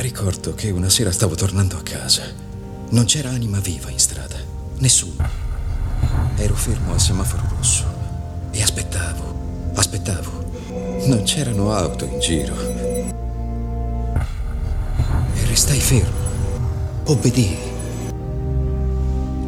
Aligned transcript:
Ricordo 0.00 0.54
che 0.54 0.70
una 0.70 0.88
sera 0.88 1.10
stavo 1.10 1.34
tornando 1.34 1.76
a 1.76 1.82
casa. 1.82 2.22
Non 2.90 3.04
c'era 3.04 3.30
anima 3.30 3.58
viva 3.58 3.90
in 3.90 3.98
strada. 3.98 4.36
Nessuno. 4.78 5.28
Ero 6.36 6.54
fermo 6.54 6.92
al 6.92 7.00
semaforo 7.00 7.42
rosso 7.56 7.84
e 8.52 8.62
aspettavo, 8.62 9.72
aspettavo. 9.74 10.52
Non 11.06 11.22
c'erano 11.24 11.74
auto 11.74 12.04
in 12.04 12.20
giro. 12.20 12.54
E 15.34 15.46
restai 15.46 15.80
fermo. 15.80 16.16
Obbedii. 17.06 17.58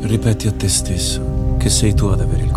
Ripeti 0.01 0.49
a 0.49 0.53
te 0.53 0.69
stesso 0.69 1.55
che 1.59 1.71
sei 1.71 1.95
tu 1.95 2.07
ad 2.07 2.23
avere 2.23 2.43
il 2.43 2.50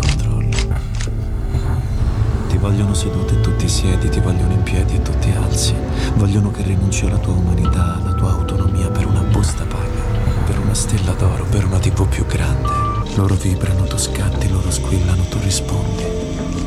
vogliono 2.64 2.94
seduto 2.94 3.34
e 3.34 3.40
tu 3.42 3.54
ti 3.56 3.68
siedi, 3.68 4.08
ti 4.08 4.20
vogliono 4.20 4.54
in 4.54 4.62
piedi 4.62 4.94
e 4.94 5.02
tu 5.02 5.12
ti 5.18 5.30
alzi. 5.32 5.74
Vogliono 6.14 6.50
che 6.50 6.62
rinunci 6.62 7.04
alla 7.04 7.18
tua 7.18 7.34
umanità, 7.34 7.96
alla 7.96 8.14
tua 8.14 8.30
autonomia 8.30 8.88
per 8.88 9.04
una 9.06 9.20
busta 9.20 9.64
paga, 9.64 10.00
per 10.46 10.58
una 10.60 10.72
stella 10.72 11.12
d'oro, 11.12 11.44
per 11.50 11.66
una 11.66 11.78
TV 11.78 12.08
più 12.08 12.24
grande. 12.24 12.70
Loro 13.16 13.34
vibrano, 13.34 13.84
tu 13.84 13.98
scatti, 13.98 14.48
loro 14.48 14.70
squillano, 14.70 15.24
tu 15.24 15.36
rispondi. 15.42 16.04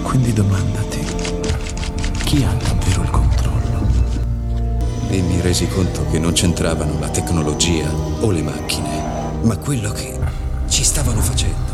Quindi 0.03 0.33
domandati, 0.33 1.03
chi 2.25 2.43
ha 2.43 2.53
davvero 2.53 3.01
il 3.01 3.09
controllo? 3.09 3.87
E 5.09 5.21
mi 5.21 5.41
resi 5.41 5.67
conto 5.67 6.05
che 6.11 6.19
non 6.19 6.33
c'entravano 6.33 6.99
la 6.99 7.09
tecnologia 7.09 7.91
o 8.19 8.29
le 8.29 8.43
macchine, 8.43 9.41
ma 9.41 9.57
quello 9.57 9.89
che 9.93 10.15
ci 10.67 10.83
stavano 10.83 11.21
facendo. 11.21 11.73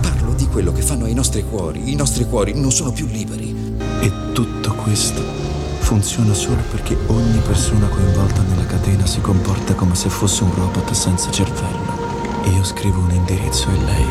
Parlo 0.00 0.34
di 0.34 0.48
quello 0.48 0.72
che 0.72 0.82
fanno 0.82 1.04
ai 1.04 1.14
nostri 1.14 1.44
cuori. 1.44 1.92
I 1.92 1.94
nostri 1.94 2.26
cuori 2.26 2.58
non 2.58 2.72
sono 2.72 2.90
più 2.90 3.06
liberi. 3.06 3.59
E 4.00 4.32
tutto 4.32 4.72
questo 4.72 5.22
funziona 5.80 6.32
solo 6.32 6.62
perché 6.70 6.96
ogni 7.08 7.38
persona 7.40 7.86
coinvolta 7.86 8.40
nella 8.42 8.64
catena 8.64 9.04
si 9.04 9.20
comporta 9.20 9.74
come 9.74 9.94
se 9.94 10.08
fosse 10.08 10.42
un 10.42 10.54
robot 10.54 10.92
senza 10.92 11.30
cervello. 11.30 11.98
Io 12.54 12.64
scrivo 12.64 13.00
un 13.00 13.10
indirizzo 13.10 13.68
e 13.68 13.84
lei 13.84 14.06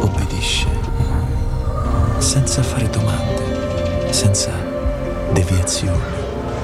obbedisce. 0.00 0.66
Senza 2.18 2.64
fare 2.64 2.90
domande, 2.90 4.12
senza 4.12 4.50
deviazioni, 5.32 5.98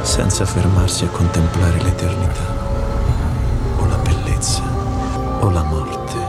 senza 0.03 0.45
fermarsi 0.45 1.05
a 1.05 1.09
contemplare 1.09 1.81
l'eternità, 1.81 2.55
o 3.79 3.87
la 3.87 3.97
bellezza, 3.99 4.63
o 5.41 5.51
la 5.51 5.63
morte. 5.63 6.26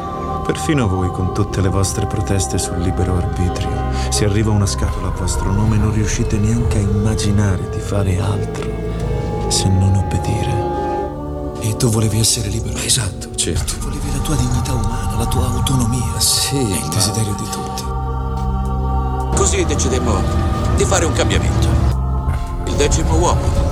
Perfino 0.47 0.87
voi, 0.87 1.11
con 1.11 1.33
tutte 1.33 1.59
le 1.59 1.67
vostre 1.67 2.05
proteste 2.05 2.57
sul 2.57 2.77
libero 2.77 3.17
arbitrio, 3.17 3.69
se 4.07 4.23
arriva 4.23 4.49
una 4.49 4.65
scatola 4.65 5.07
a 5.09 5.11
vostro 5.11 5.51
nome 5.51 5.75
non 5.75 5.91
riuscite 5.91 6.37
neanche 6.37 6.77
a 6.77 6.79
immaginare 6.79 7.69
di 7.69 7.79
fare 7.79 8.17
altro 8.17 8.65
se 9.49 9.67
non 9.67 9.93
obbedire. 9.93 11.59
E 11.59 11.75
tu 11.75 11.89
volevi 11.89 12.19
essere 12.19 12.47
libero? 12.47 12.77
Esatto, 12.77 13.35
certo. 13.35 13.73
Tu 13.73 13.79
volevi 13.79 14.09
la 14.09 14.19
tua 14.19 14.35
dignità 14.35 14.73
umana, 14.73 15.17
la 15.17 15.25
tua 15.25 15.47
autonomia. 15.47 16.17
Sì, 16.17 16.55
È 16.55 16.81
il 16.81 16.87
desiderio 16.93 17.35
di 17.35 17.49
tutti. 17.51 17.83
Così 19.35 19.65
decidemmo 19.65 20.23
di 20.77 20.85
fare 20.85 21.03
un 21.03 21.11
cambiamento. 21.11 21.67
Il 22.67 22.75
decimo 22.75 23.17
uomo. 23.17 23.66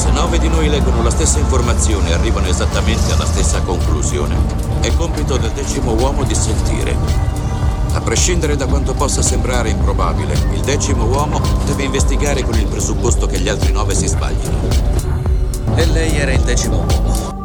Se 0.00 0.10
nove 0.12 0.38
di 0.38 0.48
noi 0.48 0.70
leggono 0.70 1.02
la 1.02 1.10
stessa 1.10 1.38
informazione 1.38 2.08
e 2.08 2.12
arrivano 2.14 2.46
esattamente 2.46 3.12
alla 3.12 3.26
stessa 3.26 3.60
conclusione, 3.60 4.34
è 4.80 4.90
compito 4.94 5.36
del 5.36 5.50
decimo 5.50 5.92
uomo 5.92 6.24
di 6.24 6.34
sentire. 6.34 6.96
A 7.92 8.00
prescindere 8.00 8.56
da 8.56 8.64
quanto 8.64 8.94
possa 8.94 9.20
sembrare 9.20 9.68
improbabile, 9.68 10.32
il 10.54 10.62
decimo 10.62 11.04
uomo 11.04 11.38
deve 11.66 11.82
investigare 11.82 12.42
con 12.42 12.58
il 12.58 12.64
presupposto 12.64 13.26
che 13.26 13.40
gli 13.40 13.50
altri 13.50 13.72
nove 13.72 13.94
si 13.94 14.06
sbaglino. 14.06 14.56
E 15.74 15.84
lei 15.84 16.16
era 16.16 16.32
il 16.32 16.40
decimo 16.40 16.76
uomo. 16.76 17.38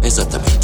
Esattamente. 0.00 0.59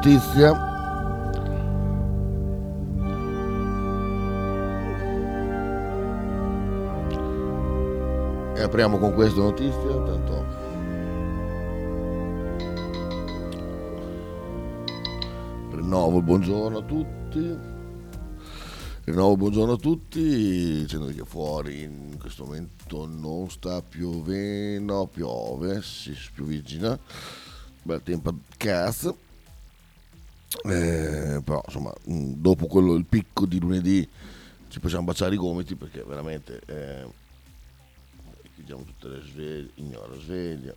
Notizia 0.00 0.68
E 8.56 8.62
apriamo 8.62 8.98
con 8.98 9.14
questa 9.14 9.40
notizia, 9.40 10.02
tanto 10.02 10.58
rinnovo 15.70 16.20
buongiorno 16.22 16.78
a 16.78 16.82
tutti. 16.82 17.58
Rinnovo 19.04 19.36
buongiorno 19.36 19.72
a 19.72 19.76
tutti 19.76 20.20
dicendo 20.20 21.06
che 21.06 21.24
fuori 21.24 21.82
in 21.82 22.18
questo 22.18 22.44
momento 22.44 23.06
non 23.06 23.50
sta 23.50 23.82
piovendo, 23.82 25.06
piove, 25.06 25.80
si 25.82 26.14
spiovigina, 26.14 26.98
bel 27.82 28.02
tempo 28.02 28.34
cazzo. 28.56 29.28
Eh, 30.64 31.40
però 31.44 31.62
insomma 31.64 31.92
mh, 32.04 32.32
dopo 32.36 32.66
quello 32.66 32.94
il 32.94 33.04
picco 33.04 33.46
di 33.46 33.60
lunedì 33.60 34.06
ci 34.68 34.80
possiamo 34.80 35.04
baciare 35.04 35.34
i 35.34 35.38
gomiti 35.38 35.76
perché 35.76 36.02
veramente 36.02 36.60
eh, 36.66 37.06
chiudiamo 38.54 38.82
tutte 38.82 39.08
le 39.08 39.22
sveglie, 39.22 39.70
ignora 39.76 40.14
sveglia, 40.18 40.74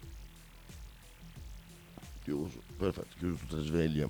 chiuso, 2.24 2.62
perfetto, 2.78 3.16
chiuso 3.18 3.36
tutte 3.42 3.56
le 3.58 3.64
sveglie 3.64 4.10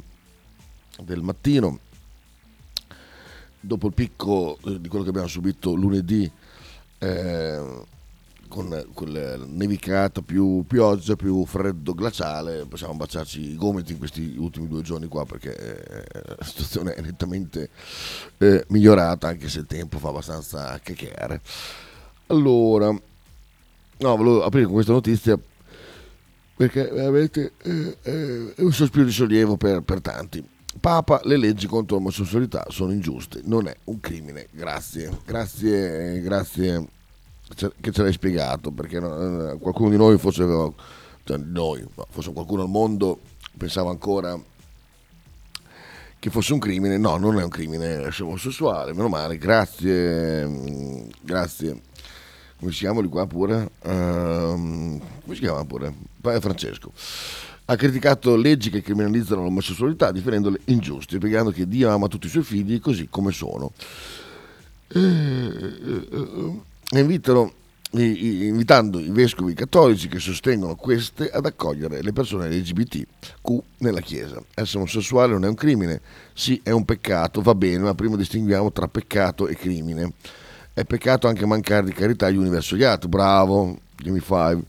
del 1.02 1.22
mattino. 1.22 1.80
Dopo 3.60 3.88
il 3.88 3.94
picco 3.94 4.58
eh, 4.66 4.80
di 4.80 4.90
quello 4.90 5.04
che 5.04 5.10
abbiamo 5.10 5.28
subito 5.28 5.74
lunedì, 5.74 6.30
eh, 7.00 7.86
con 8.54 8.88
quella 8.94 9.36
nevicata, 9.38 10.22
più 10.22 10.64
pioggia, 10.68 11.16
più 11.16 11.44
freddo 11.46 11.96
glaciale, 11.96 12.66
possiamo 12.68 12.94
baciarci 12.94 13.42
i 13.52 13.56
gomiti 13.56 13.94
in 13.94 13.98
questi 13.98 14.36
ultimi 14.38 14.68
due 14.68 14.84
giorni 14.84 15.08
qua 15.08 15.26
perché 15.26 15.56
eh, 15.58 16.36
la 16.38 16.46
situazione 16.46 16.94
è 16.94 17.02
nettamente 17.02 17.70
eh, 18.38 18.64
migliorata, 18.68 19.28
anche 19.28 19.50
se 19.50 19.60
il 19.60 19.66
tempo 19.66 19.98
fa 19.98 20.10
abbastanza 20.10 20.80
chiacchiere. 20.84 21.42
Allora, 22.28 22.96
No, 24.04 24.18
volevo 24.18 24.44
aprire 24.44 24.66
con 24.66 24.74
questa 24.74 24.92
notizia 24.92 25.40
perché 26.56 26.84
veramente 26.92 27.54
eh, 27.64 27.98
eh, 28.02 28.54
è 28.56 28.62
un 28.62 28.74
sospiro 28.74 29.06
di 29.06 29.12
sollievo 29.12 29.56
per, 29.56 29.82
per 29.82 30.02
tanti. 30.02 30.44
Papa, 30.80 31.22
le 31.24 31.38
leggi 31.38 31.68
contro 31.68 31.96
l'omosessualità 31.96 32.66
sono 32.70 32.92
ingiuste, 32.92 33.42
non 33.46 33.68
è 33.68 33.76
un 33.86 34.00
crimine. 34.00 34.48
Grazie, 34.52 35.10
grazie, 35.26 36.20
grazie 36.22 36.88
che 37.80 37.92
ce 37.92 38.04
l'hai 38.04 38.14
spiegato, 38.14 38.72
perché 38.72 39.00
no, 39.00 39.58
qualcuno 39.60 39.90
di 39.90 39.98
noi, 39.98 40.18
forse 40.18 40.46
cioè 41.24 41.38
noi, 41.38 41.86
no, 41.96 42.08
forse 42.10 42.34
qualcuno 42.34 42.64
al 42.64 42.70
mondo 42.70 43.20
pensava 43.58 43.90
ancora 43.90 44.40
che 46.20 46.30
fosse 46.30 46.54
un 46.54 46.60
crimine. 46.60 46.98
No, 46.98 47.18
non 47.18 47.40
è 47.40 47.44
un 47.44 47.50
crimine, 47.50 48.10
omosessuale, 48.20 48.94
meno 48.94 49.10
male, 49.10 49.38
grazie, 49.38 50.46
mm, 50.46 51.10
grazie 51.22 51.82
come 52.64 52.72
si 52.72 52.80
chiama 52.80 53.02
di 53.02 53.10
qua 53.10 53.28
pure? 53.28 53.72
Um, 53.84 54.98
come 55.24 55.36
si 55.36 55.42
chiama 55.42 55.66
pure? 55.66 55.94
Francesco. 56.22 56.94
Ha 57.66 57.76
criticato 57.76 58.38
leggi 58.38 58.70
che 58.70 58.82
criminalizzano 58.82 59.44
l'omosessualità, 59.44 60.12
definendole 60.12 60.62
ingiuste, 60.66 61.18
spiegando 61.18 61.52
che 61.52 61.68
Dio 61.68 61.90
ama 61.90 62.08
tutti 62.08 62.28
i 62.28 62.30
suoi 62.30 62.44
figli 62.44 62.80
così 62.80 63.08
come 63.10 63.34
sono. 63.34 63.74
E 64.88 65.02
invitano 67.00 67.54
invitando 67.96 69.00
i 69.00 69.10
vescovi 69.10 69.54
cattolici 69.54 70.08
che 70.08 70.18
sostengono 70.20 70.76
queste 70.76 71.30
ad 71.30 71.46
accogliere 71.46 72.02
le 72.02 72.12
persone 72.12 72.50
LGBTQ 72.50 73.62
nella 73.80 74.00
Chiesa. 74.02 74.42
Essere 74.56 74.80
omosessuale 74.80 75.34
non 75.34 75.46
è 75.46 75.48
un 75.48 75.56
crimine, 75.56 76.02
sì 76.34 76.60
è 76.64 76.72
un 76.72 76.86
peccato, 76.86 77.42
va 77.42 77.54
bene, 77.54 77.84
ma 77.84 77.94
prima 77.94 78.16
distinguiamo 78.16 78.72
tra 78.72 78.88
peccato 78.88 79.48
e 79.48 79.56
crimine. 79.56 80.14
È 80.74 80.84
peccato 80.86 81.28
anche 81.28 81.46
mancare 81.46 81.86
di 81.86 81.94
carità 81.94 82.26
agli 82.26 82.38
uni 82.38 82.50
verso 82.50 82.76
gli 82.76 82.84
altri, 82.84 83.10
bravo, 83.10 83.78
gimme 83.96 84.20
five. 84.20 84.62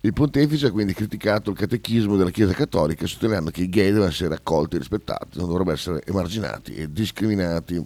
Il 0.00 0.12
pontefice 0.12 0.66
ha 0.66 0.70
quindi 0.70 0.92
criticato 0.92 1.50
il 1.50 1.56
catechismo 1.56 2.16
della 2.16 2.30
Chiesa 2.30 2.52
Cattolica 2.52 3.06
sostenendo 3.06 3.50
che 3.50 3.62
i 3.62 3.68
gay 3.68 3.86
devono 3.86 4.04
essere 4.04 4.34
accolti 4.34 4.76
e 4.76 4.78
rispettati, 4.80 5.38
non 5.38 5.48
dovrebbero 5.48 5.74
essere 5.74 6.02
emarginati 6.04 6.74
e 6.74 6.92
discriminati. 6.92 7.82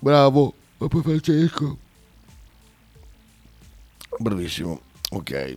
Bravo, 0.00 0.52
Papa 0.76 1.00
Francesco. 1.00 1.81
Bravissimo, 4.22 4.80
ok. 5.10 5.56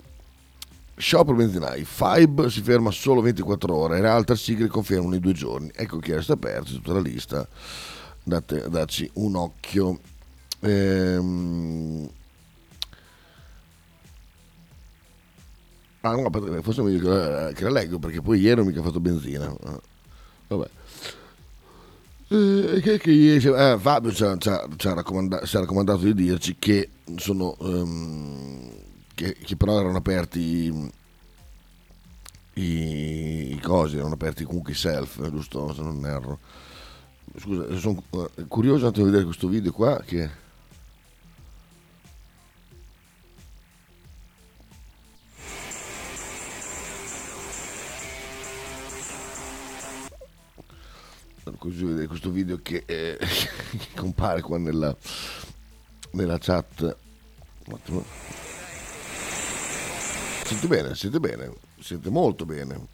Sciopero 0.97 1.37
benzinai, 1.37 1.83
Fibe 1.85 2.49
si 2.49 2.61
ferma 2.61 2.89
solo 2.89 3.21
24 3.21 3.75
ore, 3.75 4.01
le 4.01 4.07
altre 4.07 4.35
sigle 4.35 4.67
confermano 4.67 5.13
i 5.15 5.19
due 5.19 5.33
giorni. 5.33 5.69
Ecco 5.75 5.99
chi 5.99 6.13
resta 6.13 6.33
aperto, 6.33 6.71
tutta 6.71 6.93
la 6.93 6.99
lista, 6.99 7.47
date, 8.23 8.67
dacci 8.69 9.09
un 9.15 9.35
occhio. 9.35 9.99
Ehm... 10.61 12.09
Ah 16.01 16.15
no, 16.15 16.29
forse 16.61 16.81
meglio 16.81 16.99
che 16.99 17.07
la, 17.07 17.51
che 17.51 17.63
la 17.63 17.69
leggo 17.71 17.97
perché 17.99 18.21
poi 18.21 18.39
ieri 18.39 18.57
non 18.57 18.67
mica 18.67 18.81
fatto 18.81 18.99
benzina. 18.99 19.53
Ah, 19.63 19.79
vabbè. 20.47 20.69
Eh, 22.27 22.79
che, 22.81 22.97
che 22.97 23.35
eh, 23.35 23.77
Fabio 23.77 24.11
ci 24.11 24.23
ha, 24.23 24.35
ci, 24.37 24.87
raccomandato 24.87 25.97
di 25.97 26.13
dirci 26.15 26.55
che 26.57 26.89
sono 27.17 27.55
um, 27.59 28.67
che, 29.13 29.35
che, 29.35 29.55
però 29.55 29.79
erano 29.79 29.97
aperti 29.97 30.73
i, 32.53 33.53
i 33.53 33.59
cosi, 33.61 33.97
erano 33.97 34.15
aperti 34.15 34.43
comunque 34.43 34.71
i 34.71 34.75
self, 34.75 35.29
giusto? 35.29 35.71
Se 35.73 35.83
non 35.83 36.03
erro. 36.03 36.39
Scusa, 37.37 37.77
sono 37.77 38.01
uh, 38.09 38.29
curioso 38.47 38.89
di 38.89 39.03
vedere 39.03 39.23
questo 39.23 39.47
video 39.47 39.71
qua 39.71 40.01
che 40.03 40.27
questo 52.07 52.29
video 52.29 52.59
che, 52.61 52.83
eh, 52.85 53.17
che 53.19 53.87
compare 53.95 54.41
qua 54.41 54.57
nella, 54.57 54.95
nella 56.11 56.37
chat. 56.39 56.97
Sente 60.43 60.67
bene, 60.67 60.95
sente 60.95 61.19
bene, 61.19 61.53
sente 61.79 62.09
molto 62.09 62.45
bene. 62.45 62.93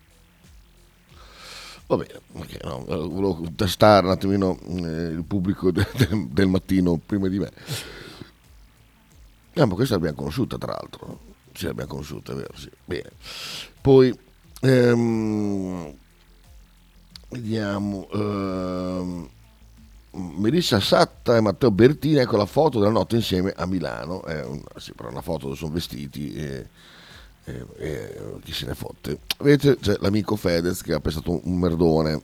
Va 1.87 1.97
bene, 1.97 2.21
okay, 2.31 2.59
no, 2.63 2.85
volevo 2.85 3.51
testare 3.53 4.05
un 4.05 4.13
attimino 4.13 4.57
eh, 4.61 5.09
il 5.09 5.25
pubblico 5.25 5.71
de, 5.71 5.85
de, 5.97 6.27
del 6.29 6.47
mattino 6.47 6.97
prima 6.97 7.27
di 7.27 7.37
me. 7.37 7.51
Ah, 9.55 9.65
ma 9.65 9.75
questa 9.75 9.95
l'abbiamo 9.95 10.15
conosciuta 10.15 10.57
tra 10.57 10.71
l'altro. 10.71 11.19
Sì, 11.53 11.65
l'abbiamo 11.65 11.89
conosciuta, 11.89 12.31
è 12.31 12.35
vero, 12.35 12.53
sì. 12.55 12.69
Bene. 12.85 13.11
Poi, 13.81 14.17
ehm, 14.61 15.93
vediamo 17.31 18.07
ehm, 18.11 19.29
Melissa 20.37 20.79
Satta 20.79 21.37
e 21.37 21.41
Matteo 21.41 21.71
Bertini 21.71 22.17
ecco 22.17 22.37
la 22.37 22.45
foto 22.45 22.79
della 22.79 22.91
notte 22.91 23.15
insieme 23.15 23.53
a 23.55 23.65
Milano. 23.65 24.23
È 24.23 24.43
un, 24.43 24.61
sì, 24.77 24.93
una 24.99 25.21
foto 25.21 25.45
dove 25.45 25.55
sono 25.55 25.71
vestiti 25.71 26.33
e, 26.33 26.67
e, 27.45 27.65
e, 27.77 28.21
chi 28.43 28.53
se 28.53 28.65
ne 28.65 28.75
fotte. 28.75 29.19
Vedete 29.39 29.77
c'è 29.79 29.97
l'amico 29.99 30.35
Fedez 30.35 30.81
che 30.81 30.93
ha 30.93 30.99
pensato 30.99 31.39
un 31.43 31.57
merdone. 31.57 32.21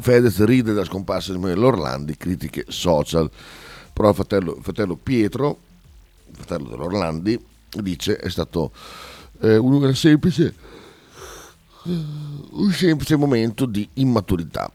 Fedez 0.00 0.44
ride 0.44 0.72
della 0.72 0.84
scomparsa 0.84 1.32
di 1.32 1.38
Manuel 1.38 1.62
Orlandi 1.62 2.16
critiche 2.16 2.64
social. 2.68 3.30
Però 3.92 4.08
il 4.08 4.14
fratello, 4.14 4.58
fratello 4.60 4.96
Pietro 4.96 5.66
fratello 6.32 6.68
dell'Orlandi 6.68 7.38
dice 7.80 8.16
è 8.16 8.28
stato 8.28 8.72
eh, 9.40 9.56
una 9.56 9.92
semplice 9.94 10.54
un 11.90 12.70
semplice 12.72 13.16
momento 13.16 13.66
di 13.66 13.88
immaturità. 13.94 14.70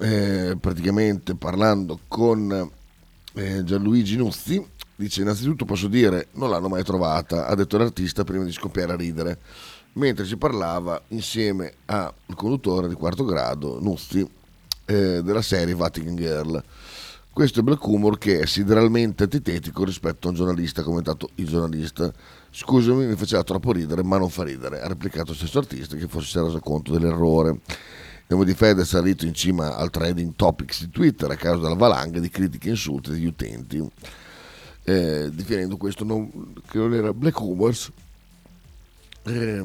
Eh, 0.00 0.56
praticamente 0.60 1.34
parlando 1.34 2.00
con 2.06 2.70
eh, 3.34 3.64
Gianluigi 3.64 4.16
Nuzzi, 4.16 4.64
dice 4.94 5.22
innanzitutto 5.22 5.64
posso 5.64 5.88
dire 5.88 6.28
non 6.32 6.50
l'hanno 6.50 6.68
mai 6.68 6.84
trovata, 6.84 7.46
ha 7.46 7.54
detto 7.54 7.78
l'artista 7.78 8.22
prima 8.22 8.44
di 8.44 8.52
scoppiare 8.52 8.92
a 8.92 8.96
ridere, 8.96 9.38
mentre 9.94 10.24
si 10.24 10.36
parlava 10.36 11.00
insieme 11.08 11.74
al 11.86 12.12
conduttore 12.34 12.88
di 12.88 12.94
quarto 12.94 13.24
grado, 13.24 13.80
Nuzzi, 13.80 14.28
eh, 14.84 15.22
della 15.22 15.42
serie 15.42 15.74
Vatican 15.74 16.16
Girl. 16.16 16.62
Questo 17.32 17.60
è 17.60 17.62
black 17.62 17.86
humor 17.86 18.18
che 18.18 18.40
è 18.40 18.46
sideralmente 18.46 19.24
antitetico 19.24 19.84
rispetto 19.84 20.26
a 20.26 20.30
un 20.30 20.36
giornalista, 20.36 20.80
ha 20.80 20.84
commentato 20.84 21.30
il 21.36 21.46
giornalista. 21.46 22.12
Scusami, 22.60 23.06
mi 23.06 23.14
faceva 23.14 23.44
troppo 23.44 23.70
ridere, 23.70 24.02
ma 24.02 24.18
non 24.18 24.30
fa 24.30 24.42
ridere. 24.42 24.80
Ha 24.80 24.88
replicato 24.88 25.30
lo 25.30 25.36
stesso 25.36 25.60
artista 25.60 25.96
che 25.96 26.08
forse 26.08 26.30
si 26.30 26.38
è 26.38 26.42
reso 26.42 26.58
conto 26.58 26.90
dell'errore. 26.90 27.50
Il 27.50 28.24
nome 28.26 28.44
di 28.44 28.52
Fede 28.52 28.82
è 28.82 28.84
salito 28.84 29.26
in 29.26 29.32
cima 29.32 29.76
al 29.76 29.90
trending 29.90 30.32
topics 30.34 30.80
di 30.80 30.90
Twitter 30.90 31.30
a 31.30 31.36
causa 31.36 31.62
della 31.62 31.76
valanga 31.76 32.18
di 32.18 32.28
critiche 32.28 32.66
e 32.66 32.70
insulti 32.72 33.10
degli 33.10 33.26
utenti, 33.26 33.80
eh, 34.82 35.30
definendo 35.32 35.76
questo 35.76 36.02
non, 36.02 36.52
che 36.68 36.78
non 36.78 36.94
era 36.94 37.12
black 37.12 37.38
humor. 37.38 37.76
Eh, 39.22 39.64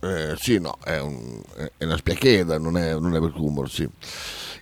eh, 0.00 0.34
sì, 0.36 0.58
no, 0.58 0.76
è, 0.82 0.98
un, 0.98 1.40
è, 1.54 1.84
una 1.84 1.96
spiacheda, 1.96 2.58
non 2.58 2.76
è, 2.76 2.98
non 2.98 3.14
è 3.14 3.20
black 3.20 3.38
humor, 3.38 3.70
sì. 3.70 3.88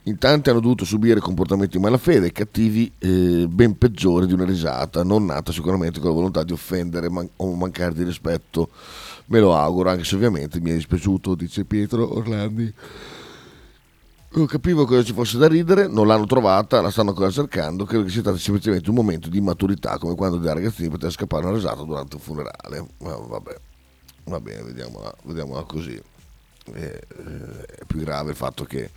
In 0.07 0.19
tanti 0.19 0.51
hanno 0.51 0.59
dovuto 0.59 0.85
subire 0.85 1.21
comportamenti 1.21 1.79
malafede 1.79 2.27
e 2.27 2.33
cattivi 2.33 2.91
eh, 2.99 3.47
ben 3.49 3.79
peggiori 3.79 4.27
di 4.27 4.33
una 4.33 4.45
risata, 4.45 5.05
non 5.05 5.27
nata 5.27 5.53
sicuramente 5.53 6.01
con 6.01 6.09
la 6.09 6.17
volontà 6.17 6.43
di 6.43 6.53
offendere 6.53 7.09
man- 7.09 7.29
o 7.37 7.55
mancare 7.55 7.95
di 7.95 8.03
rispetto. 8.03 8.71
Me 9.27 9.39
lo 9.39 9.55
auguro, 9.55 9.91
anche 9.91 10.03
se 10.03 10.17
ovviamente 10.17 10.61
mi 10.61 10.71
è 10.71 10.75
dispiaciuto, 10.75 11.37
dice 11.37 11.65
Pietro 11.65 12.17
Orlandi. 12.17 12.75
Non 14.35 14.47
capivo 14.47 14.87
cosa 14.87 15.05
ci 15.05 15.13
fosse 15.13 15.39
da 15.39 15.47
ridere, 15.47 15.87
non 15.87 16.09
l'hanno 16.09 16.27
trovata, 16.27 16.81
la 16.81 16.91
stanno 16.91 17.11
ancora 17.11 17.31
cercando, 17.31 17.85
credo 17.85 18.03
che 18.03 18.11
sia 18.11 18.23
stato 18.23 18.39
semplicemente 18.39 18.89
un 18.89 18.97
momento 18.97 19.29
di 19.29 19.41
maturità, 19.41 19.99
come 19.99 20.17
quando 20.17 20.39
da 20.39 20.53
ragazzini 20.53 20.89
poteva 20.89 21.13
scappare 21.13 21.45
una 21.45 21.55
risata 21.55 21.83
durante 21.85 22.17
un 22.17 22.23
funerale. 22.23 22.89
Ma 22.99 23.15
vabbè, 23.15 23.57
va 24.25 24.41
bene, 24.41 24.63
vediamola, 24.63 25.15
vediamola 25.23 25.63
così. 25.63 26.03
Eh, 26.73 26.83
eh, 26.83 27.65
è 27.67 27.85
più 27.87 28.01
grave 28.01 28.31
il 28.31 28.37
fatto 28.37 28.65
che 28.65 28.91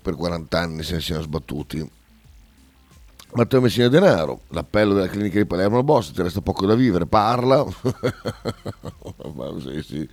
per 0.00 0.14
40 0.14 0.58
anni 0.58 0.82
se 0.82 0.94
ne 0.94 1.00
siano 1.00 1.22
sbattuti. 1.22 1.96
Matteo 3.34 3.60
Messina 3.60 3.88
Denaro, 3.88 4.40
l'appello 4.48 4.94
della 4.94 5.08
clinica 5.08 5.38
di 5.38 5.44
Palermo 5.44 5.76
al 5.76 5.84
boss, 5.84 6.12
ti 6.12 6.22
resta 6.22 6.40
poco 6.40 6.64
da 6.64 6.74
vivere, 6.74 7.04
parla. 7.04 7.62
sì, 9.60 9.82
sì, 9.82 10.08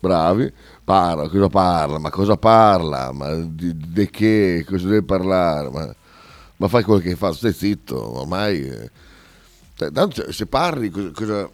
bravi, 0.00 0.52
parla, 0.82 1.28
cosa 1.28 1.48
parla, 1.48 1.98
ma 1.98 2.10
cosa 2.10 2.36
parla, 2.36 3.12
ma 3.12 3.34
di, 3.36 3.72
di 3.76 4.10
che, 4.10 4.64
cosa 4.66 4.88
deve 4.88 5.04
parlare, 5.04 5.70
ma, 5.70 5.94
ma 6.56 6.68
fai 6.68 6.82
quello 6.82 6.98
che 7.00 7.14
fa, 7.14 7.32
stai 7.32 7.52
zitto, 7.52 8.18
ormai... 8.18 8.68
Eh, 8.68 8.90
cioè, 9.76 9.92
tanto, 9.92 10.32
se 10.32 10.46
parli, 10.46 10.90
cosa... 10.90 11.10
cosa 11.12 11.48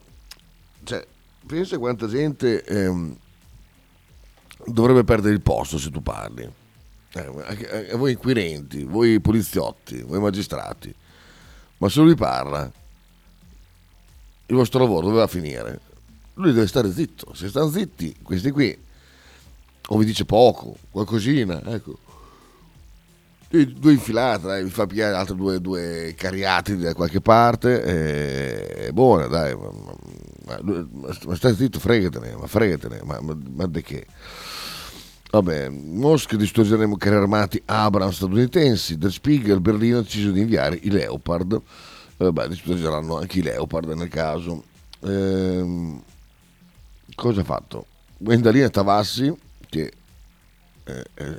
cioè, 0.85 1.07
pensa 1.47 1.79
quanta 1.79 2.09
gente 2.09 2.65
ehm, 2.65 3.17
dovrebbe 4.67 5.05
perdere 5.05 5.35
il 5.35 5.43
posto 5.43 5.79
se 5.79 5.91
tu 5.91 6.03
parli 6.03 6.51
eh, 7.15 7.93
a 7.93 7.97
voi 7.97 8.13
inquirenti, 8.13 8.85
voi 8.85 9.21
poliziotti, 9.21 10.01
voi 10.03 10.19
magistrati, 10.19 10.95
ma 11.79 11.89
se 11.89 12.01
lui 12.01 12.15
parla, 12.15 12.71
il 14.47 14.55
vostro 14.55 14.81
lavoro 14.81 15.07
dove 15.07 15.19
va 15.19 15.25
a 15.25 15.29
finire? 15.29 15.81
Lui 16.35 16.53
deve 16.53 16.67
stare 16.67 16.91
zitto, 16.91 17.35
se 17.35 17.49
stanno 17.49 17.71
zitti, 17.71 18.17
questi 18.23 18.51
qui, 18.51 18.77
o 19.89 19.99
vi 19.99 20.05
dice 20.05 20.25
poco, 20.25 20.77
qualcosina, 20.91 21.63
ecco. 21.67 21.99
Due 23.49 23.93
infilate, 23.93 24.47
dai, 24.47 24.65
vi 24.65 24.71
fa 24.71 24.87
pigliare 24.87 25.15
altre 25.15 25.35
due, 25.37 25.61
due 25.61 26.15
cariati 26.17 26.75
da 26.79 26.95
qualche 26.95 27.21
parte, 27.21 28.87
è 28.87 28.91
buona, 28.93 29.27
dai, 29.27 29.55
ma, 29.55 29.71
ma, 30.63 31.17
ma 31.27 31.35
stai 31.35 31.55
zitto, 31.55 31.79
fregatene, 31.79 32.35
ma 32.35 32.47
fregatene, 32.47 33.03
ma, 33.05 33.21
ma, 33.21 33.37
ma 33.37 33.67
di 33.67 33.83
che? 33.83 34.07
Vabbè, 35.33 35.71
Mosca 35.71 36.37
distruggeremo 36.37 36.99
carri 36.99 37.17
armati 37.17 37.63
Abrams 37.65 38.17
statunitensi, 38.17 38.99
Der 38.99 39.11
Spiegel, 39.11 39.63
Berlino 39.63 39.97
ha 39.97 40.03
deciso 40.03 40.31
di 40.31 40.41
inviare 40.41 40.79
i 40.83 40.91
Leopard, 40.91 41.59
vabbè, 42.19 42.49
distruggeranno 42.49 43.17
anche 43.17 43.39
i 43.39 43.43
Leopard 43.43 43.89
nel 43.93 44.11
caso. 44.11 44.63
Ehm, 45.01 46.03
cosa 47.15 47.41
ha 47.41 47.45
fatto? 47.45 47.87
Gwendalina 48.19 48.69
Tavassi, 48.69 49.35
che 49.71 49.93
eh, 50.85 51.05
eh, 51.15 51.37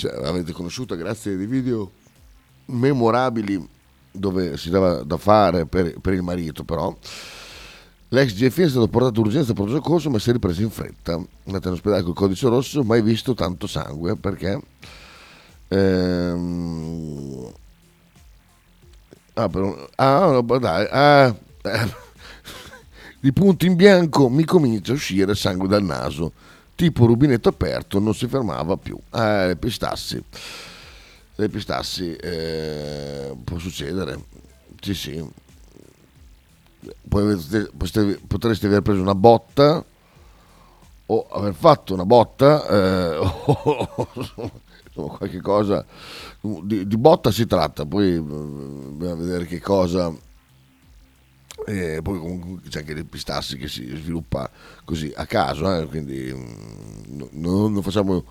eh, 0.00 0.08
avete 0.22 0.52
conosciuto 0.52 0.94
grazie 0.94 1.32
ai 1.32 1.46
video 1.46 1.90
memorabili 2.66 3.68
dove 4.12 4.56
si 4.56 4.70
dava 4.70 5.02
da 5.02 5.16
fare 5.16 5.66
per, 5.66 5.98
per 5.98 6.12
il 6.12 6.22
marito 6.22 6.62
però 6.62 6.96
L'ex 8.10 8.34
GFI 8.34 8.62
è 8.62 8.68
stato 8.68 8.86
portato 8.86 9.20
d'urgenza 9.20 9.52
per 9.52 9.68
soccorso 9.68 10.10
ma 10.10 10.18
si 10.18 10.30
è 10.30 10.32
ripreso 10.32 10.62
in 10.62 10.70
fretta. 10.70 11.14
È 11.14 11.26
andato 11.46 11.68
in 11.68 11.74
ospedale 11.74 12.02
col 12.02 12.14
codice 12.14 12.48
rosso, 12.48 12.84
mai 12.84 13.02
visto 13.02 13.34
tanto 13.34 13.66
sangue 13.66 14.16
perché... 14.16 14.60
Ehm, 15.68 17.52
ah, 19.34 19.48
però, 19.48 19.88
ah, 19.96 20.30
no, 20.30 20.58
dai, 20.58 20.86
ah, 20.88 21.36
eh, 21.62 21.94
di 23.18 23.32
punto 23.32 23.66
in 23.66 23.74
bianco 23.74 24.28
mi 24.28 24.44
comincia 24.44 24.92
a 24.92 24.94
uscire 24.94 25.34
sangue 25.34 25.66
dal 25.66 25.82
naso, 25.82 26.30
tipo 26.76 27.06
rubinetto 27.06 27.48
aperto, 27.48 27.98
non 27.98 28.14
si 28.14 28.28
fermava 28.28 28.76
più. 28.76 28.96
Ah, 29.10 29.46
le 29.46 29.56
pistassi. 29.56 30.22
Le 31.38 31.48
pistassi 31.48 32.14
eh, 32.14 33.34
può 33.42 33.58
succedere. 33.58 34.24
Sì, 34.80 34.94
sì 34.94 35.44
potreste, 37.08 38.66
aver 38.66 38.82
preso 38.82 39.00
una 39.00 39.14
botta 39.14 39.84
o 41.06 41.26
aver 41.30 41.54
fatto 41.54 41.94
una 41.94 42.04
botta 42.04 42.66
eh, 42.66 43.16
o 43.22 44.08
insomma, 44.14 44.50
qualche 45.16 45.40
cosa. 45.40 45.84
Di, 46.40 46.86
di, 46.86 46.96
botta 46.96 47.30
si 47.30 47.46
tratta 47.46 47.84
poi 47.84 48.20
bisogna 48.20 49.14
vedere 49.14 49.46
che 49.46 49.60
cosa 49.60 50.14
e 51.64 52.00
poi 52.02 52.18
comunque 52.18 52.68
c'è 52.68 52.80
anche 52.80 52.94
dei 52.94 53.04
pistassi 53.04 53.56
che 53.56 53.66
si 53.66 53.84
sviluppa 53.96 54.48
così 54.84 55.12
a 55.16 55.26
caso 55.26 55.74
eh, 55.74 55.86
quindi 55.86 56.30
non, 57.08 57.72
non 57.72 57.82
facciamo 57.82 58.22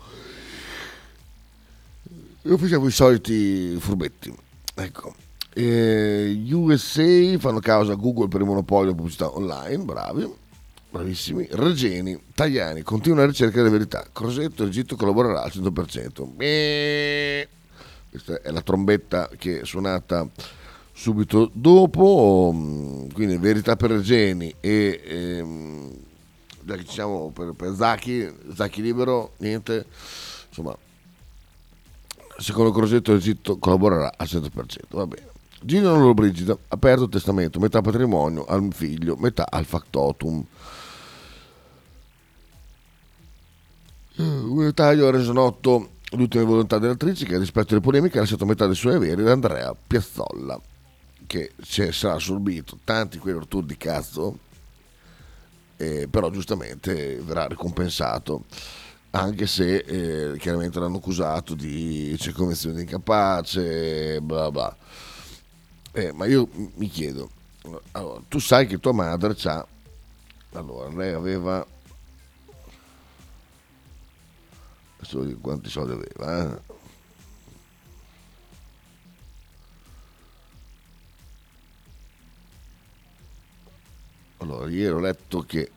non 2.42 2.58
facciamo 2.58 2.86
i 2.86 2.90
soliti 2.92 3.76
furbetti 3.78 4.34
ecco 4.76 5.14
eh, 5.58 6.38
USA 6.52 7.38
fanno 7.38 7.60
causa 7.60 7.92
a 7.92 7.96
Google 7.96 8.28
per 8.28 8.42
il 8.42 8.46
monopolio 8.46 8.84
della 8.84 8.96
pubblicità 8.96 9.34
online, 9.34 9.84
bravi, 9.84 10.30
bravissimi. 10.90 11.48
Regeni, 11.50 12.20
Tajani, 12.34 12.82
continua 12.82 13.20
la 13.20 13.26
ricerca 13.26 13.56
della 13.56 13.70
verità. 13.70 14.06
Crosetto, 14.12 14.64
Egitto 14.64 14.96
collaborerà 14.96 15.42
al 15.42 15.50
100%. 15.54 16.26
Beh, 16.34 17.48
questa 18.10 18.42
è 18.42 18.50
la 18.50 18.60
trombetta 18.60 19.30
che 19.38 19.60
è 19.60 19.64
suonata 19.64 20.28
subito 20.92 21.50
dopo, 21.54 22.54
quindi 23.12 23.38
verità 23.38 23.76
per 23.76 23.92
Regeni 23.92 24.54
e... 24.60 25.00
Ehm, 25.04 26.04
diciamo 26.74 27.30
per, 27.30 27.52
per 27.52 27.74
Zacchi, 27.76 28.28
Zacchi 28.52 28.82
libero, 28.82 29.34
niente, 29.36 29.86
insomma, 30.48 30.76
secondo 32.38 32.72
Crosetto 32.72 33.12
l'Egitto 33.12 33.56
collaborerà 33.58 34.12
al 34.16 34.26
100%, 34.26 34.50
va 34.88 35.06
bene. 35.06 35.34
Gino 35.66 35.96
Lollobrigida 35.96 36.56
aperto 36.68 37.08
testamento, 37.08 37.58
metà 37.58 37.80
patrimonio 37.80 38.44
al 38.44 38.68
figlio, 38.72 39.16
metà 39.16 39.46
al 39.50 39.64
factotum. 39.64 40.44
Un 44.18 44.62
notaio 44.62 45.08
ha 45.08 45.10
reso 45.10 45.32
noto 45.32 45.94
l'ultima 46.12 46.44
volontà 46.44 46.78
dell'attrice 46.78 47.26
che 47.26 47.36
rispetto 47.36 47.72
alle 47.72 47.82
polemiche 47.82 48.18
ha 48.18 48.20
lasciato 48.20 48.46
metà 48.46 48.66
dei 48.66 48.76
suoi 48.76 48.94
averi 48.94 49.22
ad 49.22 49.28
Andrea 49.28 49.74
Piazzolla, 49.74 50.60
che 51.26 51.54
sarà 51.58 52.14
assorbito 52.14 52.78
tanti 52.84 53.18
quei 53.18 53.34
roturi 53.34 53.66
di 53.66 53.76
cazzo, 53.76 54.38
eh, 55.78 56.06
però 56.08 56.30
giustamente 56.30 57.16
verrà 57.16 57.48
ricompensato 57.48 58.44
anche 59.10 59.48
se 59.48 59.78
eh, 59.78 60.38
chiaramente 60.38 60.78
l'hanno 60.78 60.98
accusato 60.98 61.54
di 61.54 62.16
circonvenzione 62.20 62.82
incapace, 62.82 64.20
bla 64.20 64.48
bla. 64.52 64.76
Eh, 65.96 66.12
ma 66.12 66.26
io 66.26 66.46
mi 66.74 66.88
chiedo, 66.88 67.30
allora, 67.92 68.20
tu 68.28 68.38
sai 68.38 68.66
che 68.66 68.78
tua 68.78 68.92
madre 68.92 69.34
c'ha, 69.34 69.66
allora 70.52 70.90
lei 70.90 71.14
aveva, 71.14 71.66
adesso 74.98 75.38
quanti 75.40 75.70
soldi 75.70 75.92
aveva, 75.92 76.54
eh? 76.54 76.60
Allora, 84.36 84.68
ieri 84.68 84.92
ho 84.92 85.00
letto 85.00 85.40
che 85.46 85.70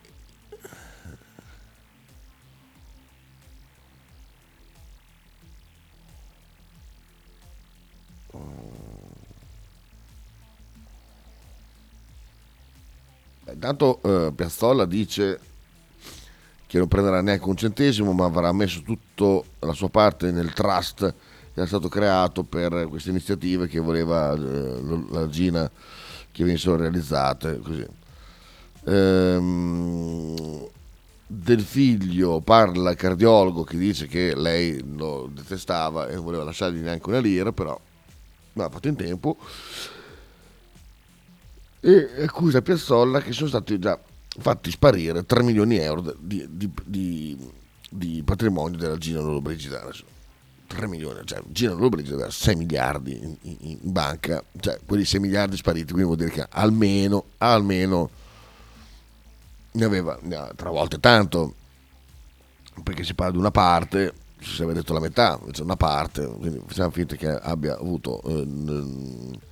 Intanto 13.60 14.00
eh, 14.04 14.32
Piazzolla 14.32 14.86
dice 14.86 15.38
che 16.66 16.78
non 16.78 16.88
prenderà 16.88 17.22
neanche 17.22 17.44
un 17.44 17.58
centesimo, 17.58 18.14
ma 18.14 18.24
avrà 18.24 18.54
messo 18.54 18.82
tutta 18.84 19.46
la 19.60 19.74
sua 19.74 19.90
parte 19.90 20.32
nel 20.32 20.54
trust 20.54 21.02
che 21.54 21.60
era 21.60 21.66
stato 21.68 21.90
creato 21.90 22.44
per 22.44 22.88
queste 22.88 23.10
iniziative 23.10 23.68
che 23.68 23.82
voleva 23.82 24.34
eh, 24.34 25.06
la 25.10 25.28
Gina 25.28 25.70
che 26.32 26.44
venissero 26.46 26.78
realizzate. 26.78 27.60
Così. 27.60 27.86
Ehm, 28.86 30.68
del 31.28 31.60
figlio 31.60 32.40
parla 32.40 32.92
il 32.92 32.96
cardiologo 32.96 33.66
che 33.66 33.78
dice 33.78 34.08
che 34.08 34.36
lei 34.36 34.82
lo 34.96 35.30
detestava 35.34 36.08
e 36.08 36.16
non 36.16 36.24
voleva 36.24 36.46
lasciargli 36.46 36.80
neanche 36.80 37.10
una 37.10 37.20
lira, 37.20 37.52
però 37.52 37.78
l'ha 38.54 38.70
fatto 38.70 38.88
in 38.88 38.96
tempo 38.96 39.36
e 41.82 42.24
accusa 42.24 42.62
Piazzolla 42.62 43.22
che 43.22 43.32
sono 43.32 43.48
stati 43.48 43.80
già 43.80 44.00
fatti 44.40 44.70
sparire 44.72 45.26
3 45.26 45.44
milioni 45.44 45.78
di 45.78 45.82
euro 45.82 46.14
di, 46.20 46.46
di, 46.50 46.72
di, 46.84 47.38
di 47.90 48.22
patrimonio 48.24 48.78
della 48.78 48.98
Gina 48.98 49.20
Lollobrigida. 49.20 49.88
3 50.68 50.88
milioni, 50.88 51.22
cioè 51.26 51.42
Gina 51.48 51.72
Lollobrigida 51.72 52.14
aveva 52.14 52.30
6 52.30 52.56
miliardi 52.56 53.18
in, 53.18 53.36
in, 53.42 53.58
in, 53.60 53.78
banca, 53.82 54.44
cioè 54.60 54.80
quelli 54.86 55.04
6 55.04 55.20
miliardi 55.20 55.58
spariti, 55.58 55.94
quindi 55.94 56.04
vuol 56.04 56.18
dire 56.18 56.30
che 56.30 56.46
almeno, 56.48 57.26
almeno 57.38 58.10
ne 59.72 59.86
aveva, 59.86 60.16
ne 60.22 60.36
ha 60.36 60.52
travolte 60.56 61.00
tanto, 61.00 61.56
perché 62.84 63.04
si 63.04 63.16
parla 63.16 63.32
di 63.32 63.40
una 63.40 63.50
parte, 63.50 64.14
si 64.40 64.62
aveva 64.62 64.80
detto 64.80 64.94
la 64.94 65.00
metà, 65.00 65.40
invece 65.42 65.64
una 65.64 65.76
parte, 65.76 66.28
quindi 66.28 66.62
facciamo 66.68 66.92
finta 66.92 67.16
che 67.16 67.28
abbia 67.28 67.76
avuto... 67.76 68.22
Eh, 68.22 69.48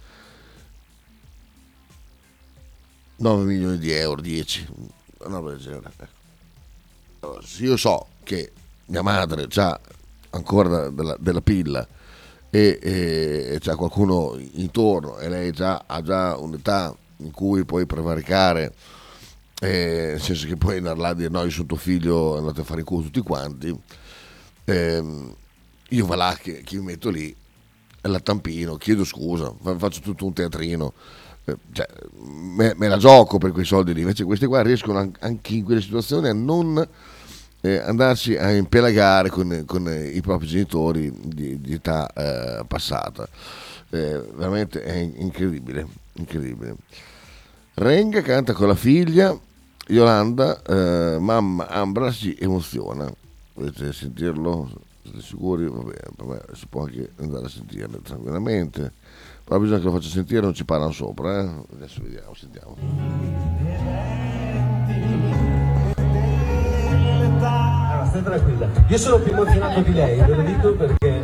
9 3.17 3.43
milioni 3.45 3.77
di 3.77 3.91
euro, 3.91 4.21
10, 4.21 4.67
una 5.19 5.37
roba 5.37 5.51
del 5.51 5.59
genere. 5.59 5.91
Allora, 7.19 7.41
se 7.43 7.63
io 7.63 7.77
so 7.77 8.07
che 8.23 8.51
mia 8.87 9.01
madre 9.01 9.47
ha 9.55 9.79
ancora 10.31 10.89
della, 10.89 11.15
della 11.19 11.41
pilla 11.41 11.87
e, 12.49 12.79
e, 12.81 13.57
c'è 13.59 13.75
qualcuno 13.75 14.37
intorno 14.53 15.17
e 15.17 15.29
lei 15.29 15.51
già, 15.51 15.83
ha 15.85 16.01
già 16.01 16.37
un'età 16.37 16.95
in 17.17 17.31
cui 17.31 17.65
puoi 17.65 17.85
prevaricare, 17.85 18.73
eh, 19.61 20.09
nel 20.11 20.21
senso 20.21 20.45
che 20.45 20.55
puoi 20.55 20.77
andare 20.77 20.99
là 20.99 21.09
a 21.09 21.13
dire 21.13 21.29
no, 21.29 21.43
io 21.43 21.49
sono 21.49 21.65
tuo 21.65 21.77
figlio, 21.77 22.37
andate 22.37 22.61
a 22.61 22.63
fare 22.63 22.81
in 22.81 22.85
culo 22.85 23.03
tutti 23.03 23.21
quanti, 23.21 23.75
eh, 24.65 25.33
io 25.89 26.05
va 26.05 26.15
là 26.15 26.37
che, 26.39 26.61
che 26.61 26.75
mi 26.77 26.83
metto 26.83 27.09
lì, 27.09 27.35
la 28.01 28.19
tampino, 28.19 28.75
chiedo 28.75 29.03
scusa, 29.03 29.53
faccio 29.77 30.01
tutto 30.01 30.25
un 30.25 30.33
teatrino 30.33 30.93
cioè, 31.71 31.87
me, 32.19 32.73
me, 32.75 32.87
la 32.87 32.97
gioco 32.97 33.37
per 33.37 33.51
quei 33.51 33.65
soldi 33.65 33.93
lì, 33.93 34.01
invece 34.01 34.25
questi 34.25 34.45
qua 34.45 34.61
riescono 34.61 35.11
anche 35.19 35.53
in 35.53 35.63
quelle 35.63 35.81
situazioni 35.81 36.27
a 36.27 36.33
non 36.33 36.85
eh, 37.61 37.77
andarsi 37.77 38.35
a 38.35 38.51
impelagare 38.51 39.29
con, 39.29 39.63
con 39.65 39.87
i 39.87 40.21
propri 40.21 40.47
genitori 40.47 41.11
di, 41.13 41.61
di 41.61 41.73
età 41.73 42.07
eh, 42.13 42.65
passata. 42.65 43.27
Eh, 43.89 44.21
veramente 44.35 44.83
è 44.83 44.97
incredibile, 44.97 45.87
incredibile. 46.13 46.75
Renga 47.75 48.21
canta 48.21 48.53
con 48.53 48.67
la 48.67 48.75
figlia, 48.75 49.37
Yolanda, 49.87 50.61
eh, 50.63 51.17
mamma 51.19 51.67
Ambra 51.67 52.11
si 52.11 52.35
emoziona. 52.39 53.11
Volete 53.53 53.93
sentirlo? 53.93 54.69
Siete 55.07 55.21
sicuri? 55.21 55.67
Va 55.69 55.83
bene, 55.83 56.41
si 56.53 56.67
può 56.67 56.83
anche 56.83 57.11
andare 57.17 57.45
a 57.45 57.49
sentirlo 57.49 57.99
tranquillamente 58.01 58.93
però 59.47 59.61
bisogna 59.61 59.79
che 59.79 59.85
lo 59.85 59.91
faccia 59.93 60.09
sentire, 60.09 60.41
non 60.41 60.53
ci 60.53 60.65
parlano 60.65 60.91
sopra. 60.91 61.39
Eh? 61.39 61.49
Adesso 61.71 62.01
vediamo, 62.03 62.33
sentiamo. 62.33 62.75
Allora, 67.39 68.05
stai 68.07 68.23
tranquilla. 68.23 68.67
Io 68.89 68.97
sono 68.97 69.19
più 69.19 69.31
emozionato 69.31 69.79
di 69.83 69.93
lei, 69.93 70.19
ve 70.19 70.35
lo 70.35 70.41
dico 70.41 70.73
perché... 70.73 71.23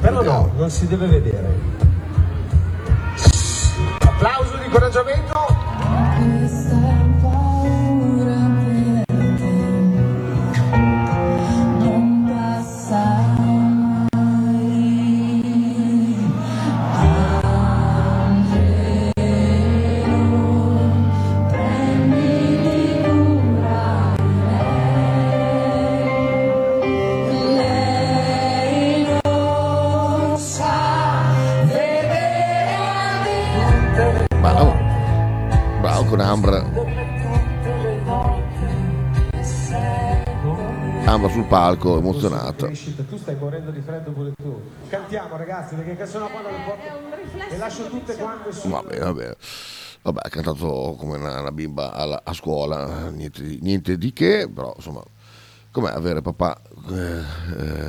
Però 0.00 0.22
no, 0.22 0.52
non 0.56 0.70
si 0.70 0.86
deve 0.86 1.06
vedere. 1.06 1.54
Applauso 3.98 4.56
di 4.56 4.64
incoraggiamento. 4.64 5.33
Sul 41.44 41.46
palco, 41.48 41.98
emozionata. 41.98 42.66
Tu 42.66 43.16
stai 43.18 43.36
morendo 43.36 43.70
di 43.70 43.80
freddo 43.80 44.10
pure 44.12 44.32
tu. 44.34 44.60
Cantiamo 44.88 45.36
ragazzi, 45.36 45.74
perché 45.74 46.06
sennò 46.06 46.28
quando 46.28 46.48
le 46.48 46.56
porto... 46.64 47.50
Le 47.50 47.56
lascio 47.56 47.86
tutte 47.88 48.16
quante 48.16 48.52
su. 48.52 48.68
Va 48.68 48.82
bene, 48.82 49.04
va 49.04 49.12
bene. 49.12 49.36
Vabbè, 50.02 50.20
ha 50.22 50.28
cantato 50.28 50.96
come 50.98 51.16
una, 51.16 51.40
una 51.40 51.52
bimba 51.52 51.92
alla- 51.92 52.20
a 52.24 52.32
scuola, 52.34 53.08
niente, 53.10 53.42
di- 53.42 53.58
niente 53.62 53.96
di 53.96 54.12
che, 54.12 54.48
però 54.52 54.72
insomma, 54.76 55.02
com'è 55.70 55.90
avere 55.90 56.20
papà 56.20 56.60
eh, 56.90 57.18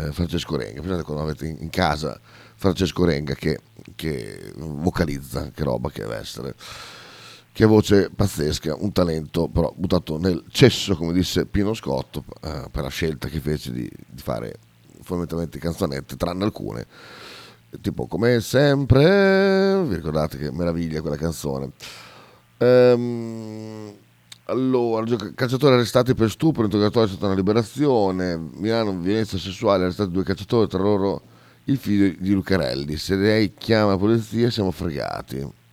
eh, 0.07 0.11
Francesco 0.13 0.55
Renga? 0.55 0.79
Pensate 0.79 1.03
quando 1.03 1.23
avete 1.23 1.45
in, 1.45 1.57
in 1.59 1.69
casa 1.69 2.17
Francesco 2.55 3.03
Renga 3.03 3.33
che, 3.33 3.59
che 3.95 4.53
vocalizza, 4.55 5.49
che 5.53 5.63
roba 5.65 5.89
che 5.89 6.01
deve 6.03 6.15
essere. 6.17 6.55
Che 7.55 7.63
voce 7.63 8.09
pazzesca, 8.13 8.75
un 8.77 8.91
talento 8.91 9.47
però 9.47 9.73
buttato 9.73 10.17
nel 10.17 10.43
cesso, 10.49 10.97
come 10.97 11.13
disse 11.13 11.45
Pino 11.45 11.73
Scotto, 11.73 12.25
eh, 12.41 12.67
per 12.69 12.83
la 12.83 12.89
scelta 12.89 13.29
che 13.29 13.39
fece 13.39 13.71
di, 13.71 13.89
di 13.89 14.21
fare 14.21 14.57
fondamentalmente 14.99 15.57
canzonette, 15.57 16.17
tranne 16.17 16.43
alcune. 16.43 16.85
Tipo 17.79 18.07
come 18.07 18.41
sempre 18.41 19.81
vi 19.87 19.95
ricordate 19.95 20.37
che 20.37 20.51
meraviglia 20.51 20.99
quella 20.99 21.15
canzone. 21.15 21.71
Ehm, 22.57 23.93
allora 24.47 25.05
calciatori 25.33 25.75
arrestati 25.75 26.13
per 26.13 26.29
stupro 26.29 26.65
interrogatorio 26.65 27.07
è 27.07 27.11
stata 27.11 27.27
una 27.27 27.35
liberazione. 27.35 28.35
Milano 28.35 28.99
violenza 28.99 29.37
sessuale 29.37 29.83
arrestati 29.83 30.11
due 30.11 30.25
calciatori 30.25 30.67
tra 30.67 30.79
loro 30.79 31.21
il 31.63 31.77
figlio 31.77 32.13
di 32.19 32.33
Lucarelli. 32.33 32.97
Se 32.97 33.15
lei 33.15 33.53
chiama 33.53 33.91
la 33.91 33.97
polizia 33.97 34.49
siamo 34.49 34.71
fregati 34.71 35.63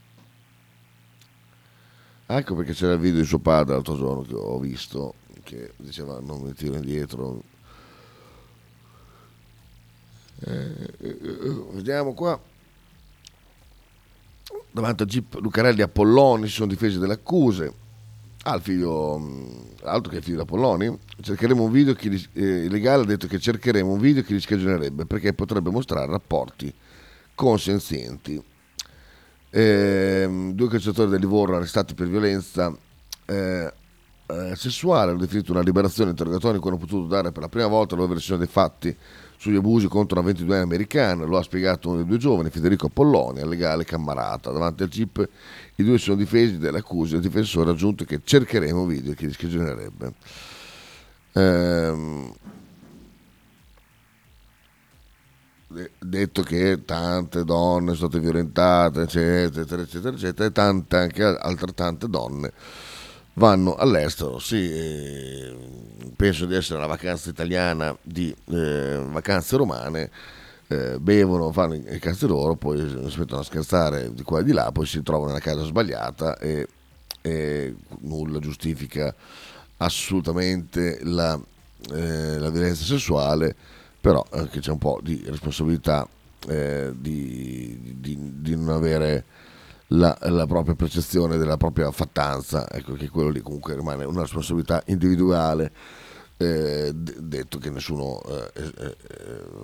ecco 2.37 2.55
perché 2.55 2.73
c'era 2.73 2.95
il 2.95 3.01
video 3.01 3.21
di 3.21 3.27
suo 3.27 3.39
padre 3.39 3.75
l'altro 3.75 3.97
giorno 3.97 4.23
che 4.23 4.35
ho 4.35 4.59
visto 4.59 5.15
che 5.43 5.73
diceva 5.77 6.21
non 6.21 6.41
mi 6.41 6.53
tiro 6.53 6.77
indietro 6.77 7.43
Eh, 10.45 10.95
eh, 10.99 11.19
eh, 11.23 11.65
vediamo 11.71 12.15
qua. 12.15 12.41
Davanti 14.71 15.03
al 15.03 15.09
Jeep 15.09 15.35
Lucarelli 15.41 15.83
Apolloni 15.83 16.47
si 16.47 16.55
sono 16.55 16.69
difesi 16.69 16.99
dalle 16.99 17.13
accuse. 17.15 17.73
Ah, 18.45 18.57
il 18.57 18.63
figlio, 18.63 19.19
mh, 19.19 19.67
altro 19.85 20.11
che 20.11 20.17
il 20.19 20.23
figlio 20.23 20.37
di 20.37 20.43
Apolloni. 20.43 20.99
Cercheremo 21.21 21.63
un 21.63 21.71
video 21.71 21.95
che 21.95 22.09
eh, 22.09 22.41
il 22.43 22.73
legale 22.73 23.03
ha 23.03 23.07
detto 23.07 23.29
che 23.29 23.39
cercheremo 23.39 23.93
un 23.93 24.01
video 24.01 24.23
che 24.23 24.33
li 24.33 24.41
scagionerebbe 24.41 25.07
perché 25.07 25.33
potrebbe 25.33 25.71
mostrare 25.71 26.11
rapporti 26.11 26.73
consenzienti. 27.35 28.43
Ehm, 29.55 30.53
due 30.53 30.69
calciatori 30.69 31.11
del 31.11 31.21
Livorno 31.21 31.57
arrestati 31.57 31.93
per 31.93 32.09
violenza 32.09 32.75
eh, 33.27 33.71
eh, 34.27 34.57
sessuale 34.57 35.11
hanno 35.11 35.21
definito 35.21 35.53
una 35.53 35.61
liberazione 35.61 36.11
interrogatoria 36.11 36.57
in 36.57 36.63
cui 36.63 36.71
hanno 36.71 36.79
potuto 36.79 37.07
dare 37.07 37.33
per 37.33 37.43
la 37.43 37.49
prima 37.51 37.67
volta 37.67 37.95
la 37.95 38.01
loro 38.01 38.15
versione 38.15 38.39
dei 38.39 38.49
fatti 38.49 38.97
sugli 39.37 39.57
abusi 39.57 39.89
contro 39.89 40.19
una 40.19 40.27
22 40.29 40.59
americana, 40.61 41.25
lo 41.25 41.37
ha 41.37 41.43
spiegato 41.43 41.89
uno 41.89 41.99
dei 41.99 42.07
due 42.07 42.17
giovani, 42.17 42.49
Federico 42.49 42.89
Polloni, 42.89 43.41
al 43.41 43.49
legale 43.49 43.85
Cammarata. 43.85 44.53
Davanti 44.53 44.85
al 44.85 44.89
CIP 44.89 45.29
i 45.75 45.83
due 45.83 45.99
sono 45.99 46.17
difesi 46.17 46.59
dalle 46.59 46.79
accuse, 46.79 47.17
il 47.17 47.23
difensore 47.23 47.71
ha 47.71 47.73
aggiunto 47.73 48.05
che 48.05 48.21
cercheremo 48.23 48.83
un 48.83 48.87
video 48.87 49.15
che 49.15 49.27
li 49.27 49.33
scagionerebbe. 49.33 50.13
Ehm, 51.33 52.33
detto 55.99 56.43
che 56.43 56.85
tante 56.85 57.45
donne 57.45 57.95
sono 57.95 58.09
state 58.09 58.21
violentate, 58.21 59.03
eccetera, 59.03 59.83
eccetera, 59.83 60.15
eccetera, 60.15 60.47
e 60.47 60.53
tante 60.53 60.97
anche 60.97 61.23
altrettante 61.23 62.09
donne 62.09 62.53
vanno 63.35 63.75
all'estero, 63.75 64.39
sì, 64.39 64.71
eh, 64.71 65.57
penso 66.17 66.45
di 66.47 66.55
essere 66.55 66.79
una 66.79 66.87
vacanza 66.87 67.31
italiana 67.31 67.97
di 68.03 68.35
eh, 68.51 69.03
vacanze 69.11 69.57
romane, 69.57 70.11
eh, 70.69 70.99
bevono, 70.99 71.51
fanno 71.53 71.75
i 71.75 71.99
cazzi 71.99 72.27
loro, 72.27 72.57
poi 72.57 72.79
si 72.79 73.19
mettono 73.19 73.41
a 73.41 73.45
scherzare 73.45 74.13
di 74.13 74.23
qua 74.23 74.41
e 74.41 74.45
di 74.45 74.53
là, 74.53 74.71
poi 74.73 74.87
si 74.87 75.03
trovano 75.03 75.29
nella 75.29 75.41
casa 75.41 75.65
sbagliata 75.65 76.37
e, 76.39 76.69
e 77.23 77.75
nulla 78.01 78.39
giustifica 78.39 79.15
assolutamente 79.79 81.01
la, 81.03 81.39
eh, 81.93 82.39
la 82.39 82.51
violenza 82.51 82.85
sessuale, 82.85 83.57
però 84.03 84.27
anche 84.33 84.61
c'è 84.61 84.73
un 84.73 84.79
po' 84.79 85.01
di 85.03 85.23
responsabilità 85.27 86.09
eh, 86.49 86.93
di, 86.97 87.95
di- 88.01 88.41
di 88.43 88.57
non 88.57 88.71
avere 88.71 89.25
la, 89.89 90.19
la 90.23 90.47
propria 90.47 90.75
percezione 90.75 91.37
della 91.39 91.57
propria 91.57 91.91
fattanza, 91.93 92.69
ecco 92.71 92.95
che 92.95 93.09
quello 93.09 93.29
lì 93.31 93.41
comunque 93.41 93.77
rimane 93.77 94.05
una 94.05 94.23
responsabilità 94.23 94.83
individuale, 94.87 95.73
eh, 96.39 96.91
detto 96.95 97.59
che 97.59 97.71
nessuno 97.71 98.21
eh, 98.25 98.51
eh, 98.55 98.73
eh, 98.81 98.97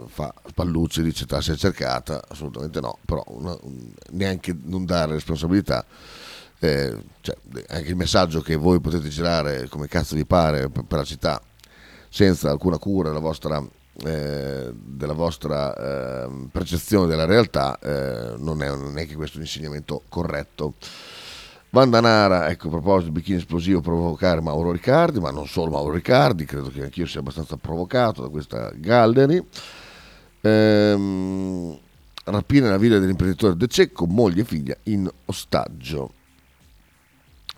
fa 0.06 0.32
spallucce, 0.48 1.02
dice 1.02 1.26
ta 1.26 1.40
si 1.40 1.50
è 1.50 1.56
cercata, 1.56 2.22
assolutamente 2.28 2.80
no, 2.80 2.98
però 3.04 3.24
una- 3.28 3.58
un- 3.62 3.90
neanche 4.12 4.56
non 4.64 4.84
dare 4.84 5.14
responsabilità. 5.14 5.84
eh, 6.60 6.94
cioè, 7.20 7.36
anche 7.68 7.88
il 7.88 7.96
messaggio 7.96 8.40
che 8.40 8.56
voi 8.56 8.80
potete 8.80 9.08
girare 9.08 9.68
come 9.68 9.86
cazzo 9.88 10.16
vi 10.16 10.26
pare 10.26 10.68
per, 10.68 10.84
la 10.88 11.04
città 11.04 11.40
senza 12.08 12.50
alcuna 12.50 12.78
cura 12.78 13.08
della 13.08 13.20
vostra, 13.20 13.62
eh, 14.04 14.72
della 14.72 15.12
vostra 15.12 15.74
eh, 15.74 16.48
percezione 16.52 17.06
della 17.06 17.24
realtà, 17.24 17.78
eh, 17.78 18.34
non, 18.38 18.62
è, 18.62 18.68
non 18.68 18.98
è 18.98 19.06
che 19.06 19.14
questo 19.14 19.36
è 19.36 19.40
un 19.40 19.46
insegnamento 19.46 20.02
corretto. 20.08 20.74
Vandanara, 21.70 22.48
ecco 22.48 22.68
a 22.68 22.70
proposito 22.70 23.04
del 23.04 23.12
bikini 23.12 23.38
esplosivo 23.38 23.80
provocare 23.80 24.40
Mauro 24.40 24.72
Riccardi, 24.72 25.20
ma 25.20 25.30
non 25.30 25.46
solo 25.46 25.70
Mauro 25.70 25.92
Riccardi, 25.92 26.44
credo 26.46 26.70
che 26.70 26.82
anch'io 26.82 27.06
sia 27.06 27.20
abbastanza 27.20 27.56
provocato 27.56 28.22
da 28.22 28.28
questa 28.28 28.70
Gallery. 28.74 29.44
Ehm, 30.40 31.78
rapina 32.24 32.66
nella 32.66 32.78
villa 32.78 32.98
dell'imprenditore 32.98 33.56
De 33.56 33.66
Cecco, 33.66 34.06
moglie 34.06 34.42
e 34.42 34.44
figlia 34.44 34.76
in 34.84 35.10
ostaggio. 35.26 36.12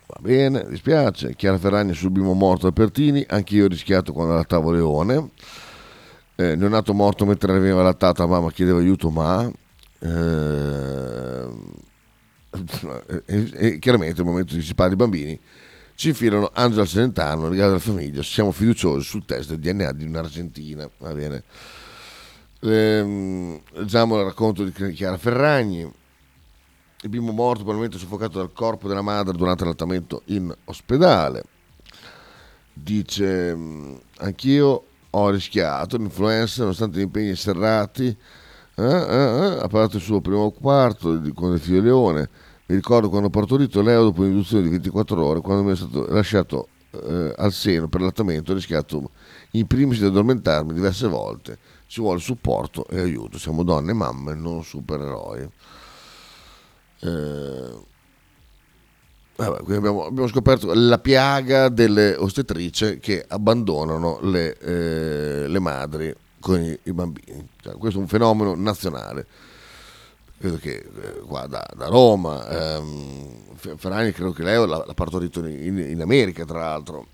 Va 0.07 0.19
bene, 0.21 0.67
dispiace. 0.69 1.37
Chiara 1.37 1.59
Ferragni 1.59 1.95
sul 1.95 2.11
bimbo 2.11 2.33
morto 2.33 2.67
da 2.67 2.73
Pertini, 2.73 3.25
anche 3.29 3.55
io 3.55 3.67
ho 3.67 3.69
rischiato 3.69 4.13
quando 4.13 4.33
allattavo 4.33 4.73
Leone. 4.73 5.31
Eh, 6.41 6.57
neonato 6.57 6.95
morto 6.95 7.27
mentre 7.27 7.53
lattato, 7.71 8.23
la 8.23 8.29
mamma 8.29 8.51
chiedeva 8.51 8.79
aiuto, 8.79 9.11
ma... 9.11 9.51
ehm, 9.99 11.73
e, 13.27 13.51
e 13.53 13.79
chiaramente 13.79 14.23
nel 14.23 14.31
momento 14.31 14.55
in 14.55 14.61
cui 14.61 14.67
si 14.67 14.75
parla 14.75 14.95
di 14.95 14.97
bambini 14.97 15.39
ci 15.95 16.09
infilano 16.09 16.51
Angela 16.55 16.87
Celentano, 16.87 17.51
regalo 17.51 17.73
della 17.73 17.79
famiglia, 17.79 18.23
siamo 18.23 18.53
fiduciosi 18.53 19.05
sul 19.07 19.27
test 19.27 19.51
del 19.51 19.59
DNA 19.59 19.93
di 19.93 20.07
un'Argentina, 20.07 20.89
va 20.97 21.13
bene. 21.13 21.43
Ehm, 22.61 23.61
leggiamo 23.73 24.17
il 24.17 24.25
racconto 24.25 24.65
di 24.65 24.73
Chiara 24.95 25.19
Ferragni, 25.19 25.81
il 25.83 27.09
bimbo 27.11 27.33
morto 27.33 27.65
probabilmente 27.65 27.99
soffocato 27.99 28.39
dal 28.39 28.55
corpo 28.55 28.89
della 28.89 29.03
madre 29.03 29.37
durante 29.37 29.65
l'allattamento 29.65 30.23
in 30.27 30.51
ospedale. 30.65 31.45
Dice, 32.73 33.55
"Mm, 33.55 33.95
anch'io 34.21 34.85
ho 35.11 35.31
rischiato 35.31 35.97
l'influenza 35.97 36.63
nonostante 36.63 36.99
gli 36.99 37.03
impegni 37.03 37.35
serrati. 37.35 38.17
Eh, 38.75 38.83
eh, 38.83 38.87
eh, 38.87 39.59
ha 39.61 39.69
parlato 39.69 39.97
il 39.97 40.03
suo 40.03 40.21
primo 40.21 40.51
quarto 40.51 41.17
di- 41.17 41.33
con 41.33 41.53
il 41.53 41.61
figlio 41.61 41.83
Leone. 41.83 42.29
Mi 42.67 42.77
ricordo 42.77 43.09
quando 43.09 43.27
ho 43.27 43.31
partorito 43.31 43.83
Leo 43.83 44.05
dopo 44.05 44.23
un'induzione 44.23 44.63
di 44.63 44.71
24 44.71 45.25
ore, 45.25 45.41
quando 45.41 45.65
mi 45.65 45.73
è 45.73 45.77
stato 45.77 46.07
lasciato 46.07 46.69
eh, 46.93 47.35
al 47.37 47.53
seno 47.53 47.89
per 47.89 48.01
l'allattamento, 48.01 48.53
ho 48.53 48.55
rischiato 48.55 49.11
in 49.53 49.67
primis 49.67 49.99
di 49.99 50.07
addormentarmi 50.07 50.73
diverse 50.73 51.09
volte. 51.09 51.59
Ci 51.87 52.01
vuole 52.01 52.21
supporto 52.21 52.87
e 52.87 53.01
aiuto. 53.01 53.39
Siamo 53.39 53.65
donne 53.65 53.91
e 53.91 53.95
mamme, 53.95 54.35
non 54.35 54.63
supereroi. 54.63 55.49
Eh, 57.01 57.89
vabbè, 59.49 59.75
abbiamo, 59.77 60.05
abbiamo 60.05 60.29
scoperto 60.29 60.73
la 60.75 60.99
piaga 60.99 61.69
delle 61.69 62.15
ostetrici 62.17 62.99
che 62.99 63.25
abbandonano 63.27 64.19
le, 64.23 64.57
eh, 64.59 65.49
le 65.49 65.59
madri 65.59 66.15
con 66.41 66.61
i, 66.61 66.79
i 66.85 66.93
bambini. 66.93 67.49
Cioè, 67.61 67.77
questo 67.77 67.99
è 67.99 68.03
un 68.03 68.09
fenomeno 68.09 68.55
nazionale. 68.55 69.27
Vedo 70.39 70.57
che 70.57 70.77
eh, 70.77 71.21
qua 71.27 71.47
da, 71.47 71.67
da 71.77 71.87
Roma, 71.87 72.49
ehm, 72.49 73.55
Fe- 73.57 73.77
Ferragni 73.77 74.13
credo 74.13 74.33
che 74.33 74.43
lei 74.43 74.67
l'ha, 74.67 74.85
partorito 74.95 75.45
in, 75.45 75.79
in 75.79 76.01
America, 76.01 76.45
tra 76.45 76.61
l'altro. 76.61 77.07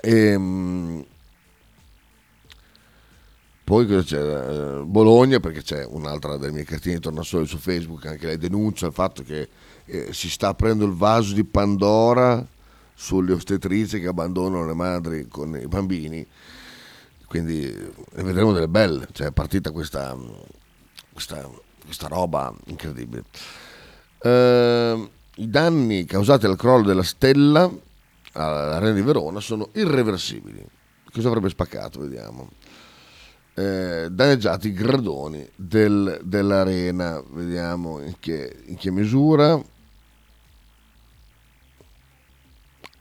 Ehm, 0.00 1.04
poi 3.64 3.86
cosa 3.86 4.02
c'è? 4.02 4.20
Eh, 4.20 4.84
Bologna, 4.84 5.40
perché 5.40 5.62
c'è 5.62 5.84
un'altra 5.84 6.36
delle 6.36 6.52
mie 6.52 6.64
cartine 6.64 6.96
di 6.96 7.00
tornasole 7.00 7.46
su 7.46 7.58
Facebook, 7.58 8.06
anche 8.06 8.26
lei 8.26 8.38
denuncia 8.38 8.86
il 8.86 8.92
fatto 8.92 9.22
che 9.22 9.48
eh, 9.86 10.12
si 10.12 10.30
sta 10.30 10.48
aprendo 10.48 10.84
il 10.84 10.92
vaso 10.92 11.34
di 11.34 11.44
Pandora 11.44 12.46
sulle 12.94 13.32
ostetrici 13.32 14.00
che 14.00 14.06
abbandonano 14.06 14.66
le 14.66 14.74
madri 14.74 15.28
con 15.28 15.56
i 15.56 15.66
bambini. 15.66 16.26
Quindi 17.26 17.64
eh, 17.64 17.92
ne 18.14 18.22
vedremo 18.22 18.52
delle 18.52 18.68
belle, 18.68 19.08
cioè 19.12 19.28
è 19.28 19.32
partita 19.32 19.70
questa, 19.70 20.16
questa, 21.12 21.48
questa 21.84 22.08
roba 22.08 22.52
incredibile. 22.66 23.24
Ehm, 24.22 25.08
i 25.36 25.48
danni 25.48 26.04
causati 26.04 26.46
dal 26.46 26.56
crollo 26.56 26.86
della 26.86 27.02
stella 27.02 27.70
all'Arena 28.32 28.92
di 28.92 29.02
Verona 29.02 29.40
sono 29.40 29.70
irreversibili. 29.72 30.64
Cosa 31.10 31.28
avrebbe 31.28 31.48
spaccato? 31.48 32.00
Vediamo. 32.00 32.50
Eh, 33.54 34.08
danneggiati 34.10 34.68
i 34.68 34.72
gradoni 34.72 35.46
del, 35.54 36.20
dell'arena, 36.22 37.22
vediamo 37.32 38.00
in 38.00 38.14
che, 38.18 38.62
in 38.66 38.76
che 38.76 38.90
misura. 38.90 39.60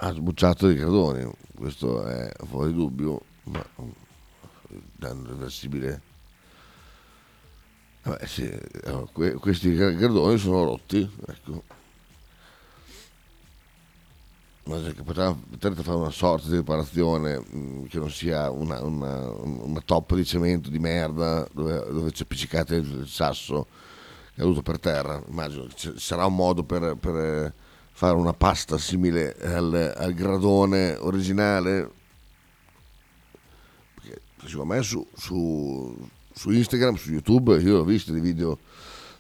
Ha 0.04 0.14
sbucciato 0.14 0.68
i 0.68 0.76
gradoni, 0.76 1.30
questo 1.56 2.04
è 2.04 2.32
fuori 2.48 2.74
dubbio, 2.74 3.22
ma 3.44 3.64
danno 4.96 5.22
irreversibile. 5.26 6.02
Vabbè, 8.02 8.26
sì, 8.26 8.52
questi 9.40 9.76
gradoni 9.76 10.40
sono 10.40 10.64
rotti, 10.64 11.08
ecco 11.28 11.64
che 14.64 15.04
potrete 15.04 15.82
fare 15.82 15.98
una 15.98 16.12
sorta 16.12 16.48
di 16.48 16.58
riparazione 16.58 17.40
mh, 17.40 17.58
mm, 17.58 17.86
che 17.86 18.00
non 18.00 18.10
sia 18.10 18.50
una, 18.50 18.82
una, 18.84 19.30
una, 19.32 19.82
toppa 19.84 20.16
di 20.16 20.24
cemento 20.24 20.70
di 20.70 20.80
merda 20.80 21.48
dove, 21.52 21.84
dove 21.92 22.12
c'è 22.12 22.24
appiccicate 22.24 22.76
il 22.76 23.08
sasso 23.08 23.68
caduto 24.36 24.62
per 24.62 24.80
terra. 24.80 25.22
Immagino 25.28 25.68
ci 25.74 25.94
sarà 25.98 26.26
un 26.26 26.36
modo 26.36 26.64
per, 26.64 26.96
per 26.96 27.54
fare 28.02 28.18
una 28.18 28.34
pasta 28.34 28.80
simile 28.80 29.36
al, 29.44 29.94
al 29.96 30.14
gradone 30.16 30.96
originale. 30.96 31.88
Perché 33.94 34.22
secondo 34.44 34.74
me 34.74 34.82
su, 34.82 35.08
su, 35.16 36.10
su 36.34 36.50
Instagram, 36.50 36.96
su 36.96 37.12
YouTube, 37.12 37.62
io 37.62 37.78
ho 37.78 37.84
visto 37.84 38.12
dei 38.12 38.22
video 38.22 38.58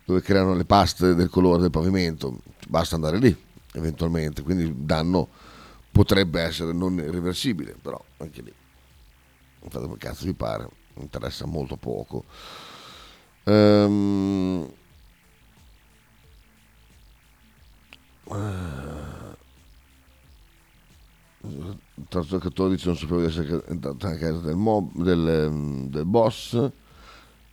dove 0.04 0.24
creano 0.24 0.56
le 0.56 0.66
paste 0.66 1.14
del 1.14 1.30
colore 1.30 1.62
del 1.62 1.70
pavimento, 1.70 2.40
basta 2.68 2.96
andare 2.96 3.20
lì 3.20 3.40
eventualmente, 3.74 4.42
quindi 4.42 4.64
il 4.64 4.74
danno 4.74 5.28
potrebbe 5.92 6.42
essere 6.42 6.74
non 6.74 6.96
irreversibile, 6.96 7.76
però 7.80 8.04
anche 8.18 8.42
lì 8.42 8.54
fate 9.70 9.86
quel 9.86 10.00
cazzo 10.00 10.26
vi 10.26 10.34
pare, 10.34 10.68
interessa 10.96 11.46
molto 11.46 11.76
poco. 11.76 12.24
Um, 13.44 14.68
terzo 22.08 22.28
giocatore 22.28 22.76
dice 22.76 22.88
non 22.88 22.98
sapevo 22.98 23.20
di 23.20 23.28
essere 23.28 23.64
entrato 23.68 24.08
a 24.08 24.16
casa 24.16 24.40
del, 24.40 24.56
mob, 24.56 24.92
del, 25.02 25.88
del 25.90 26.06
boss 26.06 26.72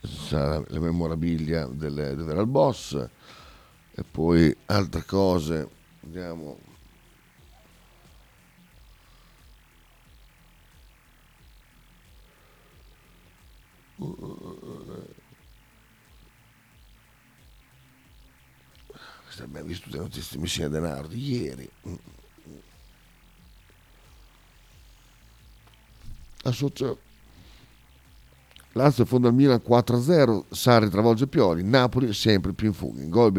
sarà 0.01 0.63
la 0.67 0.79
memorabilia 0.79 1.67
del, 1.67 2.15
il 2.17 2.47
boss 2.47 2.93
e 3.91 4.03
poi 4.09 4.55
altre 4.67 5.03
cose 5.05 5.77
Vediamo. 6.01 6.57
Questa 13.97 15.18
abbiamo 19.43 19.67
visto 19.67 19.89
le 19.91 19.97
notizie 19.97 20.35
di 20.35 20.41
Messina 20.41 20.67
Denaro 20.67 21.07
di 21.07 21.41
ieri. 21.41 21.69
Associo 26.43 26.99
Lazio 28.73 29.03
fonda 29.03 29.29
il 29.29 29.33
Milan 29.33 29.61
4-0, 29.67 30.43
Sarri 30.51 30.89
travolge 30.89 31.25
Pioli, 31.27 31.63
Napoli 31.63 32.13
sempre 32.13 32.53
più 32.53 32.67
in 32.67 32.73
fuga. 32.73 33.01
In 33.01 33.09
gol 33.09 33.31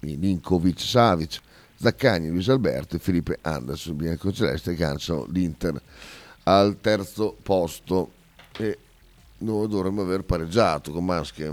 Milinkovic, 0.00 0.80
Savic, 0.80 1.40
Zaccagni, 1.76 2.28
Luis 2.28 2.48
Alberto 2.48 2.94
e 2.94 3.00
Felipe 3.00 3.38
Anderson, 3.42 3.96
biancoceleste 3.96 4.76
lanciano 4.76 5.26
l'Inter 5.26 5.82
al 6.44 6.78
terzo 6.80 7.36
posto 7.42 8.12
e 8.56 8.78
noi 9.38 9.68
dovremmo 9.68 10.02
aver 10.02 10.22
pareggiato 10.22 10.92
con 10.92 11.04
Maschia 11.04 11.52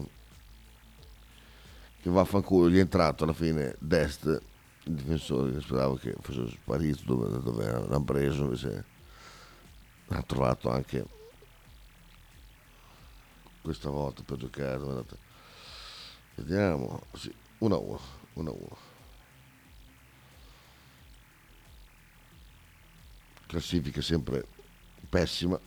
che 2.10 2.16
vaffanculo 2.16 2.70
gli 2.70 2.78
è 2.78 2.82
entrato 2.82 3.24
alla 3.24 3.34
fine 3.34 3.76
Dest 3.80 4.26
il 4.84 4.94
difensore 4.94 5.62
speravo 5.62 5.96
che 5.96 6.16
fosse 6.20 6.50
sparito 6.50 7.04
dove, 7.06 7.42
dove 7.42 7.66
l'hanno 7.66 8.04
preso 8.04 8.44
invece 8.44 8.86
ha 10.08 10.22
trovato 10.24 10.72
anche 10.72 11.06
questa 13.62 13.90
volta 13.90 14.24
per 14.24 14.38
giocare 14.38 15.06
vediamo 16.36 17.04
sì, 17.14 17.34
1 17.60 17.76
a 17.76 17.78
1 17.78 18.00
1 18.34 18.50
a 18.50 18.54
1 18.54 18.78
classifica 23.46 24.02
sempre 24.02 24.48
pessima 25.08 25.60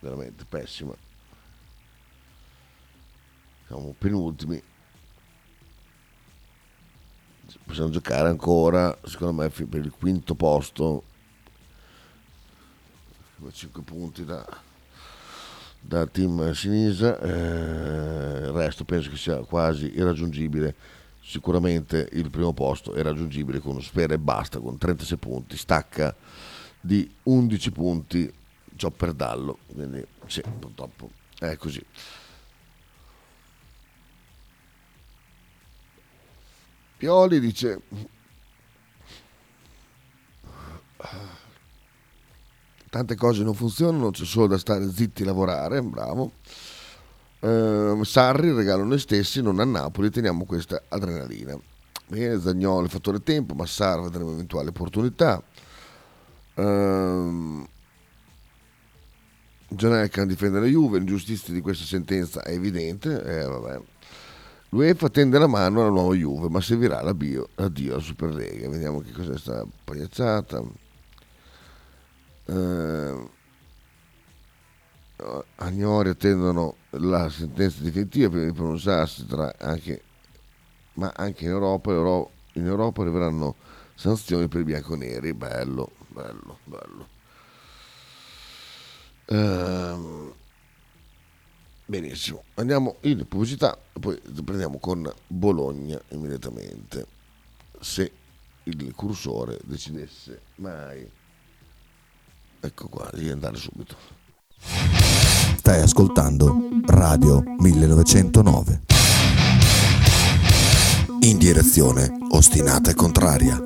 veramente 0.00 0.44
pessima 0.44 0.94
siamo 3.72 3.94
penultimi 3.96 4.62
possiamo 7.64 7.88
giocare 7.88 8.28
ancora 8.28 8.96
secondo 9.04 9.42
me 9.42 9.48
per 9.48 9.80
il 9.80 9.90
quinto 9.90 10.34
posto 10.34 11.04
5 13.50 13.82
punti 13.82 14.24
da 14.24 14.70
da 15.84 16.06
team 16.06 16.52
Sinisa, 16.52 17.18
eh, 17.18 18.44
il 18.44 18.52
resto 18.52 18.84
penso 18.84 19.10
che 19.10 19.16
sia 19.16 19.38
quasi 19.38 19.90
irraggiungibile. 19.96 20.76
Sicuramente 21.20 22.08
il 22.12 22.30
primo 22.30 22.52
posto 22.52 22.92
è 22.92 23.02
raggiungibile 23.02 23.58
con 23.58 23.82
Spera 23.82 24.14
e 24.14 24.18
basta, 24.18 24.60
con 24.60 24.78
36 24.78 25.18
punti, 25.18 25.56
stacca 25.56 26.14
di 26.80 27.12
11 27.24 27.72
punti 27.72 28.32
ciò 28.76 28.90
per 28.90 29.12
Dallo, 29.12 29.58
quindi 29.66 30.06
sì, 30.28 30.40
purtroppo 30.60 31.10
è 31.36 31.56
così. 31.56 31.84
Pioli 37.02 37.40
dice 37.40 37.80
tante 42.88 43.16
cose 43.16 43.42
non 43.42 43.54
funzionano, 43.54 44.12
c'è 44.12 44.24
solo 44.24 44.46
da 44.46 44.56
stare 44.56 44.88
zitti 44.88 45.22
e 45.22 45.24
lavorare, 45.24 45.82
bravo. 45.82 46.34
Eh, 47.40 47.98
Sarri 48.04 48.52
regalo 48.52 48.84
noi 48.84 49.00
stessi, 49.00 49.42
non 49.42 49.58
a 49.58 49.64
Napoli, 49.64 50.10
teniamo 50.10 50.44
questa 50.44 50.80
adrenalina. 50.86 51.58
Bene, 52.06 52.40
Zagnolo, 52.40 52.86
fattore 52.86 53.20
tempo, 53.20 53.54
Massaro 53.54 54.04
vedremo 54.04 54.30
eventuali 54.30 54.68
opportunità. 54.68 55.42
Eh, 56.54 57.66
Gianelka 59.70 60.24
difende 60.24 60.60
la 60.60 60.66
Juve, 60.66 60.98
l'ingiustizia 60.98 61.52
di 61.52 61.60
questa 61.62 61.84
sentenza 61.84 62.44
è 62.44 62.52
evidente. 62.52 63.24
Eh, 63.24 63.42
vabbè. 63.42 63.91
L'UEFA 64.74 65.10
tende 65.10 65.38
la 65.38 65.46
mano 65.46 65.82
alla 65.82 65.90
nuova 65.90 66.14
Juve, 66.14 66.48
ma 66.48 66.62
servirà 66.62 67.02
l'addio 67.02 67.48
alla 67.56 67.98
Superlega. 68.00 68.70
Vediamo 68.70 69.00
che 69.00 69.12
cos'è 69.12 69.36
sta 69.36 69.66
pagliazzata 69.84 70.62
eh, 72.46 73.30
Agnori 75.56 76.08
attendono 76.08 76.76
la 76.90 77.28
sentenza 77.28 77.82
definitiva 77.82 78.30
prima 78.30 78.46
di 78.46 78.52
pronunciarsi 78.52 79.26
anche, 79.58 80.02
ma 80.94 81.12
anche 81.14 81.44
in 81.44 81.50
Europa, 81.50 81.92
in 82.54 82.66
Europa 82.66 83.02
arriveranno 83.02 83.54
sanzioni 83.94 84.48
per 84.48 84.62
i 84.62 84.64
bianconeri. 84.64 85.34
Bello, 85.34 85.90
bello, 86.08 86.58
bello. 86.64 87.08
Eh, 89.26 90.40
benissimo 92.00 92.44
andiamo 92.54 92.96
in 93.02 93.26
pubblicità 93.28 93.76
e 93.92 94.00
poi 94.00 94.18
prendiamo 94.44 94.78
con 94.78 95.12
Bologna 95.26 96.00
immediatamente 96.10 97.06
se 97.80 98.12
il 98.64 98.94
cursore 98.94 99.58
decidesse 99.64 100.40
mai 100.56 101.06
Ecco 102.64 102.86
qua, 102.86 103.10
devi 103.12 103.28
andare 103.28 103.56
subito. 103.56 103.96
Stai 105.56 105.82
ascoltando 105.82 106.68
Radio 106.86 107.42
1909. 107.58 108.82
In 111.22 111.38
direzione 111.38 112.18
ostinata 112.30 112.92
e 112.92 112.94
contraria. 112.94 113.64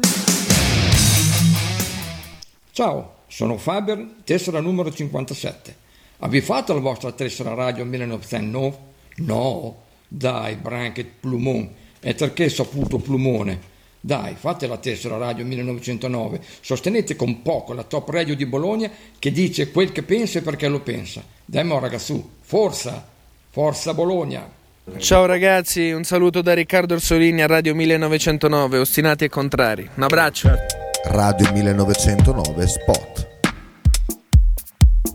Ciao, 2.70 3.16
sono 3.26 3.58
Faber, 3.58 4.14
tessera 4.24 4.60
numero 4.60 4.90
57. 4.90 5.76
Avete 6.18 6.44
fatto 6.44 6.72
la 6.72 6.80
vostra 6.80 7.12
tessera 7.12 7.54
radio 7.54 7.84
1909? 7.84 8.76
No, 9.16 9.82
dai, 10.08 10.54
Branket 10.56 11.06
Plumon. 11.20 11.68
E 12.00 12.14
perché 12.14 12.48
saputo 12.48 12.98
Plumone? 12.98 13.74
Dai, 14.00 14.36
fate 14.38 14.68
la 14.68 14.76
tessera 14.76 15.16
radio 15.16 15.44
1909, 15.44 16.40
sostenete 16.60 17.16
con 17.16 17.42
poco 17.42 17.72
la 17.72 17.82
top 17.82 18.10
radio 18.10 18.36
di 18.36 18.46
Bologna 18.46 18.88
che 19.18 19.32
dice 19.32 19.72
quel 19.72 19.90
che 19.90 20.04
pensa 20.04 20.38
e 20.38 20.42
perché 20.42 20.68
lo 20.68 20.78
pensa. 20.80 21.24
Dai 21.44 21.64
mo 21.64 21.80
ragazzu, 21.80 22.30
forza, 22.40 23.04
forza 23.50 23.94
Bologna! 23.94 24.48
Ciao 24.98 25.26
ragazzi, 25.26 25.90
un 25.90 26.04
saluto 26.04 26.40
da 26.40 26.54
Riccardo 26.54 26.94
Orsolini 26.94 27.42
a 27.42 27.48
Radio 27.48 27.74
1909, 27.74 28.78
ostinati 28.78 29.24
e 29.24 29.28
contrari. 29.28 29.90
Un 29.96 30.04
abbraccio. 30.04 30.50
Radio 31.06 31.50
1909 31.50 32.66
Spot. 32.68 33.35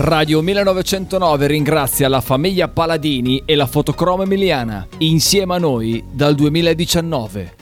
Radio 0.00 0.42
1909 0.42 1.48
ringrazia 1.48 2.08
la 2.08 2.20
famiglia 2.20 2.68
Paladini 2.68 3.42
e 3.44 3.56
la 3.56 3.66
fotocromo 3.66 4.22
emiliana, 4.22 4.86
insieme 4.98 5.56
a 5.56 5.58
noi 5.58 6.04
dal 6.12 6.36
2019. 6.36 7.56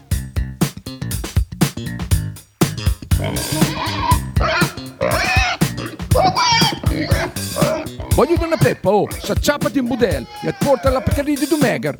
Voglio 8.14 8.34
una 8.44 8.56
peppa, 8.58 8.90
oh, 8.90 9.08
s'acciappati 9.10 9.78
in 9.78 9.86
budel 9.86 10.26
e 10.42 10.54
porta 10.58 10.90
la 10.90 11.00
Pcaridi 11.00 11.40
di 11.40 11.46
Dumegar. 11.46 11.96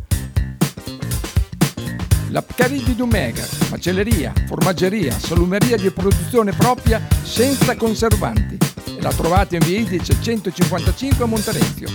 La 2.29 2.43
Pcaridi 2.43 2.85
di 2.85 2.95
Dumegar, 2.95 3.49
macelleria, 3.71 4.35
formaggeria, 4.47 5.13
salumeria 5.13 5.79
di 5.79 5.91
produzione 5.91 6.53
propria 6.53 7.01
senza 7.23 7.75
conservanti. 7.75 8.66
E 8.87 9.01
la 9.01 9.13
trovate 9.13 9.57
in 9.57 9.65
via 9.65 9.81
Idice 9.81 10.17
155 10.21 11.25
a 11.25 11.27
Monterezio. 11.27 11.89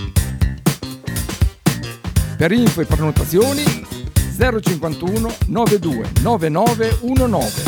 Per 2.38 2.51
info 2.51 2.82
e 2.82 2.86
prenotazioni 2.86 3.63
051 4.38 5.36
92 5.47 6.12
9919. 6.21 7.63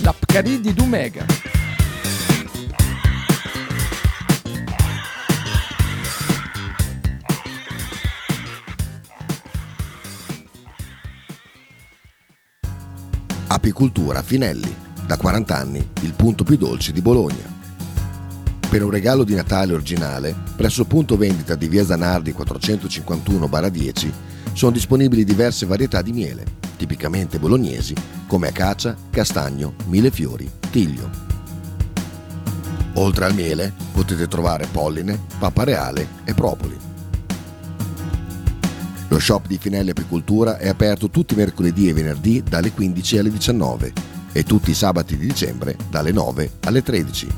La 0.00 0.12
Pcaridi 0.12 0.60
di 0.60 0.72
Dumegar. 0.72 1.26
Apicultura 13.46 14.22
Finelli, 14.22 14.74
da 15.06 15.16
40 15.16 15.56
anni 15.56 15.88
il 16.00 16.12
punto 16.14 16.44
più 16.44 16.56
dolce 16.56 16.92
di 16.92 17.02
Bologna. 17.02 17.52
Per 18.68 18.82
un 18.82 18.90
regalo 18.90 19.22
di 19.22 19.34
Natale 19.34 19.74
originale, 19.74 20.34
presso 20.56 20.80
il 20.82 20.86
punto 20.86 21.16
vendita 21.16 21.54
di 21.54 21.68
via 21.68 21.84
Zanardi 21.84 22.32
451-10 22.32 24.10
sono 24.52 24.72
disponibili 24.72 25.24
diverse 25.24 25.66
varietà 25.66 26.02
di 26.02 26.12
miele, 26.12 26.44
tipicamente 26.76 27.38
bolognesi, 27.38 27.94
come 28.26 28.48
acacia, 28.48 28.96
castagno, 29.10 29.74
millefiori, 29.86 30.50
tiglio. 30.70 31.32
Oltre 32.94 33.26
al 33.26 33.34
miele 33.34 33.72
potete 33.92 34.26
trovare 34.26 34.66
polline, 34.70 35.20
pappa 35.38 35.64
reale 35.64 36.08
e 36.24 36.34
propoli. 36.34 36.76
Lo 39.08 39.18
shop 39.20 39.46
di 39.46 39.58
Finelli 39.58 39.90
Apicoltura 39.90 40.58
è 40.58 40.68
aperto 40.68 41.10
tutti 41.10 41.34
i 41.34 41.36
mercoledì 41.36 41.88
e 41.88 41.92
venerdì 41.92 42.42
dalle 42.42 42.72
15 42.72 43.18
alle 43.18 43.30
19 43.30 44.13
e 44.34 44.42
tutti 44.42 44.72
i 44.72 44.74
sabati 44.74 45.16
di 45.16 45.28
dicembre 45.28 45.76
dalle 45.88 46.10
9 46.10 46.58
alle 46.64 46.82
13. 46.82 47.28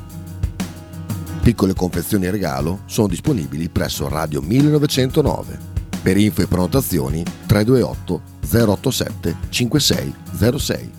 Piccole 1.41 1.73
confezioni 1.75 2.25
e 2.25 2.31
regalo 2.31 2.81
sono 2.87 3.07
disponibili 3.07 3.69
presso 3.69 4.09
Radio 4.09 4.41
1909. 4.41 5.57
Per 6.01 6.17
info 6.17 6.41
e 6.41 6.47
prenotazioni 6.47 7.23
328 7.45 8.21
087 8.49 9.35
5606. 9.49 10.91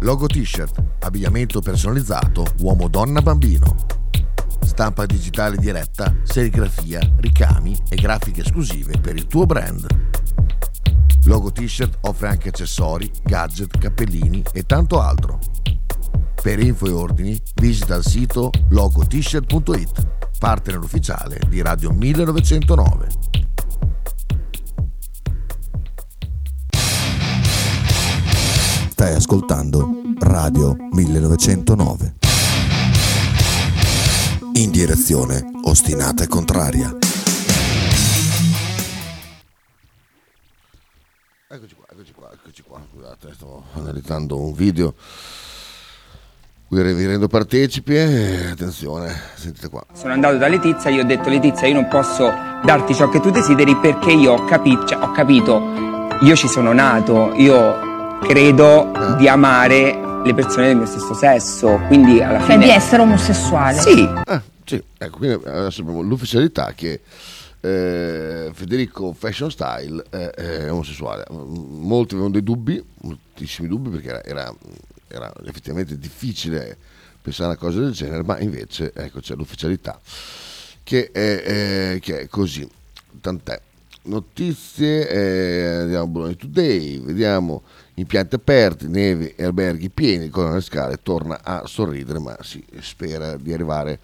Logo 0.00 0.26
t-shirt, 0.26 0.82
abbigliamento 1.00 1.60
personalizzato 1.60 2.46
uomo-donna-bambino. 2.60 3.76
Stampa 4.60 5.06
digitale 5.06 5.56
diretta, 5.56 6.14
serigrafia, 6.24 7.00
ricami 7.18 7.76
e 7.88 7.96
grafiche 7.96 8.42
esclusive 8.42 8.98
per 9.00 9.16
il 9.16 9.26
tuo 9.26 9.46
brand. 9.46 9.86
Logo 11.26 11.50
T-shirt 11.50 11.98
offre 12.02 12.28
anche 12.28 12.50
accessori, 12.50 13.10
gadget, 13.22 13.78
cappellini 13.78 14.42
e 14.52 14.64
tanto 14.64 15.00
altro. 15.00 15.38
Per 16.42 16.58
info 16.58 16.86
e 16.86 16.90
ordini 16.90 17.40
visita 17.54 17.94
il 17.94 18.04
sito 18.04 18.50
logotshirt.it, 18.68 20.06
partner 20.38 20.78
ufficiale 20.78 21.40
di 21.48 21.62
Radio 21.62 21.92
1909. 21.92 23.08
Stai 28.90 29.14
ascoltando 29.14 29.90
Radio 30.18 30.76
1909. 30.92 32.14
In 34.56 34.70
direzione 34.70 35.42
ostinata 35.64 36.22
e 36.22 36.26
contraria. 36.28 37.03
Eccoci 41.54 41.76
qua, 41.76 41.84
eccoci 41.92 42.12
qua, 42.12 42.30
eccoci 42.32 42.62
qua. 42.66 42.80
Scusate, 42.92 43.32
sto 43.32 43.62
analizzando 43.74 44.40
un 44.40 44.52
video. 44.54 44.92
Qui 46.66 46.82
vi 46.94 47.06
rendo 47.06 47.28
partecipi. 47.28 47.94
eh, 47.94 48.46
Attenzione, 48.50 49.14
sentite 49.36 49.68
qua. 49.68 49.84
Sono 49.92 50.14
andato 50.14 50.36
da 50.36 50.48
Letizia, 50.48 50.90
io 50.90 51.02
ho 51.02 51.06
detto 51.06 51.28
Letizia 51.28 51.68
io 51.68 51.74
non 51.74 51.86
posso 51.86 52.28
darti 52.64 52.92
ciò 52.92 53.08
che 53.08 53.20
tu 53.20 53.30
desideri 53.30 53.76
perché 53.76 54.10
io 54.10 54.32
ho 54.32 54.44
capito, 54.46 54.84
cioè, 54.84 55.00
ho 55.00 55.12
capito, 55.12 55.62
io 56.22 56.34
ci 56.34 56.48
sono 56.48 56.72
nato, 56.72 57.32
io 57.34 58.18
credo 58.26 58.90
di 59.16 59.28
amare 59.28 60.22
le 60.24 60.34
persone 60.34 60.66
del 60.66 60.76
mio 60.78 60.86
stesso 60.86 61.14
sesso, 61.14 61.78
quindi 61.86 62.20
alla 62.20 62.40
Cioè 62.40 62.54
fine... 62.54 62.64
di 62.64 62.70
essere 62.70 63.02
omosessuale. 63.02 63.78
Sì. 63.78 64.08
Ah, 64.24 64.42
sì, 64.64 64.82
ecco, 64.98 65.18
quindi 65.18 65.46
adesso 65.46 65.82
abbiamo 65.82 66.00
l'ufficialità 66.00 66.72
che 66.74 67.02
eh, 67.64 68.50
Federico 68.52 69.14
Fashion 69.14 69.50
Style 69.50 70.04
è, 70.10 70.16
è 70.16 70.70
omosessuale. 70.70 71.24
Molti 71.30 72.12
avevano 72.14 72.32
dei 72.32 72.42
dubbi, 72.42 72.82
moltissimi 73.00 73.68
dubbi, 73.68 73.88
perché 73.88 74.08
era, 74.08 74.22
era- 74.24 74.56
era 75.08 75.32
effettivamente 75.44 75.98
difficile 75.98 76.76
pensare 77.22 77.44
a 77.44 77.52
una 77.52 77.58
cosa 77.58 77.80
del 77.80 77.92
genere, 77.92 78.22
ma 78.22 78.38
invece 78.40 78.92
ecco, 78.94 79.20
c'è 79.20 79.34
l'ufficialità 79.34 79.98
che 80.82 81.10
è, 81.10 81.94
eh, 81.94 82.00
che 82.00 82.20
è 82.20 82.28
così. 82.28 82.68
Tant'è. 83.20 83.58
Notizie, 84.06 85.08
eh, 85.08 85.66
andiamo 85.76 86.04
a 86.04 86.06
Bologna 86.06 86.34
Today, 86.34 87.00
vediamo 87.00 87.62
impianti 87.94 88.34
aperti, 88.34 88.88
neve 88.88 89.34
e 89.34 89.44
alberghi 89.44 89.88
pieni, 89.88 90.26
il 90.26 90.30
Corona 90.30 90.60
Scale 90.60 91.00
torna 91.02 91.40
a 91.42 91.62
sorridere, 91.66 92.18
ma 92.18 92.36
si 92.42 92.62
spera 92.80 93.38
di 93.38 93.54
arrivare, 93.54 94.00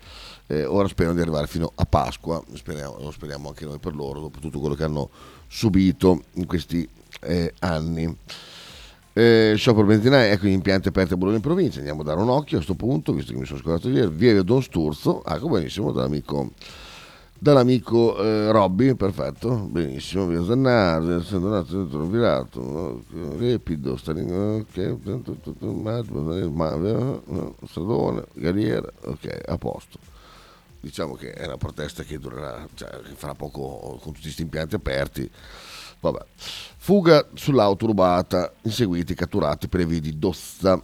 eh, 0.51 0.65
ora 0.65 0.89
sperano 0.89 1.15
di 1.15 1.21
arrivare 1.21 1.47
fino 1.47 1.71
a 1.77 1.87
Pasqua, 1.87 2.43
speriamo, 2.55 2.99
lo 2.99 3.13
speriamo 3.13 3.49
anche 3.49 3.65
noi 3.65 3.79
per 3.79 3.95
loro, 3.95 4.19
dopo 4.19 4.41
tutto 4.41 4.59
quello 4.59 4.75
che 4.75 4.83
hanno 4.83 5.09
subito 5.47 6.25
in 6.35 6.47
questi 6.47 6.89
eh, 7.21 7.55
anni. 7.61 8.17
Eh, 9.13 9.55
sciopero 9.57 9.87
benzinaio, 9.87 10.33
ecco 10.33 10.47
gli 10.47 10.53
impianti 10.53 10.89
aperti 10.89 11.13
a 11.13 11.17
Bologna 11.17 11.37
in 11.37 11.43
provincia, 11.43 11.79
andiamo 11.79 12.01
a 12.03 12.05
dare 12.05 12.21
un 12.21 12.29
occhio 12.29 12.59
a 12.59 12.65
questo 12.65 12.75
punto, 12.75 13.13
visto 13.13 13.33
che 13.33 13.39
mi 13.39 13.45
sono 13.45 13.61
scordato 13.61 13.89
ieri, 13.89 14.11
via 14.13 14.43
Don 14.43 14.63
Sturzo, 14.63 15.25
ecco 15.25 15.49
benissimo, 15.49 15.93
dall'amico, 15.93 16.51
dall'amico 17.39 18.17
eh, 18.19 18.51
Robby, 18.51 18.95
perfetto, 18.95 19.69
benissimo, 19.71 20.27
via 20.27 20.43
Zannaro, 20.45 21.23
Sandonato, 21.23 22.07
Virato, 22.07 23.05
Repido, 23.37 23.97
Stalin, 23.97 24.65
ok, 24.67 24.97
Stradone, 27.67 28.25
Galliera, 28.35 28.89
ok, 29.05 29.43
a 29.47 29.59
posto. 29.59 30.10
Diciamo 30.81 31.15
che 31.15 31.33
è 31.33 31.45
una 31.45 31.59
protesta 31.59 32.03
che 32.03 32.19
durerà, 32.19 32.67
cioè, 32.75 32.89
che 32.89 33.15
farà 33.15 33.35
poco 33.35 33.99
con 34.01 34.13
tutti 34.13 34.23
questi 34.23 34.43
impianti 34.43 34.75
aperti. 34.75 35.31
Vabbè. 36.01 36.25
Fuga 36.79 37.27
sull'auto 37.35 37.87
rubata, 37.87 38.53
inseguiti, 38.63 39.15
catturati 39.15 39.69
per 39.69 39.81
le 39.81 39.87
vie 39.87 40.01
di 40.01 40.19
Dozza. 40.19 40.83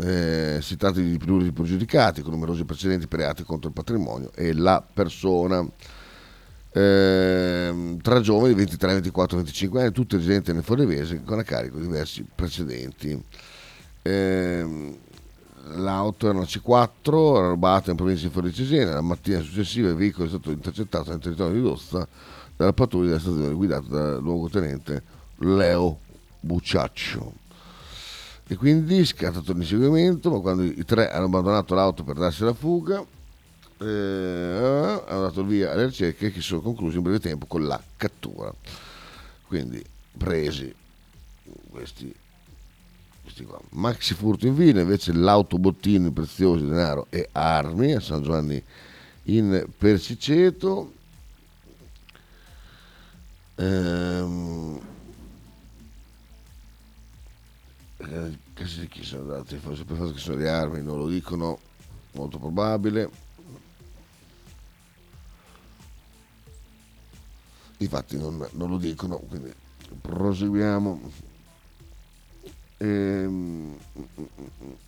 Eh, 0.00 0.58
si 0.60 0.76
tratta 0.76 1.00
di 1.00 1.16
pluri 1.16 1.52
pregiudicati 1.52 2.20
con 2.20 2.32
numerosi 2.32 2.64
precedenti 2.64 3.06
per 3.06 3.20
reati 3.20 3.44
contro 3.44 3.68
il 3.68 3.74
patrimonio 3.74 4.30
e 4.34 4.52
la 4.52 4.84
persona. 4.92 5.66
Eh, 6.76 7.96
tra 8.02 8.20
giovani 8.20 8.48
di 8.48 8.58
23, 8.58 8.94
24, 8.94 9.36
25 9.36 9.80
anni, 9.80 9.92
tutti 9.92 10.16
residenti 10.16 10.52
nel 10.52 10.64
Forlivese 10.64 11.22
con 11.22 11.38
a 11.38 11.44
carico 11.44 11.78
diversi 11.78 12.26
precedenti. 12.34 13.22
Eh, 14.02 14.98
l'auto 15.72 16.28
era 16.28 16.38
una 16.38 16.46
C4, 16.46 17.36
era 17.36 17.48
rubata 17.48 17.90
in 17.90 17.96
provincia 17.96 18.26
di 18.26 18.32
Forlì 18.32 18.52
Cesena, 18.52 18.94
la 18.94 19.00
mattina 19.00 19.40
successiva 19.40 19.88
il 19.88 19.96
veicolo 19.96 20.26
è 20.26 20.28
stato 20.28 20.50
intercettato 20.50 21.10
nel 21.10 21.20
territorio 21.20 21.54
di 21.54 21.62
Dozza 21.62 22.06
dalla 22.56 22.72
pattuglia 22.72 23.08
della 23.08 23.20
stazione 23.20 23.54
guidata 23.54 23.86
dal 23.88 24.22
luogotenente 24.22 25.02
Leo 25.38 25.98
Bucciaccio. 26.40 27.32
E 28.46 28.56
quindi 28.56 29.04
scattato 29.06 29.52
l'inseguimento, 29.54 30.30
ma 30.30 30.40
quando 30.40 30.64
i 30.64 30.84
tre 30.84 31.10
hanno 31.10 31.24
abbandonato 31.26 31.74
l'auto 31.74 32.04
per 32.04 32.16
darsi 32.16 32.42
alla 32.42 32.52
fuga, 32.52 33.02
eh, 33.78 35.02
hanno 35.06 35.20
dato 35.20 35.44
via 35.44 35.72
alle 35.72 35.86
ricerche 35.86 36.30
che 36.30 36.40
si 36.40 36.48
sono 36.48 36.60
concluse 36.60 36.98
in 36.98 37.02
breve 37.02 37.20
tempo 37.20 37.46
con 37.46 37.66
la 37.66 37.80
cattura. 37.96 38.52
Quindi 39.46 39.82
presi 40.16 40.72
questi, 41.70 42.14
questi 43.34 43.44
qua. 43.44 43.60
Maxi 43.70 44.14
furto 44.14 44.46
in 44.46 44.54
vino, 44.54 44.80
invece 44.80 45.12
l'autobottino 45.12 46.06
in 46.06 46.12
preziosi, 46.12 46.64
denaro 46.64 47.08
e 47.10 47.28
armi 47.32 47.92
a 47.92 48.00
San 48.00 48.22
Giovanni 48.22 48.62
in 49.24 49.66
Persiceto. 49.76 50.92
Ehm, 53.56 54.80
eh, 57.96 58.38
che 58.54 58.64
chi 58.88 59.04
sono 59.04 59.22
andati? 59.22 59.56
Forse 59.56 59.84
per 59.84 60.12
che 60.12 60.18
sono 60.18 60.36
le 60.36 60.48
armi, 60.48 60.82
non 60.82 60.98
lo 60.98 61.08
dicono, 61.08 61.58
molto 62.12 62.38
probabile. 62.38 63.22
Infatti 67.78 68.16
non, 68.16 68.46
non 68.52 68.70
lo 68.70 68.78
dicono, 68.78 69.18
quindi 69.18 69.52
proseguiamo. 70.00 71.23
Ehm, 72.78 73.76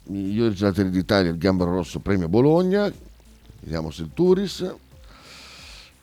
migliori 0.05 0.55
gelaterie 0.55 0.90
d'Italia, 0.90 1.31
il 1.31 1.38
Gambero 1.38 1.70
Rosso 1.70 2.01
premio 2.01 2.29
Bologna. 2.29 2.92
Vediamo 3.61 3.90
se 3.90 4.03
il 4.03 4.11
Turis. 4.12 4.75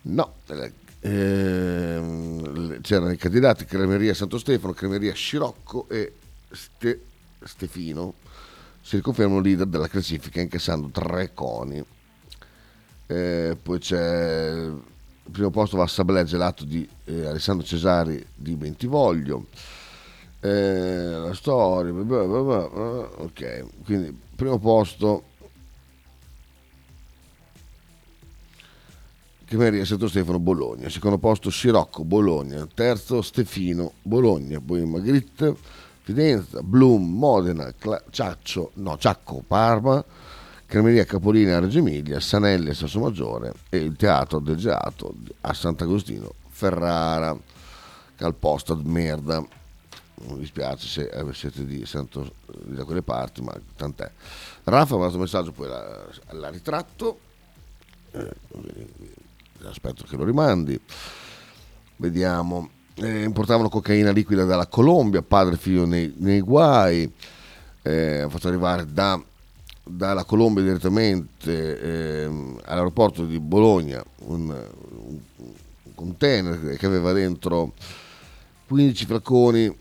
No, 0.03 0.33
eh, 0.47 0.71
ehm, 1.01 2.81
c'erano 2.81 3.11
i 3.11 3.17
candidati 3.17 3.65
Cremeria 3.65 4.13
Santo 4.13 4.37
Stefano, 4.37 4.73
Cremeria 4.73 5.13
Scirocco 5.13 5.87
e 5.89 6.13
Ste- 6.51 7.01
Stefino. 7.43 8.15
Si 8.81 8.97
riconfermano 8.97 9.39
leader 9.39 9.67
della 9.67 9.87
classifica 9.87 10.41
incassando 10.41 10.87
tre 10.87 11.33
coni. 11.33 11.83
Eh, 13.07 13.57
poi 13.61 13.79
c'è 13.79 14.51
il 15.25 15.31
primo 15.31 15.51
posto 15.51 15.77
va 15.77 15.83
a 15.83 15.87
Sablè 15.87 16.23
Gelato 16.23 16.65
di 16.65 16.87
eh, 17.05 17.25
Alessandro 17.25 17.65
Cesari 17.65 18.25
di 18.35 18.55
Bentivoglio. 18.55 19.45
Eh, 20.45 20.49
la 20.49 21.33
storia, 21.33 21.93
blah, 21.93 22.25
blah, 22.25 22.41
blah, 22.41 23.09
ok, 23.23 23.65
quindi 23.85 24.13
primo 24.35 24.59
posto. 24.59 25.23
Chiameria 29.45 29.85
Santo 29.85 30.09
Stefano 30.09 30.39
Bologna, 30.39 30.89
secondo 30.89 31.17
posto 31.17 31.49
Scirocco 31.49 32.03
Bologna, 32.03 32.67
terzo 32.73 33.21
Stefino 33.21 33.93
Bologna, 34.01 34.59
poi 34.59 34.83
Magritte, 34.85 35.55
Fidenza, 36.01 36.61
Blum, 36.61 37.17
Modena, 37.17 37.73
Cla- 37.79 38.03
Ciaccio, 38.09 38.71
no, 38.75 38.97
Ciacco, 38.97 39.41
Parma, 39.47 40.03
Cremeria 40.65 41.05
Capolina 41.05 41.55
a 41.55 41.59
Reggio 41.61 41.77
Emilia, 41.77 42.19
Sanelli 42.19 42.71
a 42.71 42.73
Sassomagiore 42.73 43.53
e 43.69 43.77
il 43.77 43.95
Teatro 43.95 44.39
del 44.39 44.57
Gelato 44.57 45.15
a 45.39 45.53
Sant'Agostino, 45.53 46.33
Ferrara, 46.49 47.33
Calposta 48.17 48.75
Merda. 48.83 49.61
Mi 50.15 50.39
dispiace 50.39 50.87
se 50.87 51.09
eh, 51.09 51.33
siete 51.33 51.65
di, 51.65 51.85
Santo, 51.85 52.35
di 52.63 52.75
da 52.75 52.85
quelle 52.85 53.01
parti, 53.01 53.41
ma 53.41 53.53
tant'è. 53.75 54.09
Raffa 54.63 54.95
mi 54.95 55.01
ha 55.01 55.09
mandato 55.09 55.15
un 55.15 55.21
messaggio, 55.21 55.51
poi 55.51 55.67
l'ha, 55.67 56.05
l'ha 56.31 56.49
ritratto. 56.49 57.19
Eh, 58.11 58.35
aspetto 59.63 60.05
che 60.07 60.15
lo 60.15 60.23
rimandi. 60.23 60.79
Vediamo. 61.97 62.69
Eh, 62.95 63.23
importavano 63.23 63.69
cocaina 63.69 64.11
liquida 64.11 64.45
dalla 64.45 64.67
Colombia, 64.67 65.23
padre 65.23 65.55
e 65.55 65.57
figlio 65.57 65.85
nei, 65.85 66.13
nei 66.17 66.41
guai. 66.41 67.11
Eh, 67.81 68.19
ha 68.19 68.29
fatto 68.29 68.47
arrivare 68.47 68.85
da, 68.91 69.21
dalla 69.83 70.23
Colombia 70.23 70.63
direttamente 70.63 72.21
ehm, 72.23 72.61
all'aeroporto 72.63 73.25
di 73.25 73.39
Bologna 73.39 74.01
un, 74.19 74.49
un 74.49 75.19
container 75.93 76.77
che 76.77 76.85
aveva 76.85 77.11
dentro 77.11 77.73
15 78.67 79.05
flaconi 79.05 79.77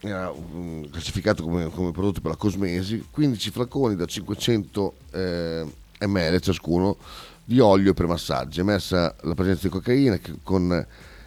era 0.00 0.32
mm, 0.32 0.84
classificato 0.84 1.42
come, 1.42 1.68
come 1.70 1.90
prodotto 1.90 2.20
per 2.20 2.32
la 2.32 2.36
cosmesi, 2.36 3.06
15 3.10 3.50
flaconi 3.50 3.96
da 3.96 4.04
500 4.04 4.94
eh, 5.12 5.66
ml 6.00 6.40
ciascuno 6.40 6.96
di 7.44 7.58
olio 7.58 7.94
per 7.94 8.06
massaggi, 8.06 8.60
emersa 8.60 9.14
la 9.22 9.34
presenza 9.34 9.62
di 9.62 9.72
cocaina 9.72 10.18
che 10.18 10.34
con 10.42 10.86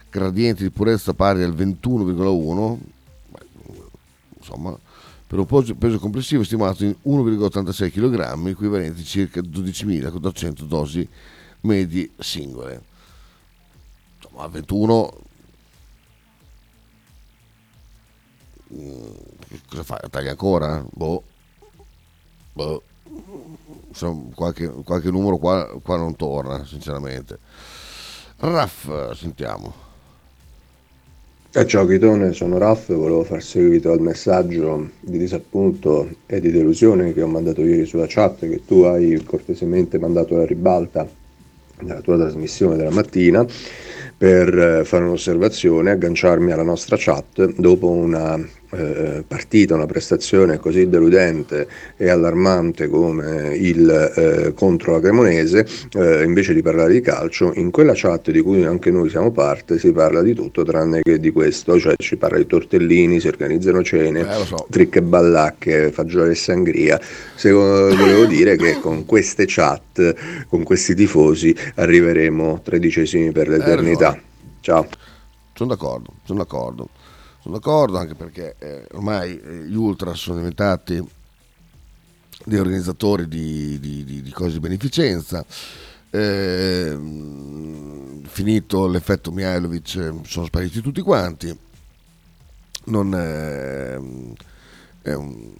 gradienti 0.10 0.64
di 0.64 0.70
purezza 0.70 1.14
pari 1.14 1.44
al 1.44 1.54
21,1, 1.54 2.78
beh, 3.28 3.40
insomma, 4.38 4.78
per 5.26 5.40
un 5.40 5.46
peso- 5.78 6.00
complessivo 6.00 6.44
stimato 6.44 6.84
in 6.84 6.96
1,86 7.06 7.92
kg, 7.92 8.48
equivalenti 8.48 9.02
a 9.02 9.06
circa 9.06 9.42
12.400 9.42 10.64
dosi 10.64 11.08
medie 11.62 12.12
singole. 12.20 12.82
Insomma, 14.18 14.44
a 14.44 14.48
21 14.48 15.14
cosa 19.70 19.84
fai? 19.84 20.00
Tagli 20.10 20.28
ancora? 20.28 20.84
Boh. 20.92 21.24
Boh. 22.54 22.84
Insomma, 23.90 24.30
qualche, 24.34 24.68
qualche 24.84 25.12
numero 25.12 25.38
qua, 25.38 25.70
qua 25.82 25.98
non 25.98 26.15
torna, 26.15 26.65
sinceramente. 26.65 27.38
Raff, 28.38 29.12
sentiamo. 29.13 29.90
Eh, 31.54 31.67
ciao 31.67 31.86
Chitone, 31.86 32.32
sono 32.32 32.58
Raff, 32.58 32.94
volevo 32.94 33.26
far 33.26 33.44
seguito 33.44 33.92
al 33.92 34.00
messaggio 34.00 34.92
di 35.02 35.17
disappunto 35.17 36.10
e 36.26 36.40
di 36.40 36.50
delusione 36.50 37.12
che 37.12 37.22
ho 37.22 37.28
mandato 37.28 37.62
ieri 37.62 37.86
sulla 37.86 38.06
chat 38.08 38.48
che 38.48 38.63
tu 38.65 38.84
hai 38.84 39.22
cortesemente 39.26 40.00
mandato 40.00 40.36
alla 40.36 40.46
ribalta 40.46 41.06
nella 41.82 42.00
tua 42.00 42.15
trasmissione 42.15 42.78
della 42.78 42.92
mattina 42.92 43.46
per 44.17 44.58
eh, 44.58 44.86
fare 44.86 45.04
un'osservazione, 45.04 45.92
agganciarmi 45.92 46.54
alla 46.54 46.63
nostra 46.63 46.96
chat 46.98 47.56
dopo 47.56 47.90
una 47.90 48.40
eh, 48.72 49.24
partita, 49.28 49.76
una 49.76 49.86
prestazione 49.86 50.58
così 50.58 50.90
deludente 50.90 51.67
e 51.98 52.10
allarmante 52.10 52.88
come 52.88 53.56
il 53.56 53.90
eh, 53.90 54.54
contro 54.54 54.94
la 54.94 55.00
Cremonese, 55.00 55.65
eh, 55.94 56.24
invece 56.24 56.54
di 56.54 56.62
parlare 56.62 56.94
di 56.94 57.02
calcio, 57.02 57.52
in 57.56 57.72
quella 57.72 57.94
chat 57.96 58.32
di 58.32 58.42
cui 58.42 58.63
anche 58.63 58.92
noi 58.92 59.10
siamo 59.10 59.32
parte 59.32 59.78
si 59.78 59.92
parla 59.92 60.22
di 60.22 60.34
tutto 60.34 60.63
tranne 60.63 61.02
che 61.02 61.19
di 61.19 61.32
questo, 61.32 61.80
cioè 61.80 61.96
ci 61.98 62.17
parla 62.17 62.38
di 62.38 62.46
tortellini, 62.46 63.19
si 63.19 63.28
organizzano 63.28 63.84
cene, 63.84 64.22
Eh, 64.22 64.38
lo 64.38 64.46
so. 64.46 64.67
trick 64.69 64.96
e 64.98 65.02
ballacche, 65.02 65.92
fagioli 65.92 66.32
e 66.32 66.36
sangria. 66.36 67.00
Secondo, 67.36 67.96
volevo 67.96 68.26
dire 68.26 68.56
che 68.56 68.80
con 68.80 69.06
queste 69.06 69.46
chat, 69.48 70.46
con 70.48 70.63
questi 70.63 70.96
tifosi, 70.96 71.56
arriveremo 71.76 72.62
tredicesimi 72.63 73.32
per 73.32 73.48
l'eternità. 73.48 74.19
Ciao. 74.62 74.88
Sono 75.54 75.69
d'accordo, 75.69 76.13
sono 76.24 76.40
d'accordo. 76.40 76.90
Sono 77.42 77.56
d'accordo 77.56 77.98
anche 77.98 78.15
perché 78.15 78.56
eh, 78.60 78.87
ormai 78.94 79.39
eh, 79.39 79.65
gli 79.65 79.75
ultras 79.75 80.17
sono 80.19 80.37
diventati 80.37 81.04
dei 82.46 82.60
organizzatori 82.60 83.27
di, 83.27 83.79
di- 83.79 84.04
di- 84.04 84.21
di 84.21 84.31
cose 84.31 84.54
di 84.54 84.60
beneficenza. 84.60 85.44
Ehm, 87.02 88.23
finito 88.25 88.87
l'effetto 88.87 89.31
Mihailovic 89.31 89.96
eh, 89.96 90.13
sono 90.25 90.46
spariti 90.46 90.81
tutti 90.81 91.02
quanti. 91.02 91.58
non 92.85 93.13
è 93.13 93.96
un- 95.13 95.54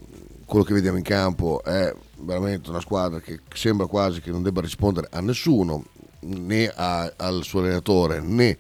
quello 0.45 0.65
che 0.65 0.73
vediamo 0.73 0.97
in 0.97 1.03
campo 1.03 1.63
è 1.63 1.93
veramente 2.17 2.69
una 2.71 2.79
squadra 2.82 3.19
che 3.19 3.39
sembra 3.53 3.86
quasi 3.86 4.21
che 4.21 4.32
non 4.32 4.41
debba 4.43 4.59
rispondere 4.61 5.07
a 5.11 5.21
nessuno, 5.21 5.86
né 6.21 6.67
a- 6.67 7.13
al 7.15 7.43
suo 7.43 7.59
allenatore 7.59 8.19
né 8.21 8.57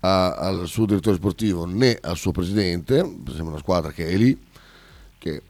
a- 0.00 0.34
al 0.34 0.66
suo 0.66 0.86
direttore 0.86 1.16
sportivo 1.16 1.64
né 1.64 1.98
al 2.00 2.16
suo 2.16 2.32
presidente. 2.32 2.96
Sembra 2.98 3.44
una 3.44 3.58
squadra 3.58 3.92
che 3.92 4.08
è 4.08 4.16
lì, 4.16 4.38
che 5.18 5.42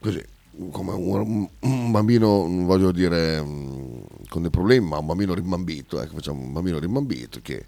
così 0.00 0.22
come 0.70 0.92
un, 0.92 1.48
un 1.60 1.90
bambino, 1.90 2.46
non 2.46 2.64
voglio 2.64 2.90
dire 2.90 3.42
mm, 3.42 4.00
con 4.28 4.42
dei 4.42 4.50
problemi, 4.50 4.86
ma 4.86 4.98
un 4.98 5.06
bambino 5.06 5.34
rimbambito, 5.34 6.00
ecco, 6.00 6.14
facciamo 6.14 6.40
un 6.40 6.52
bambino 6.52 6.78
rimbambito 6.78 7.40
che 7.42 7.66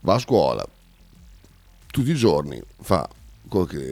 va 0.00 0.14
a 0.14 0.18
scuola 0.18 0.66
tutti 1.86 2.10
i 2.10 2.14
giorni, 2.14 2.60
fa, 2.80 3.08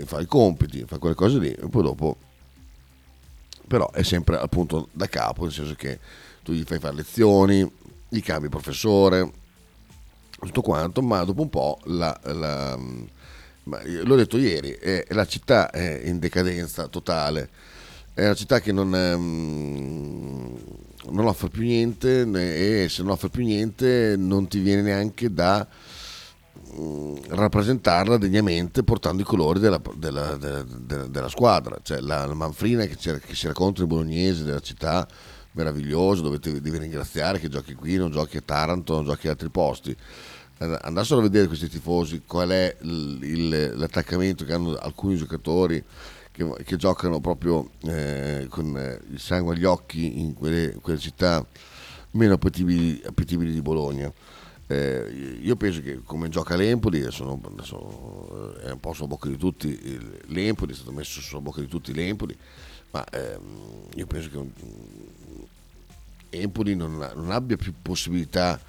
fa 0.05 0.21
i 0.21 0.27
compiti, 0.27 0.85
fa 0.87 0.99
quelle 0.99 1.15
cose 1.15 1.39
lì, 1.39 1.51
e 1.51 1.69
poi 1.69 1.83
dopo 1.83 2.17
però 3.67 3.91
è 3.93 4.03
sempre 4.03 4.39
appunto 4.39 4.89
da 4.93 5.09
capo, 5.09 5.45
nel 5.45 5.53
senso 5.53 5.75
che 5.75 5.99
tu 6.43 6.53
gli 6.53 6.65
fai 6.65 6.79
fare 6.79 6.97
lezioni, 6.97 7.67
gli 8.09 8.21
cambi 8.21 8.51
professore, 8.51 9.33
tutto 10.41 10.61
quanto, 10.62 11.03
ma 11.03 11.22
dopo 11.24 11.43
un 11.43 11.51
po' 11.51 11.78
la, 11.85 12.18
la- 12.24 12.78
l'ho 13.66 14.16
detto 14.16 14.37
ieri, 14.37 14.70
è- 14.72 15.07
la 15.11 15.26
città 15.26 15.70
è 15.70 16.03
in 16.05 16.18
decadenza 16.18 16.87
totale, 16.89 17.49
è 18.12 18.24
una 18.24 18.35
città 18.35 18.61
che 18.61 18.72
non, 18.72 18.95
ehm, 18.95 20.59
non 21.11 21.26
offre 21.26 21.49
più 21.49 21.62
niente 21.62 22.22
e 22.85 22.89
se 22.89 23.03
non 23.03 23.12
offre 23.12 23.28
più 23.28 23.45
niente 23.45 24.14
non 24.16 24.47
ti 24.49 24.59
viene 24.61 24.82
neanche 24.82 25.32
da 25.32 25.66
mm, 26.78 27.16
rappresentarla 27.28 28.16
degnamente 28.18 28.82
portando 28.82 29.22
i 29.22 29.24
colori 29.24 29.61
della, 29.61 29.80
della- 29.97 30.37
della- 30.37 31.07
della- 31.07 31.28
squadra, 31.28 31.78
cioè 31.82 32.01
la, 32.01 32.26
la 32.26 32.35
manfrina 32.35 32.85
che, 32.87 32.97
che 32.97 33.35
si 33.35 33.47
racconta 33.47 33.82
in 33.82 33.89
bolognese 33.89 34.45
della 34.45 34.61
città 34.61 35.07
meraviglioso 35.55 36.23
dove 36.23 36.39
ti 36.39 36.61
devi 36.61 36.79
ringraziare 36.79 37.39
che 37.39 37.49
giochi 37.49 37.75
qui, 37.75 37.97
non 37.97 38.11
giochi 38.11 38.37
a 38.37 38.43
Taranto, 38.45 38.95
non 38.95 39.05
giochi 39.05 39.29
a 39.29 39.33
altri 39.33 39.49
posti. 39.49 39.97
Andassero 40.59 41.19
a 41.19 41.23
vedere 41.25 41.49
questi 41.49 41.69
tifosi 41.69 42.23
qual 42.27 42.51
è 42.51 42.77
il- 42.83 43.19
il- 43.23 43.73
l'attaccamento 43.77 44.45
che 44.45 44.53
hanno 44.53 44.75
alcuni 44.77 45.17
giocatori 45.17 45.83
che, 46.31 46.49
che 46.65 46.77
giocano 46.77 47.21
proprio 47.21 47.71
eh, 47.83 48.47
con 48.49 48.77
eh, 48.77 49.01
il 49.11 49.19
sangue 49.21 49.55
agli 49.55 49.65
occhi 49.65 50.21
in 50.21 50.35
quelle, 50.35 50.77
quelle 50.81 50.99
città 50.99 51.45
meno 52.13 52.35
appetibili, 52.35 53.03
appetibili 53.05 53.53
di 53.53 53.61
Bologna. 53.63 54.13
Eh, 54.67 55.39
io 55.43 55.57
penso 55.57 55.83
che 55.83 56.01
come 56.05 56.29
gioca 56.29 56.57
l'Empoli, 56.57 57.01
adesso 57.01 57.25
non- 57.25 57.41
adesso, 57.45 58.57
eh, 58.61 58.69
è 58.69 58.71
un 58.71 58.81
po' 58.81 58.93
sulla 58.95 59.09
bocca 59.09 59.29
di 59.29 59.37
tutti 59.37 59.79
l'Empoli, 60.29 60.73
è 60.73 60.75
stato 60.77 60.93
messo 60.93 61.21
sulla 61.21 61.41
bocca 61.41 61.61
di 61.61 61.67
tutti 61.67 61.93
l'Empoli, 61.93 62.37
ma 62.93 63.05
ehm, 63.11 63.89
io 63.97 64.07
penso 64.07 64.31
che 64.31 64.39
Empoli 66.41 66.74
non, 66.74 66.97
non 67.14 67.30
abbia 67.30 67.57
più 67.57 67.72
possibilità 67.80 68.61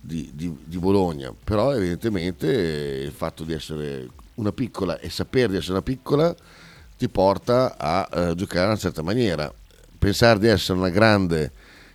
di, 0.00 0.30
di- 0.34 0.56
di 0.64 0.78
Bologna, 0.78 1.32
però 1.44 1.74
evidentemente 1.74 2.46
il 2.46 3.12
fatto 3.12 3.44
di 3.44 3.52
essere 3.52 4.08
una 4.34 4.52
piccola 4.52 4.98
e 4.98 5.10
sapere 5.10 5.48
di 5.48 5.56
essere 5.56 5.72
una 5.72 5.82
piccola 5.82 6.34
ti 6.96 7.08
porta 7.08 7.76
a 7.78 8.08
eh, 8.12 8.34
giocare 8.34 8.64
in 8.64 8.70
una 8.70 8.78
certa 8.78 9.02
maniera. 9.02 9.52
Pensare 9.98 10.38
di 10.38 10.48
essere 10.48 10.78
una 10.78 10.88
grande 10.88 11.52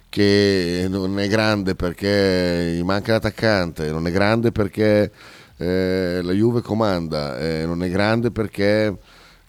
che 0.10 0.86
non 0.90 1.20
è 1.20 1.28
grande 1.28 1.76
perché 1.76 2.76
gli 2.76 2.84
manca 2.84 3.14
l'attaccante, 3.14 3.92
non 3.92 4.08
è 4.08 4.12
grande 4.12 4.52
perché 4.52 5.12
eh, 5.58 6.22
la 6.24 6.32
Juve 6.32 6.62
comanda, 6.62 7.38
eh, 7.38 7.66
non 7.66 7.84
è 7.84 7.90
grande 7.90 8.32
perché 8.32 8.96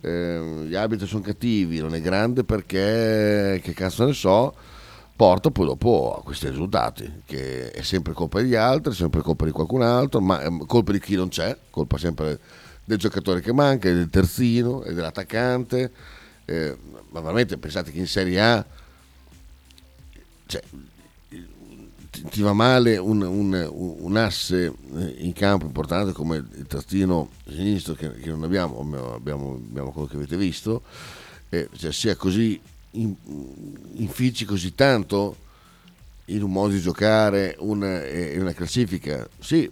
eh, 0.01 0.65
gli 0.67 0.75
arbitri 0.75 1.07
sono 1.07 1.23
cattivi, 1.23 1.79
non 1.79 1.95
è 1.95 2.01
grande 2.01 2.45
perché 2.45 3.61
che 3.63 3.73
cazzo 3.75 4.07
ne 4.07 4.13
so, 4.13 4.55
porta 5.17 5.51
poi 5.51 5.67
dopo 5.67 6.15
a 6.19 6.23
questi 6.23 6.49
risultati, 6.49 7.23
che 7.25 7.71
è 7.71 7.83
sempre 7.83 8.13
colpa 8.13 8.41
degli 8.41 8.55
altri, 8.55 8.93
sempre 8.93 9.23
colpa 9.23 9.47
di 9.47 9.51
qualcun 9.51 9.81
altro, 9.81 10.21
ma 10.21 10.41
è 10.41 10.49
colpa 10.67 10.93
di 10.93 11.01
chi 11.01 11.15
non 11.17 11.29
c'è, 11.29 11.57
colpa 11.71 11.97
sempre 11.97 12.39
del 12.85 12.99
giocatore 12.99 13.41
che 13.41 13.53
manca, 13.53 13.91
del 13.91 14.11
terzino 14.11 14.83
e 14.85 14.93
dell'attaccante. 14.93 15.91
Eh, 16.45 16.77
ma 17.11 17.21
veramente 17.21 17.57
pensate 17.57 17.91
che 17.91 17.99
in 17.99 18.07
Serie 18.07 18.41
A 18.41 18.65
cioè, 20.47 20.63
ti, 22.31 22.43
va 22.43 22.53
male 22.53 22.97
un, 22.99 23.23
un- 23.23 23.69
un 23.73 24.17
asse 24.17 24.67
eh, 24.67 25.15
in 25.19 25.33
campo 25.33 25.67
importante 25.67 26.13
come 26.13 26.37
il 26.37 26.67
tazzino 26.67 27.31
sinistro 27.49 27.95
che, 27.95 28.13
che 28.13 28.31
non 28.31 28.45
abbiamo, 28.45 28.79
abbiamo, 29.15 29.55
abbiamo 29.55 29.91
quello 29.93 30.07
che 30.07 30.17
avete 30.17 30.37
visto, 30.37 30.83
eh, 31.49 31.69
cioè 31.75 31.91
sia 31.91 32.15
così 32.17 32.61
infici 33.95 34.45
così 34.45 34.75
tanto 34.75 35.37
in 36.27 36.43
un 36.43 36.51
modo 36.51 36.73
di 36.73 36.81
giocare 36.81 37.57
una, 37.59 38.01
una 38.37 38.53
classifica. 38.53 39.29
Sì, 39.39 39.71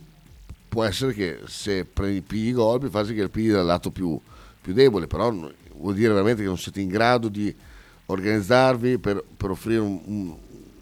può 0.68 0.84
essere 0.84 1.12
che 1.14 1.40
se 1.46 1.84
prendi 1.84 2.20
pigli 2.20 2.52
gol, 2.52 2.80
può 2.80 2.88
farsi 2.88 3.14
che 3.14 3.22
il 3.22 3.30
pigli 3.30 3.50
dal 3.50 3.64
lato 3.64 3.90
più, 3.90 4.18
più 4.60 4.72
debole, 4.72 5.06
però 5.06 5.32
vuol 5.76 5.94
dire 5.94 6.12
veramente 6.12 6.42
che 6.42 6.48
non 6.48 6.58
siete 6.58 6.80
in 6.80 6.88
grado 6.88 7.28
di 7.28 7.54
organizzarvi 8.06 8.98
per, 8.98 9.24
per 9.36 9.50
offrire 9.50 9.80
un- 9.80 10.00
un- 10.04 10.34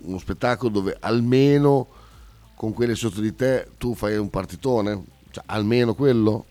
uno 0.03 0.18
spettacolo 0.18 0.70
dove 0.70 0.97
almeno 0.99 1.86
con 2.57 2.72
quelli 2.72 2.95
sotto 2.95 3.20
di 3.20 3.34
te 3.34 3.68
tu 3.78 3.95
fai 3.95 4.16
un 4.16 4.30
partitone, 4.30 5.03
cioè 5.30 5.45
almeno 5.47 5.95
quello. 5.95 6.47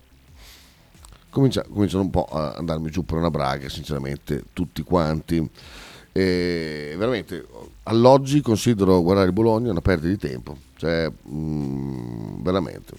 Comincia, 1.30 1.62
cominciano 1.62 2.02
un 2.02 2.10
po' 2.10 2.24
a 2.24 2.52
andarmi 2.52 2.90
giù 2.90 3.04
per 3.06 3.16
una 3.16 3.30
braga, 3.30 3.68
sinceramente, 3.70 4.44
tutti 4.52 4.82
quanti. 4.82 5.48
E 6.12 6.94
veramente 6.98 7.46
all'oggi 7.84 8.42
considero 8.42 9.00
guardare 9.02 9.28
il 9.28 9.32
Bologna 9.32 9.70
una 9.70 9.80
perdita 9.80 10.08
di 10.08 10.18
tempo, 10.18 10.56
cioè 10.76 11.10
mm, 11.28 12.42
veramente. 12.42 12.94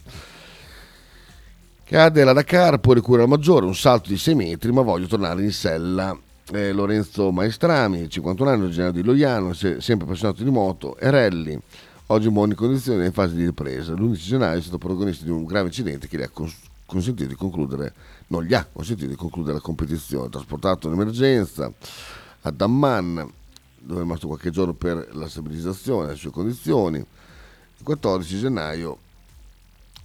Cade 1.86 2.24
la 2.24 2.34
Dakar, 2.34 2.80
poi 2.80 2.96
recupera 2.96 3.28
maggiore, 3.28 3.68
un 3.68 3.76
salto 3.76 4.10
di 4.10 4.18
6 4.18 4.34
metri, 4.34 4.72
ma 4.72 4.82
voglio 4.82 5.06
tornare 5.06 5.44
in 5.44 5.52
sella. 5.52 6.18
Eh, 6.52 6.72
Lorenzo 6.72 7.32
Maestrami, 7.32 8.10
51 8.10 8.50
anni, 8.50 8.64
originario 8.64 8.94
di 8.94 9.04
Loiano, 9.04 9.54
se- 9.54 9.80
sempre 9.80 10.08
appassionato 10.08 10.44
di 10.44 10.50
moto 10.50 10.98
e 10.98 11.10
rally, 11.10 11.58
oggi 12.08 12.28
in 12.28 12.34
buone 12.34 12.56
condizioni 12.56 13.04
e 13.04 13.06
in 13.06 13.14
fase 13.14 13.36
di 13.36 13.46
ripresa. 13.46 13.94
L'11 13.94 14.16
gennaio 14.16 14.58
è 14.58 14.62
stato 14.62 14.78
protagonista 14.80 15.24
di 15.24 15.30
un 15.30 15.46
grave 15.46 15.68
incidente 15.68 16.08
che 16.08 16.18
gli 16.18 16.24
ha 16.24 16.30
cons- 16.30 16.56
consentito 16.86 17.30
di 17.30 17.36
concludere, 17.36 17.94
non 18.28 18.44
gli 18.44 18.54
ha 18.54 18.68
consentito 18.70 19.10
di 19.10 19.16
concludere 19.16 19.56
la 19.56 19.62
competizione. 19.62 20.30
Trasportato 20.30 20.88
in 20.88 20.94
emergenza 20.94 21.72
a 22.46 22.52
Damman, 22.52 23.32
dove 23.80 24.00
è 24.00 24.04
rimasto 24.04 24.28
qualche 24.28 24.50
giorno 24.52 24.74
per 24.74 25.10
la 25.16 25.28
stabilizzazione 25.28 26.06
delle 26.08 26.18
sue 26.18 26.32
condizioni. 26.32 26.98
Il 26.98 27.84
14 27.84 28.40
gennaio 28.40 28.98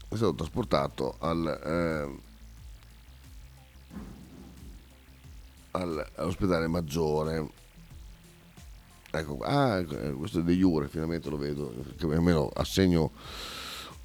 è 0.09 0.17
stato 0.17 0.35
trasportato 0.35 1.17
al, 1.19 1.47
eh, 1.47 2.21
al- 5.73 6.07
all'ospedale 6.17 6.67
maggiore. 6.67 7.51
Ecco, 9.11 9.39
ah, 9.43 9.79
eh, 9.79 10.13
questo 10.13 10.41
è 10.41 10.43
De 10.43 10.55
Jure, 10.55 10.89
finalmente 10.89 11.31
lo 11.31 11.39
vedo, 11.39 11.73
che 11.97 12.05
almeno 12.07 12.51
assegno 12.55 13.13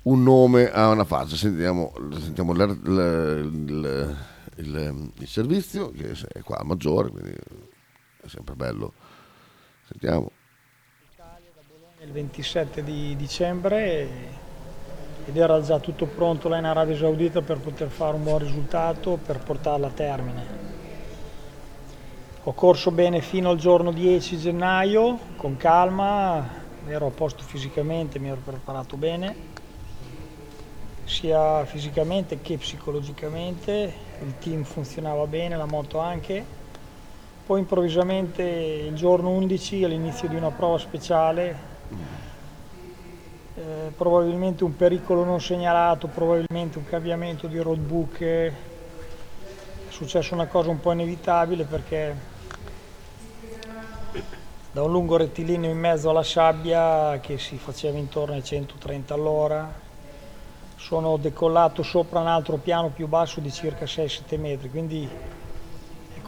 un 0.04 0.24
nome 0.24 0.72
a 0.72 0.90
una 0.90 1.04
faccia. 1.04 1.36
Sentiamo, 1.36 1.94
sentiamo 2.20 2.54
l'ar- 2.54 2.78
l- 2.88 3.52
il, 3.68 4.18
il- 4.58 5.12
il 5.20 5.28
servizio, 5.28 5.92
che 5.92 6.12
è 6.12 6.42
qua 6.42 6.62
maggiore, 6.64 7.10
quindi 7.10 7.36
è 8.24 8.28
sempre 8.28 8.56
bello. 8.56 8.94
Sentiamo. 9.86 10.32
il 12.00 12.12
27 12.12 12.84
di 12.84 13.16
dicembre 13.16 14.42
ed 15.26 15.38
era 15.38 15.62
già 15.62 15.80
tutto 15.80 16.06
pronto 16.06 16.50
là 16.50 16.58
in 16.58 16.66
Arabia 16.66 16.98
Saudita 16.98 17.42
per 17.42 17.60
poter 17.60 17.90
fare 17.90 18.16
un 18.16 18.24
buon 18.24 18.40
risultato, 18.40 19.18
per 19.18 19.40
portarla 19.40 19.88
a 19.88 19.92
termine. 19.92 20.62
Ho 22.44 22.54
corso 22.54 22.92
bene 22.92 23.22
fino 23.22 23.50
al 23.50 23.58
giorno 23.58 23.92
10 23.92 24.38
gennaio, 24.38 25.18
con 25.38 25.56
calma, 25.56 26.46
ero 26.88 27.08
a 27.08 27.12
posto 27.12 27.44
fisicamente, 27.44 28.20
mi 28.20 28.28
ero 28.28 28.42
preparato 28.44 28.98
bene, 28.98 29.36
sia 31.06 31.64
fisicamente 31.66 32.42
che 32.42 32.58
psicologicamente, 32.58 33.94
il 34.22 34.38
team 34.40 34.64
funzionava 34.64 35.26
bene, 35.26 35.56
la 35.56 35.66
moto 35.66 36.00
anche. 36.00 36.63
Poi 37.46 37.60
improvvisamente 37.60 38.42
il 38.42 38.96
giorno 38.96 39.30
11 39.32 39.84
all'inizio 39.84 40.30
di 40.30 40.36
una 40.36 40.52
prova 40.52 40.78
speciale 40.78 41.72
eh, 43.56 43.92
probabilmente 43.98 44.64
un 44.64 44.74
pericolo 44.78 45.26
non 45.26 45.42
segnalato, 45.42 46.08
probabilmente 46.08 46.78
un 46.78 46.86
cambiamento 46.86 47.48
di 47.48 47.60
roadbook. 47.60 48.22
È 48.22 48.52
successa 49.90 50.34
una 50.34 50.48
cosa 50.48 50.70
un 50.70 50.80
po' 50.80 50.94
inevitabile 50.94 51.66
perché 51.66 52.16
da 54.72 54.82
un 54.82 54.92
lungo 54.92 55.18
rettilineo 55.18 55.70
in 55.70 55.78
mezzo 55.78 56.10
alla 56.10 56.24
sabbia 56.24 57.20
che 57.20 57.38
si 57.38 57.58
faceva 57.58 57.98
intorno 57.98 58.36
ai 58.36 58.44
130 58.44 59.14
all'ora 59.14 59.82
sono 60.78 61.18
decollato 61.18 61.84
sopra 61.84 62.22
un 62.22 62.28
altro 62.28 62.56
piano 62.56 62.88
più 62.90 63.08
basso 63.08 63.42
di 63.42 63.52
circa 63.52 63.84
6-7 63.84 64.40
metri, 64.40 64.70
quindi 64.70 65.08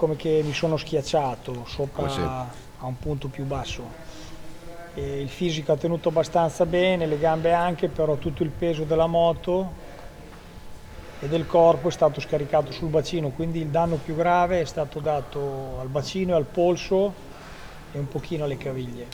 come 0.05 0.17
che 0.17 0.41
mi 0.45 0.53
sono 0.53 0.77
schiacciato 0.77 1.65
sopra 1.65 2.03
Come 2.03 2.09
sempre. 2.09 2.57
a 2.77 2.85
un 2.85 2.99
punto 2.99 3.27
più 3.27 3.43
basso. 3.43 4.03
E 4.93 5.19
il 5.19 5.29
fisico 5.29 5.71
ha 5.71 5.77
tenuto 5.77 6.09
abbastanza 6.09 6.67
bene, 6.67 7.07
le 7.07 7.17
gambe 7.17 7.51
anche, 7.53 7.87
però 7.87 8.15
tutto 8.17 8.43
il 8.43 8.51
peso 8.51 8.83
della 8.83 9.07
moto 9.07 9.83
e 11.19 11.27
del 11.27 11.47
corpo 11.47 11.87
è 11.87 11.91
stato 11.91 12.21
scaricato 12.21 12.71
sul 12.71 12.89
bacino, 12.89 13.29
quindi 13.29 13.59
il 13.59 13.69
danno 13.69 13.95
più 13.95 14.15
grave 14.15 14.61
è 14.61 14.65
stato 14.65 14.99
dato 14.99 15.79
al 15.79 15.87
bacino 15.87 16.33
e 16.33 16.35
al 16.35 16.45
polso 16.45 17.13
e 17.91 17.97
un 17.97 18.07
pochino 18.07 18.43
alle 18.43 18.57
caviglie. 18.57 19.07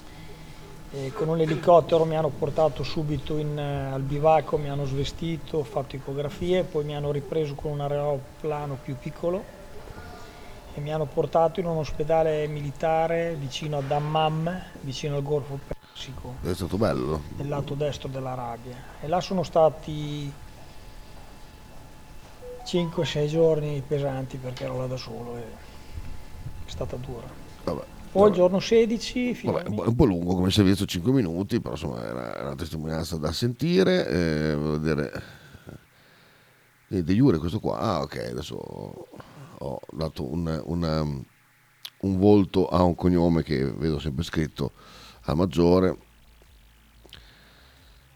E 0.92 1.14
con 1.14 1.30
un 1.30 1.40
elicottero 1.40 2.04
mi 2.04 2.18
hanno 2.18 2.34
portato 2.38 2.84
subito 2.84 3.38
in, 3.38 3.58
eh, 3.58 3.94
al 3.94 4.02
bivacco, 4.02 4.58
mi 4.58 4.70
hanno 4.70 4.84
svestito, 4.84 5.60
ho 5.60 5.64
fatto 5.64 5.96
ecografie, 5.96 6.64
poi 6.64 6.84
mi 6.84 6.98
hanno 6.98 7.12
ripreso 7.12 7.56
con 7.56 7.72
un 7.72 7.80
aeroplano 7.80 8.78
più 8.84 8.98
piccolo 8.98 9.61
e 10.74 10.80
mi 10.80 10.94
hanno 10.94 11.06
portato 11.06 11.60
in 11.60 11.66
un 11.66 11.78
ospedale 11.78 12.48
militare 12.48 13.36
vicino 13.36 13.78
a 13.78 13.82
Dammam, 13.82 14.62
vicino 14.82 15.18
al 15.18 15.24
Golfo 15.24 15.60
Persico 15.68 16.36
È 16.42 16.54
stato 16.54 16.78
bello. 16.78 17.22
nel 17.38 17.48
lato 17.50 17.74
destro 17.74 18.08
dell'Arabia. 18.08 18.76
E 19.02 19.08
là 19.08 19.20
sono 19.20 19.44
stati 19.44 20.32
5-6 22.66 23.28
giorni 23.28 23.84
pesanti 23.86 24.38
perché 24.38 24.64
ero 24.64 24.78
là 24.80 24.88
da 24.88 24.98
solo 24.98 25.36
e 25.38 25.42
è 26.66 26.70
stata 26.70 26.96
dura. 26.96 27.28
Vabbè. 27.64 27.84
Poi 28.12 28.28
il 28.30 28.36
giorno 28.36 28.60
16 28.60 29.42
Vabbè, 29.44 29.70
un 29.70 29.76
po'- 29.76 29.88
un 29.88 29.96
po' 29.96 30.06
lungo 30.06 30.36
come 30.36 30.52
servizio 30.52 30.86
5 30.86 31.12
minuti, 31.14 31.62
però 31.62 31.76
insomma 31.76 32.04
era, 32.04 32.42
una 32.42 32.56
testimonianza 32.56 33.18
da 33.18 33.32
sentire. 33.32 34.08
Eh, 34.08 34.56
volevo 34.56 34.78
dire, 34.78 35.24
eh, 36.90 37.04
Jure 37.04 37.38
questo 37.38 37.60
qua, 37.60 37.78
ah 37.80 38.02
ok, 38.02 38.28
adesso 38.32 39.08
ho 39.64 39.80
dato 39.92 40.30
un, 40.30 40.62
una- 40.66 41.02
un 41.02 42.18
volto 42.18 42.68
a 42.68 42.82
un 42.84 42.96
cognome 42.96 43.44
che 43.44 43.64
vedo 43.64 44.00
sempre 44.00 44.24
scritto 44.24 44.72
a 45.24 45.34
maggiore. 45.36 45.98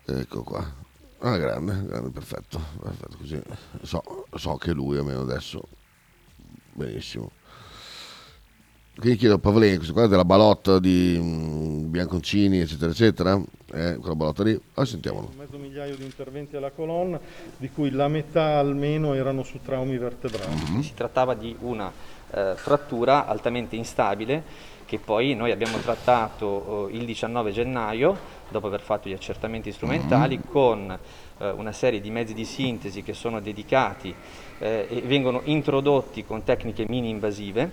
Ecco 0.08 0.44
qua. 0.44 0.84
Ah, 1.20 1.38
grande, 1.38 1.86
grande, 1.86 2.10
perfetto, 2.12 2.62
perfetto, 2.80 3.18
così 3.18 3.42
so, 3.82 4.26
so 4.36 4.58
che 4.58 4.74
lui 4.74 4.98
almeno 4.98 5.22
adesso, 5.22 5.62
benissimo. 6.74 7.32
Quindi 8.98 9.18
chiedo 9.18 9.36
a 9.36 9.40
Pavlini, 9.40 9.76
questo 9.76 9.92
qua 9.92 10.06
è 10.06 10.08
della 10.08 10.24
balotta 10.24 10.80
di 10.80 11.20
mm, 11.20 11.92
Bianconcini, 11.92 12.60
eccetera, 12.60 12.92
eccetera, 12.92 13.42
eh, 13.74 13.98
quella 14.00 14.16
balotta 14.16 14.44
lì, 14.44 14.58
ah, 14.76 14.86
sentiamolo. 14.86 15.32
mezzo 15.38 15.58
migliaio 15.58 15.98
di 15.98 16.06
interventi 16.06 16.56
alla 16.56 16.72
colonna, 16.72 17.20
di 17.58 17.70
cui 17.70 17.92
la 17.92 18.08
metà 18.08 18.58
almeno 18.58 19.14
erano 19.14 19.44
su 19.44 19.60
traumi 19.62 19.98
vertebrali. 19.98 20.82
Si 20.82 20.94
trattava 20.94 21.34
di 21.34 21.54
una 21.60 21.92
eh, 22.32 22.54
frattura 22.56 23.28
altamente 23.28 23.76
instabile 23.76 24.44
che 24.86 25.00
poi 25.00 25.34
noi 25.34 25.52
abbiamo 25.52 25.78
trattato 25.78 26.90
eh, 26.90 26.96
il 26.96 27.06
19 27.06 27.52
gennaio, 27.52 28.18
dopo 28.50 28.68
aver 28.68 28.82
fatto 28.82 29.10
gli 29.10 29.14
accertamenti 29.14 29.72
strumentali, 29.72 30.40
con 30.48 30.98
eh, 31.38 31.50
una 31.50 31.72
serie 31.72 32.00
di 32.00 32.12
mezzi 32.12 32.34
di 32.34 32.46
sintesi 32.46 33.04
che 33.04 33.14
sono 33.14 33.40
dedicati 33.40 34.14
eh, 34.60 34.88
e 34.90 35.02
vengono 35.02 35.42
introdotti 35.46 36.24
con 36.24 36.44
tecniche 36.44 36.86
mini 36.88 37.10
invasive 37.10 37.72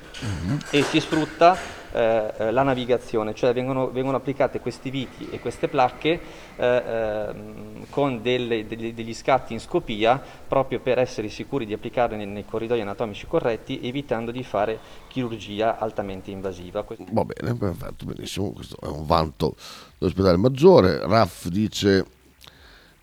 e 0.71 0.83
si 0.83 1.01
sfrutta 1.01 1.82
eh, 1.93 2.33
eh, 2.39 2.51
la 2.51 2.63
navigazione, 2.63 3.35
cioè 3.35 3.53
vengono, 3.53 3.91
vengono 3.91 4.17
applicate 4.17 4.61
questi 4.61 4.91
viti 4.91 5.29
e 5.31 5.41
queste 5.41 5.69
placche 5.69 6.21
eh, 6.57 6.83
ehm, 6.87 7.87
con 7.91 8.23
delle- 8.23 8.67
degli, 8.67 8.95
degli 8.95 9.15
scatti 9.15 9.53
in 9.53 9.61
scopia 9.61 10.21
proprio 10.49 10.81
per 10.81 10.99
essere 10.99 11.29
sicuri 11.29 11.67
di 11.67 11.73
applicarli 11.75 12.17
nei, 12.17 12.27
nei 12.27 12.45
corridoi 12.45 12.81
anatomici 12.81 13.27
corretti 13.27 13.81
evitando 13.83 14.31
di 14.31 14.43
fare 14.43 14.79
chirurgia 15.09 15.79
altamente 15.79 16.31
invasiva. 16.31 16.85
Va 17.11 17.25
bene, 17.25 17.55
perfetto, 17.55 18.07
benissimo, 18.07 18.53
questo 18.53 18.77
è 18.81 18.87
un 18.87 19.05
vanto 19.07 19.55
dell'ospedale 19.99 20.37
maggiore. 20.37 20.99
Raff 21.07 21.47
dice, 21.49 22.07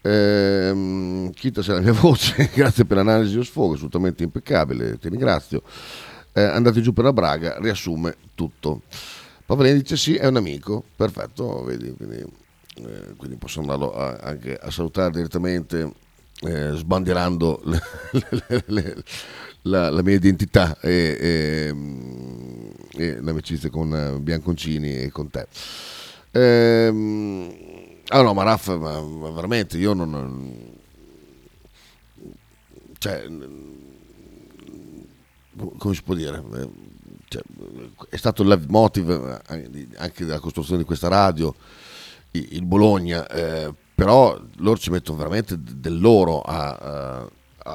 ehm, 0.02 1.32
Chita 1.32 1.62
se 1.62 1.74
la 1.74 1.80
mia 1.80 1.94
voce, 2.00 2.50
grazie 2.54 2.86
per 2.86 2.98
l'analisi 2.98 3.38
o 3.38 3.44
sfogo, 3.44 3.74
assolutamente 3.74 4.24
impeccabile, 4.24 4.98
ti 4.98 5.10
ringrazio. 5.10 5.62
Eh, 6.40 6.44
andate 6.44 6.80
giù 6.80 6.94
per 6.94 7.04
la 7.04 7.12
Braga, 7.12 7.58
riassume 7.60 8.16
tutto. 8.34 8.84
Pavolini 9.46 9.80
dice 9.80 9.98
sì, 9.98 10.16
è 10.16 10.26
un 10.28 10.38
amico, 10.38 10.84
perfetto, 10.96 11.64
vedi, 11.64 11.94
quindi, 11.98 12.24
eh, 12.76 13.14
quindi 13.18 13.36
posso 13.36 13.60
andarlo 13.60 13.94
a- 13.94 14.18
anche 14.22 14.56
a 14.56 14.72
salutare 14.72 15.12
direttamente 15.12 15.92
eh, 16.42 16.72
sbandierando 16.76 17.62
le- 17.66 17.82
le- 18.48 18.64
le- 18.68 19.04
la, 19.64 19.90
la 19.90 20.02
mia 20.02 20.16
identità 20.16 20.80
e, 20.80 21.18
e, 21.20 21.74
e 22.96 23.20
l'amicizia 23.22 23.70
con 23.70 23.94
eh, 23.94 24.20
Bianconcini 24.22 24.96
e 25.02 25.10
con 25.12 25.30
te. 25.30 25.46
Ehm, 26.32 27.52
ah 28.08 28.22
no, 28.22 28.34
ma 28.34 28.44
Raff, 28.44 28.68
ma, 28.78 29.02
ma 29.02 29.30
veramente 29.32 29.78
io 29.78 29.94
non... 29.94 30.78
Cioè, 32.98 33.26
come 35.78 35.94
si 35.94 36.04
può 36.04 36.14
dire? 36.16 36.44
Eh, 36.56 36.70
cioè, 37.28 37.42
è 38.10 38.16
stato 38.18 38.42
il 38.42 38.48
leitmotiv 38.48 39.10
eh, 39.10 39.88
anche 39.98 40.26
della 40.26 40.40
costruzione 40.40 40.80
di 40.80 40.86
questa 40.86 41.08
radio, 41.08 41.54
il 42.32 42.64
Bologna, 42.66 43.28
eh, 43.28 43.74
però 43.96 44.40
loro 44.58 44.78
ci 44.78 44.90
mettono 44.92 45.18
veramente 45.18 45.56
del 45.60 46.00
loro 46.00 46.42
a, 46.42 46.72
a- 46.76 47.30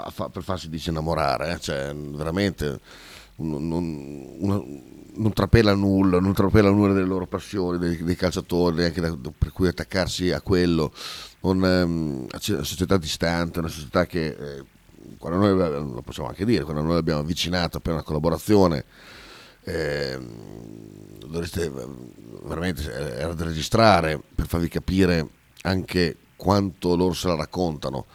a 0.06 0.10
fa- 0.10 0.28
per 0.28 0.42
farsi 0.42 0.68
disinnamorare, 0.68 1.52
eh, 1.54 1.60
cioè 1.60 1.94
veramente 1.94 2.80
non, 3.36 3.68
non- 3.68 4.34
una- 4.38 4.62
non 5.16 5.32
trapela 5.32 5.74
nulla, 5.74 6.18
non 6.18 6.32
trapela 6.32 6.70
nulla 6.70 6.92
delle 6.92 7.06
loro 7.06 7.26
passioni, 7.26 7.78
dei, 7.78 8.02
dei 8.02 8.16
calciatori, 8.16 8.76
neanche 8.76 9.00
da- 9.00 9.16
per 9.36 9.52
cui 9.52 9.68
attaccarsi 9.68 10.30
a 10.32 10.40
quello, 10.40 10.92
non, 11.40 11.64
ehm, 11.64 12.26
una 12.30 12.62
società 12.64 12.96
distante, 12.96 13.58
una 13.60 13.68
società 13.68 14.06
che 14.06 14.26
eh, 14.26 14.64
quando 15.18 15.38
noi 15.38 15.56
lo 15.92 16.02
possiamo 16.02 16.28
anche 16.28 16.44
dire, 16.44 16.64
quando 16.64 16.82
noi 16.82 16.96
abbiamo 16.96 17.20
avvicinato 17.20 17.80
per 17.80 17.92
una 17.92 18.02
collaborazione 18.02 18.84
ehm, 19.64 21.26
dovreste 21.26 21.70
veramente 22.44 22.92
era 22.92 23.32
da 23.34 23.44
registrare 23.44 24.20
per 24.34 24.46
farvi 24.46 24.68
capire 24.68 25.28
anche 25.62 26.16
quanto 26.36 26.94
loro 26.96 27.14
se 27.14 27.28
la 27.28 27.36
raccontano. 27.36 28.06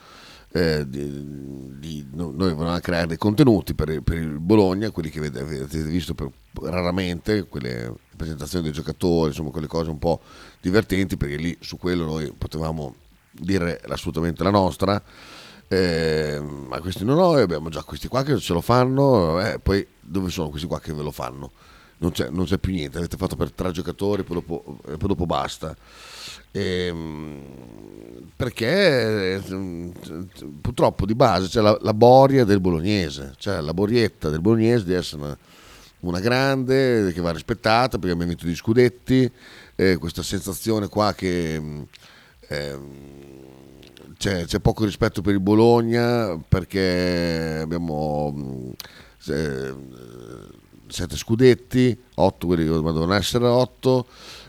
Eh, 0.51 0.83
di- 0.89 1.77
di- 1.77 2.07
no- 2.11 2.31
noi 2.35 2.53
volevamo 2.53 2.79
creare 2.79 3.05
dei 3.05 3.17
contenuti 3.17 3.75
per, 3.75 4.01
per 4.01 4.17
il 4.17 4.39
Bologna, 4.39 4.89
quelli 4.89 5.11
che 5.11 5.19
avete 5.19 5.83
visto 5.83 6.15
per- 6.15 6.31
raramente, 6.63 7.43
quelle 7.43 7.93
presentazioni 8.15 8.63
dei 8.63 8.73
giocatori, 8.73 9.29
insomma 9.29 9.51
quelle 9.51 9.67
cose 9.67 9.91
un 9.91 9.99
po' 9.99 10.21
divertenti, 10.59 11.17
perché 11.17 11.35
lì 11.35 11.55
su 11.59 11.77
quello 11.77 12.05
noi 12.05 12.33
potevamo 12.35 12.95
dire 13.31 13.79
assolutamente 13.89 14.41
la 14.43 14.49
nostra. 14.49 15.01
Eh, 15.71 16.41
ma 16.41 16.79
questi 16.81 17.05
no, 17.05 17.13
noi 17.13 17.43
abbiamo 17.43 17.69
già 17.69 17.83
questi 17.83 18.07
qua 18.07 18.23
che 18.23 18.37
ce 18.39 18.53
lo 18.53 18.61
fanno, 18.61 19.39
eh, 19.39 19.59
poi 19.59 19.85
dove 19.99 20.31
sono 20.31 20.49
questi 20.49 20.67
qua 20.67 20.79
che 20.79 20.93
ve 20.93 21.03
lo 21.03 21.11
fanno? 21.11 21.51
Non 21.99 22.11
c'è, 22.11 22.29
non 22.29 22.45
c'è 22.45 22.57
più 22.57 22.71
niente, 22.71 22.97
avete 22.97 23.17
fatto 23.17 23.35
per 23.35 23.51
tre 23.51 23.71
giocatori, 23.71 24.23
poi 24.23 24.37
dopo, 24.37 24.79
poi 24.81 25.07
dopo 25.07 25.27
basta. 25.27 25.75
Ehm, 26.51 27.41
perché 28.35 29.35
eh, 29.35 29.91
purtroppo 30.59 31.05
di 31.05 31.13
base 31.13 31.47
c'è 31.47 31.61
la, 31.61 31.77
la 31.81 31.93
boria 31.93 32.45
del 32.45 32.59
bolognese, 32.61 33.33
cioè 33.37 33.61
la 33.61 33.73
borietta 33.73 34.29
del 34.29 34.41
bolognese 34.41 34.85
di 34.85 34.93
essere 34.93 35.21
una, 35.21 35.37
una 35.99 36.19
grande 36.19 37.11
che 37.13 37.21
va 37.21 37.31
rispettata 37.31 37.99
perché 37.99 38.13
abbiamo 38.13 38.31
vinto 38.31 38.47
gli 38.47 38.55
scudetti, 38.55 39.31
eh, 39.75 39.97
questa 39.97 40.23
sensazione 40.23 40.87
qua 40.87 41.13
che 41.13 41.61
ehm, 42.47 43.28
c'è, 44.19 44.43
c'è 44.45 44.59
poco 44.59 44.83
rispetto 44.83 45.21
per 45.21 45.33
il 45.33 45.39
Bologna 45.39 46.37
perché 46.47 47.59
abbiamo 47.63 48.31
mh, 48.31 48.71
se- 49.17 49.73
sette 50.87 51.15
scudetti, 51.15 51.97
otto 52.15 52.47
quelli 52.47 52.63
che 52.63 52.69
dovevano 52.69 53.13
essere 53.13 53.45
otto. 53.47 54.05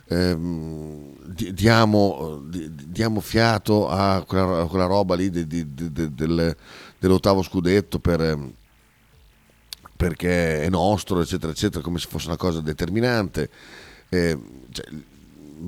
ehm, 0.09 1.13
di- 1.25 1.53
diamo, 1.55 2.43
di- 2.49 2.69
diamo 2.75 3.21
fiato 3.21 3.89
a 3.89 4.25
quella, 4.27 4.63
a 4.63 4.67
quella 4.67 4.87
roba 4.87 5.15
lì 5.15 5.31
di- 5.31 5.47
di- 5.47 5.73
di- 5.73 6.15
del- 6.15 6.57
dell'ottavo 6.99 7.43
scudetto 7.43 8.01
per, 8.01 8.37
perché 9.97 10.63
è 10.63 10.69
nostro, 10.69 11.21
eccetera, 11.21 11.53
eccetera, 11.53 11.83
come 11.83 11.99
se 11.99 12.09
fosse 12.09 12.27
una 12.27 12.37
cosa 12.37 12.61
determinante. 12.61 13.51
Eh, 14.09 14.37
cioè, 14.73 14.87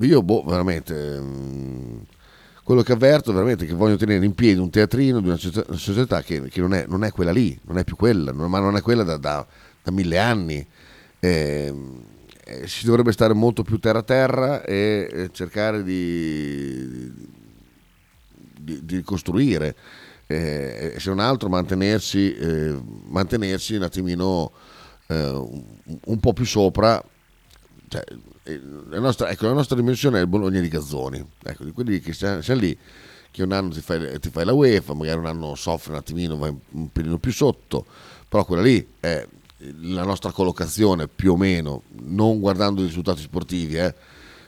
io, 0.00 0.22
boh, 0.22 0.42
veramente, 0.42 1.20
mm, 1.20 1.71
quello 2.72 2.86
che 2.86 2.92
avverto 2.92 3.34
veramente 3.34 3.64
è 3.64 3.66
che 3.68 3.74
vogliono 3.74 3.98
tenere 3.98 4.24
in 4.24 4.34
piedi 4.34 4.58
un 4.58 4.70
teatrino 4.70 5.20
di 5.20 5.28
una 5.28 5.36
società, 5.36 6.22
che, 6.22 6.48
che 6.48 6.60
non, 6.60 6.72
è, 6.72 6.86
non 6.88 7.04
è 7.04 7.10
quella 7.12 7.30
lì, 7.30 7.58
non 7.64 7.76
è 7.76 7.84
più 7.84 7.96
quella, 7.96 8.32
non- 8.32 8.48
ma 8.50 8.60
non 8.60 8.76
è 8.76 8.80
quella 8.80 9.02
da, 9.02 9.18
da- 9.18 9.46
da 9.82 9.90
mille 9.90 10.18
anni. 10.18 10.66
Eh, 11.20 11.74
eh, 12.44 12.66
si 12.66 12.86
dovrebbe 12.86 13.12
stare 13.12 13.34
molto 13.34 13.62
più 13.62 13.78
terra 13.78 13.98
a 13.98 14.02
terra 14.02 14.64
e, 14.64 15.06
e 15.12 15.28
cercare 15.32 15.82
di, 15.84 17.12
di, 18.58 18.84
di 18.84 19.02
costruire. 19.02 19.76
eh, 20.26 20.94
se 20.96 21.10
non 21.10 21.18
altro 21.18 21.50
mantenersi, 21.50 22.34
eh, 22.34 22.74
mantenersi 23.08 23.74
un 23.74 23.82
attimino 23.82 24.50
eh, 25.08 25.28
un, 25.28 25.62
un 26.06 26.20
po' 26.20 26.32
più 26.32 26.46
sopra. 26.46 27.02
Cioè, 27.88 28.02
eh, 28.08 28.16
la, 28.44 28.98
nostra, 28.98 29.30
ecco, 29.30 29.46
la 29.46 29.52
nostra 29.52 29.76
dimensione 29.76 30.18
è 30.18 30.22
il 30.22 30.26
Bologna 30.26 30.60
di 30.60 30.68
Gazzoni, 30.68 31.24
ecco, 31.42 31.64
di 31.64 31.72
quelli 31.72 32.00
che 32.00 32.12
siamo, 32.12 32.40
lì, 32.54 32.76
che 33.30 33.42
un 33.42 33.52
anno 33.52 33.70
ti 33.70 33.80
fai, 33.80 34.18
ti 34.18 34.30
fai 34.30 34.44
la 34.44 34.52
UEFA, 34.52 34.94
magari 34.94 35.18
un 35.18 35.26
anno 35.26 35.54
soffre 35.54 35.92
un 35.92 35.98
attimino, 35.98 36.36
vai 36.36 36.54
un 36.70 36.90
pelino 36.90 37.18
più 37.18 37.32
sotto, 37.32 37.86
però 38.28 38.44
quella 38.44 38.62
lì 38.62 38.86
è 38.98 39.26
la 39.80 40.02
nostra 40.02 40.32
collocazione 40.32 41.06
più 41.06 41.32
o 41.32 41.36
meno, 41.36 41.82
non 41.90 42.40
guardando 42.40 42.82
i 42.82 42.86
risultati 42.86 43.22
sportivi, 43.22 43.76
eh. 43.76 43.94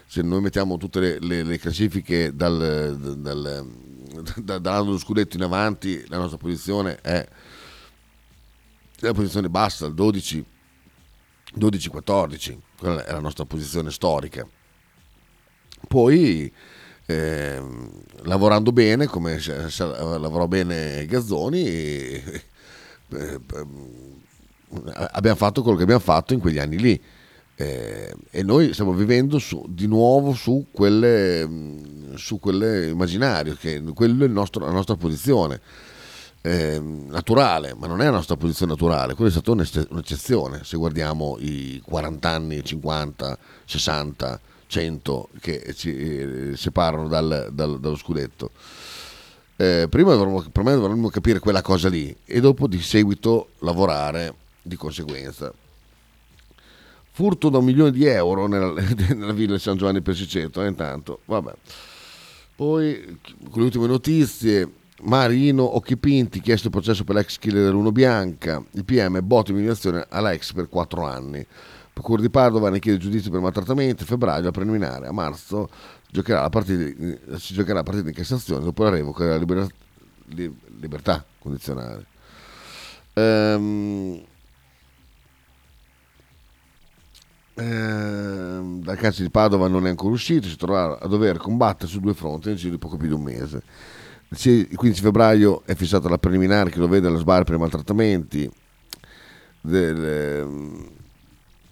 se 0.05 0.21
noi 0.21 0.41
mettiamo 0.41 0.77
tutte 0.77 0.99
le, 0.99 1.19
le, 1.19 1.43
le 1.43 1.57
classifiche 1.57 2.35
dal, 2.35 2.97
dal, 2.99 3.17
dal, 4.43 4.61
dall'anno 4.61 4.97
scudetto 4.97 5.37
in 5.37 5.43
avanti, 5.43 6.03
la 6.07 6.17
nostra 6.17 6.37
posizione 6.37 6.99
è 7.01 7.25
la 8.99 9.13
posizione 9.13 9.49
bassa, 9.49 9.85
il 9.85 9.93
12, 9.93 10.45
12-14, 11.59 12.57
quella 12.77 13.05
è 13.05 13.11
la 13.11 13.19
nostra 13.19 13.45
posizione 13.45 13.91
storica. 13.91 14.47
Poi 15.87 16.51
eh, 17.05 17.61
lavorando 18.23 18.71
bene, 18.71 19.05
come 19.05 19.39
lavorò 19.77 20.47
bene 20.47 21.05
Gazzoni, 21.05 21.65
e, 21.65 22.43
eh, 23.09 23.39
abbiamo 25.11 25.37
fatto 25.37 25.61
quello 25.61 25.77
che 25.77 25.83
abbiamo 25.83 26.01
fatto 26.01 26.33
in 26.33 26.39
quegli 26.39 26.59
anni 26.59 26.79
lì. 26.79 27.01
Eh, 27.57 28.13
e 28.31 28.43
noi 28.43 28.73
stiamo 28.73 28.91
vivendo 28.91 29.39
su, 29.39 29.65
di 29.69 29.87
nuovo 29.87 30.33
su 30.33 30.67
quelle, 30.71 31.47
su 32.15 32.39
quelle 32.39 32.87
immaginario, 32.87 33.55
che 33.55 33.81
quello 33.93 34.25
è 34.25 34.27
nostro, 34.27 34.65
la 34.65 34.71
nostra 34.71 34.95
posizione 34.95 35.61
eh, 36.45 36.79
naturale, 36.79 37.73
ma 37.75 37.87
non 37.87 38.01
è 38.01 38.05
la 38.05 38.11
nostra 38.11 38.37
posizione 38.37 38.73
naturale, 38.73 39.15
quella 39.15 39.31
è 39.31 39.33
stata 39.33 39.49
un'eccezione 39.49 40.63
se 40.63 40.77
guardiamo 40.77 41.37
i 41.39 41.81
40 41.83 42.29
anni, 42.29 42.63
50, 42.63 43.37
60, 43.65 44.39
100 44.67 45.29
che 45.39 45.73
ci 45.73 45.97
eh, 45.97 46.51
separano 46.55 47.07
dal, 47.07 47.49
dal, 47.51 47.79
dallo 47.79 47.95
scudetto. 47.95 48.51
Eh, 49.55 49.87
prima 49.89 50.13
dovremmo, 50.13 50.45
me 50.61 50.73
dovremmo 50.75 51.09
capire 51.09 51.39
quella 51.39 51.63
cosa 51.63 51.89
lì 51.89 52.15
e 52.25 52.39
dopo 52.39 52.67
di 52.67 52.79
seguito 52.79 53.49
lavorare 53.59 54.35
di 54.61 54.75
conseguenza. 54.75 55.51
Furto 57.09 57.49
da 57.49 57.57
un 57.57 57.65
milione 57.65 57.89
di 57.89 58.05
euro 58.05 58.45
nella, 58.45 58.71
nella 59.15 59.33
villa 59.33 59.57
San 59.57 59.77
Giovanni 59.77 60.01
Persiceto, 60.01 60.61
eh, 60.61 60.67
intanto, 60.67 61.21
vabbè. 61.25 61.53
Poi, 62.55 63.19
con 63.49 63.61
le 63.61 63.63
ultime 63.63 63.87
notizie, 63.87 64.69
Marino 65.01 65.75
Occhipinti, 65.75 66.39
chiesto 66.39 66.67
il 66.67 66.73
processo 66.73 67.03
per 67.03 67.15
l'ex 67.15 67.37
killer 67.37 67.65
dell'Uno 67.65 67.91
Bianca, 67.91 68.63
il 68.71 68.85
PM 68.85 69.19
botte 69.23 69.51
umiliazione 69.51 70.05
alla 70.09 70.31
ex 70.31 70.53
per 70.53 70.69
4 70.69 71.05
anni. 71.05 71.45
Procura 71.91 72.21
di 72.21 72.29
Padova 72.29 72.69
ne 72.69 72.79
chiede 72.79 72.97
giudizio 72.97 73.31
per 73.31 73.39
maltrattamenti, 73.39 74.03
febbraio 74.03 74.43
la 74.43 74.51
preliminare, 74.51 75.07
a 75.07 75.11
marzo 75.11 75.69
giocherà 76.09 76.41
la 76.41 76.49
partita, 76.49 77.37
si 77.37 77.53
giocherà 77.53 77.75
la 77.75 77.83
partita 77.83 78.07
in 78.07 78.13
Cassazione 78.13 78.63
dopo 78.63 78.83
la 78.83 78.89
revoca 78.89 79.23
della 79.23 79.37
libera, 79.37 79.67
libertà 80.79 81.23
condizionale. 81.39 82.05
Ehm, 83.13 84.21
ehm, 87.53 88.81
dal 88.81 88.97
calcio 88.97 89.21
di 89.21 89.29
Padova 89.29 89.67
non 89.67 89.85
è 89.85 89.89
ancora 89.89 90.13
uscito, 90.13 90.47
si 90.47 90.57
troverà 90.57 90.99
a 90.99 91.07
dover 91.07 91.37
combattere 91.37 91.89
su 91.89 91.99
due 91.99 92.13
fronti 92.13 92.49
nel 92.49 92.57
giro 92.57 92.71
di 92.71 92.77
poco 92.77 92.97
più 92.97 93.07
di 93.07 93.13
un 93.13 93.23
mese. 93.23 93.63
Il 94.29 94.75
15 94.75 95.01
febbraio 95.01 95.61
è 95.65 95.75
fissata 95.75 96.09
la 96.09 96.17
preliminare 96.17 96.69
che 96.69 96.79
lo 96.79 96.87
vede 96.87 97.07
alla 97.07 97.17
sbarra 97.17 97.43
per 97.43 97.55
i 97.55 97.59
maltrattamenti. 97.59 98.51
Del, 99.61 100.03
ehm, 100.03 100.89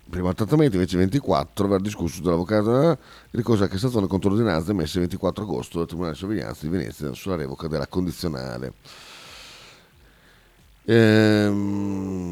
per 0.09 0.19
i 0.19 0.23
maltrattamenti 0.23 0.75
invece 0.75 0.97
24 0.97 1.67
verrà 1.67 1.81
discusso 1.81 2.21
dall'avvocato 2.21 2.97
ricorso 3.31 3.63
a 3.63 3.67
Cassazione 3.67 4.05
contro 4.07 4.29
l'ordinanza 4.29 4.71
emessa 4.71 4.97
il 4.97 5.05
24 5.05 5.43
agosto 5.43 5.77
dal 5.79 5.87
Tribunale 5.87 6.13
di 6.13 6.19
Sorveglianza 6.19 6.59
di 6.61 6.69
Venezia 6.69 7.13
sulla 7.13 7.35
revoca 7.35 7.67
della 7.67 7.87
condizionale. 7.87 8.73
Ehm, 10.85 12.23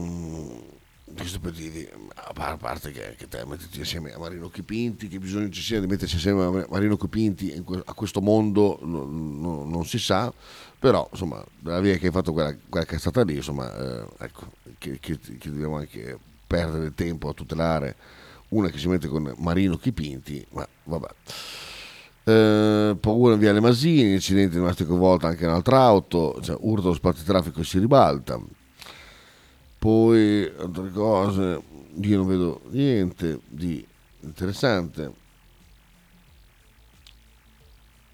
questo 1.16 1.40
per 1.40 1.52
dire, 1.52 1.92
a 2.14 2.58
parte 2.58 2.92
che, 2.92 3.16
che 3.18 3.28
te 3.28 3.44
mettiti 3.46 3.80
insieme 3.80 4.12
a 4.14 4.18
Marino 4.18 4.50
Chipinti, 4.50 5.08
che 5.08 5.20
bisogno 5.20 5.50
ci 5.50 5.62
sia 5.62 5.80
di 5.80 5.88
mettersi 5.88 6.16
insieme 6.16 6.44
a 6.44 6.66
Marino 6.70 6.98
Chipinti 6.98 7.64
a 7.86 7.94
questo 7.94 8.22
mondo 8.22 8.80
non, 8.82 9.40
non, 9.40 9.70
non 9.70 9.86
si 9.86 10.00
sa, 10.00 10.34
però 10.80 11.08
insomma, 11.12 11.44
dalla 11.60 11.80
via 11.80 11.98
che 11.98 12.08
hai 12.08 12.12
fatto 12.12 12.34
quella, 12.34 12.56
quella 12.70 12.86
che 12.86 12.96
è 12.96 13.00
stata 13.00 13.24
lì, 13.24 13.36
insomma, 13.36 13.76
eh, 13.76 14.06
ecco, 14.20 14.52
che, 14.78 15.00
che, 15.00 15.20
che 15.20 15.50
dobbiamo 15.50 15.78
anche 15.78 16.18
perdere 16.48 16.94
tempo 16.94 17.30
a 17.30 17.34
tutelare 17.34 17.96
una 18.50 18.70
che 18.70 18.78
si 18.78 18.88
mette 18.88 19.08
con 19.08 19.34
Marino 19.38 19.78
Chipinti, 19.78 20.46
ma 20.52 20.68
vabbè. 20.84 21.08
Eh, 22.24 22.98
paura 23.00 23.34
in 23.34 23.40
via 23.40 23.52
Le 23.52 23.60
Masini, 23.60 24.14
incidente 24.14 24.58
rimasto 24.58 24.86
coinvolta 24.86 25.28
anche 25.28 25.46
un'altra 25.46 25.80
auto, 25.82 26.40
cioè, 26.42 26.58
urta 26.60 26.88
lo 26.88 26.94
spazio 26.94 27.24
traffico 27.24 27.62
e 27.62 27.64
si 27.64 27.80
ribalta. 27.80 28.40
Poi 29.82 30.44
altre 30.60 30.92
cose, 30.92 31.60
io 32.02 32.18
non 32.18 32.28
vedo 32.28 32.62
niente 32.66 33.40
di 33.48 33.84
interessante. 34.20 35.12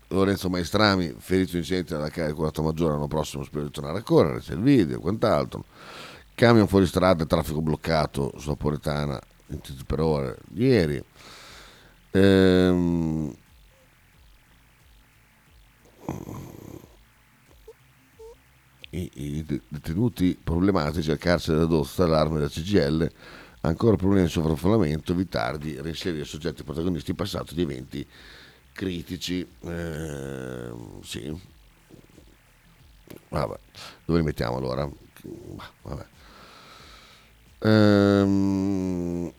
Lorenzo 0.07 0.47
Maestrami, 0.47 1.13
ferito 1.17 1.51
in 1.51 1.57
incidente 1.57 1.93
alla 1.95 2.07
carica 2.07 2.61
maggiore 2.61 2.93
l'anno 2.93 3.07
prossimo, 3.07 3.43
spero 3.43 3.65
di 3.65 3.71
tornare 3.71 3.97
a 3.97 4.01
correre, 4.01 4.39
c'è 4.39 4.53
il 4.53 4.61
video 4.61 5.01
quant'altro. 5.01 5.65
Camion 6.35 6.69
fuori 6.69 6.85
strada, 6.85 7.25
traffico 7.25 7.59
bloccato 7.59 8.31
sulla 8.37 8.55
Poretana 8.55 9.19
in 9.47 9.59
per 9.85 9.99
ore 9.99 10.37
ieri. 10.53 11.03
Ehm, 12.11 13.35
i, 18.97 19.11
i, 19.13 19.61
detenuti 19.67 20.37
problematici 20.41 21.11
al 21.11 21.17
carcere 21.17 21.59
d'Adosta, 21.59 22.03
allarme 22.03 22.37
della 22.37 22.49
CGL, 22.49 23.11
ancora 23.61 23.95
problemi 23.95 24.23
di 24.23 24.31
sovraffollamento, 24.31 25.13
ritardi, 25.13 25.79
reinserire 25.79 26.23
soggetti 26.25 26.63
protagonisti 26.63 27.11
in 27.11 27.15
passato 27.15 27.53
di 27.53 27.61
eventi 27.61 28.07
critici. 28.71 29.47
Eh, 29.61 30.71
sì. 31.03 31.41
Vabbè, 33.29 33.59
dove 34.05 34.19
li 34.19 34.25
mettiamo 34.25 34.57
allora? 34.57 34.89
Vabbè. 35.83 36.05
Ehm, 37.59 39.31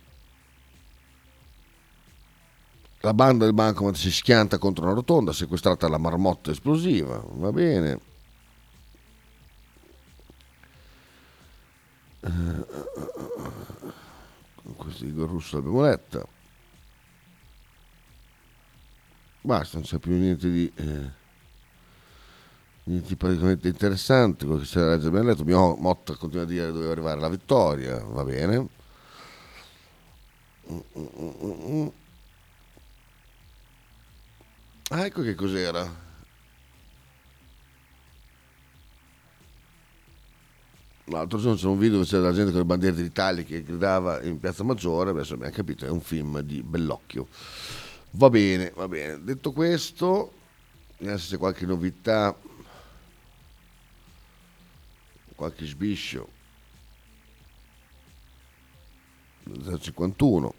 la 3.00 3.14
banda 3.14 3.44
del 3.44 3.54
bancomat 3.54 3.94
si 3.94 4.10
schianta 4.10 4.58
contro 4.58 4.84
una 4.84 4.94
rotonda, 4.94 5.32
sequestrata 5.32 5.88
la 5.88 5.98
marmotta 5.98 6.50
esplosiva, 6.50 7.22
va 7.34 7.52
bene. 7.52 8.16
Questo 14.76 15.04
Igor 15.04 15.28
Russo 15.28 15.56
l'abbiamo 15.56 15.82
letta. 15.82 16.26
Basta, 19.40 19.78
non 19.78 19.86
c'è 19.86 19.98
più 19.98 20.12
niente 20.12 20.50
di... 20.50 20.72
Eh, 20.74 21.10
niente 22.84 23.08
di 23.08 23.16
praticamente 23.16 23.68
interessante, 23.68 24.44
quello 24.44 24.60
che 24.60 24.66
c'era 24.66 24.98
già 24.98 25.08
abbiamo 25.08 25.28
letto. 25.28 25.44
Mio 25.44 25.76
Motta 25.76 26.14
continua 26.16 26.44
a 26.44 26.48
dire 26.48 26.72
doveva 26.72 26.92
arrivare 26.92 27.20
la 27.20 27.28
vittoria, 27.28 27.98
va 27.98 28.24
bene. 28.24 28.68
Ah, 34.90 35.04
ecco 35.04 35.22
che 35.22 35.34
cos'era. 35.34 36.06
L'altro 41.10 41.38
giorno 41.38 41.56
c'era 41.56 41.70
un 41.70 41.78
video 41.78 41.96
dove 41.96 42.08
c'era 42.08 42.22
la 42.24 42.34
gente 42.34 42.50
con 42.50 42.60
le 42.60 42.66
bandiere 42.66 42.96
d'Italia 42.96 43.42
che 43.42 43.62
gridava 43.62 44.22
in 44.22 44.38
Piazza 44.38 44.62
Maggiore, 44.62 45.10
adesso 45.10 45.34
abbiamo 45.34 45.52
capito, 45.54 45.86
è 45.86 45.88
un 45.88 46.00
film 46.00 46.40
di 46.40 46.62
Bellocchio. 46.62 47.28
Va 48.10 48.28
bene, 48.28 48.72
va 48.74 48.88
bene. 48.88 49.22
Detto 49.22 49.52
questo, 49.52 50.32
vediamo 50.98 51.18
se 51.18 51.30
c'è 51.30 51.38
qualche 51.38 51.64
novità, 51.64 52.36
qualche 55.34 55.64
sbiscio. 55.64 56.36
051 59.78 60.54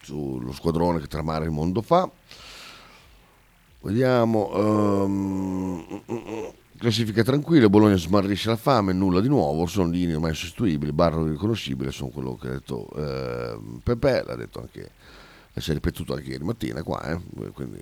sullo 0.00 0.52
squadrone 0.52 1.00
che 1.00 1.08
tramare 1.08 1.46
il 1.46 1.50
mondo 1.50 1.82
fa 1.82 2.08
Vediamo. 3.84 4.50
Um, 5.04 6.02
classifica 6.78 7.22
tranquilla, 7.22 7.68
Bologna 7.68 7.96
smarrisce 7.96 8.48
la 8.48 8.56
fame, 8.56 8.94
nulla 8.94 9.20
di 9.20 9.28
nuovo, 9.28 9.66
sono 9.66 9.90
linee 9.90 10.14
ormai 10.14 10.34
sostituibili, 10.34 10.90
Barro 10.92 11.26
riconoscibile, 11.26 11.90
sono 11.92 12.08
quello 12.08 12.34
che 12.36 12.48
ha 12.48 12.50
detto 12.50 12.88
eh, 12.96 13.58
Pepe, 13.82 14.24
l'ha 14.26 14.36
detto 14.36 14.60
anche, 14.60 14.90
si 15.54 15.70
è 15.70 15.74
ripetuto 15.74 16.14
anche 16.14 16.30
ieri 16.30 16.44
mattina 16.44 16.82
qua, 16.82 17.02
eh, 17.10 17.50
quindi 17.52 17.78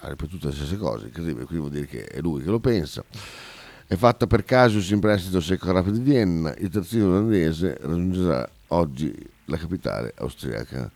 ha 0.00 0.08
ripetuto 0.08 0.48
le 0.48 0.54
stesse 0.54 0.76
cose, 0.76 1.06
incredibile, 1.06 1.44
quindi 1.44 1.68
vuol 1.68 1.70
dire 1.72 1.86
che 1.86 2.04
è 2.04 2.20
lui 2.20 2.42
che 2.42 2.50
lo 2.50 2.58
pensa. 2.58 3.04
È 3.86 3.94
fatta 3.96 4.26
per 4.26 4.44
Casius 4.44 4.90
in 4.90 5.00
prestito 5.00 5.40
Secco 5.40 5.70
Rapid 5.70 5.94
di 5.94 6.00
Vienna, 6.00 6.54
il 6.58 6.70
terzino 6.70 7.06
olandese 7.06 7.76
raggiungerà 7.80 8.48
oggi 8.68 9.12
la 9.46 9.56
capitale 9.56 10.12
austriaca. 10.16 10.90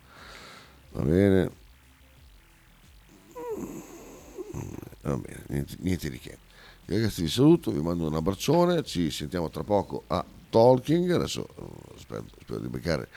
Va 0.93 1.03
bene. 1.03 1.63
Va 5.05 5.17
bene, 5.17 5.43
niente, 5.49 5.77
niente 5.81 6.11
di 6.11 6.19
che. 6.19 6.39
Ragazzi 6.87 7.23
vi 7.23 7.29
saluto, 7.29 7.71
vi 7.71 7.81
mando 7.81 8.07
un 8.07 8.15
abbraccione, 8.15 8.83
ci 8.83 9.11
sentiamo 9.11 9.51
tra 9.51 9.63
poco 9.63 10.05
a 10.07 10.25
Talking, 10.51 11.11
adesso 11.11 11.47
eh, 11.57 11.99
spero, 11.99 12.25
spero 12.41 12.61
di 12.61 12.69
beccare 12.69 13.09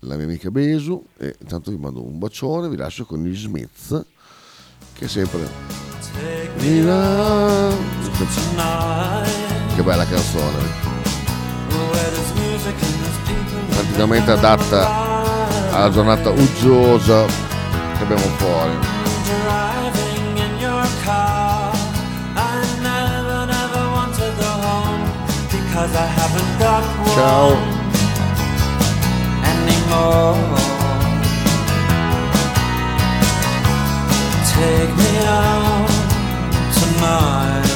la 0.00 0.16
mia 0.16 0.24
amica 0.24 0.50
Besu 0.50 1.04
e 1.18 1.36
intanto 1.38 1.70
vi 1.70 1.76
mando 1.76 2.02
un 2.02 2.18
bacione, 2.18 2.68
vi 2.68 2.76
lascio 2.76 3.04
con 3.04 3.22
gli 3.22 3.36
Smith 3.36 4.04
che 4.94 5.08
sempre 5.08 5.48
che 9.74 9.82
bella 9.82 10.04
canzone. 10.06 10.88
Praticamente 13.68 14.30
adatta 14.30 15.72
alla 15.72 15.90
giornata 15.90 16.30
uggiosa 16.30 17.26
che 17.26 18.02
abbiamo 18.02 18.22
fuori 18.36 18.99
Cause 25.80 25.96
I 25.96 26.04
haven't 26.04 26.58
got 26.58 26.84
one 26.98 27.14
Ciao. 27.16 27.56
anymore. 29.48 30.36
Take 34.52 34.92
me 34.94 35.10
out 35.24 35.88
tonight. 36.76 37.69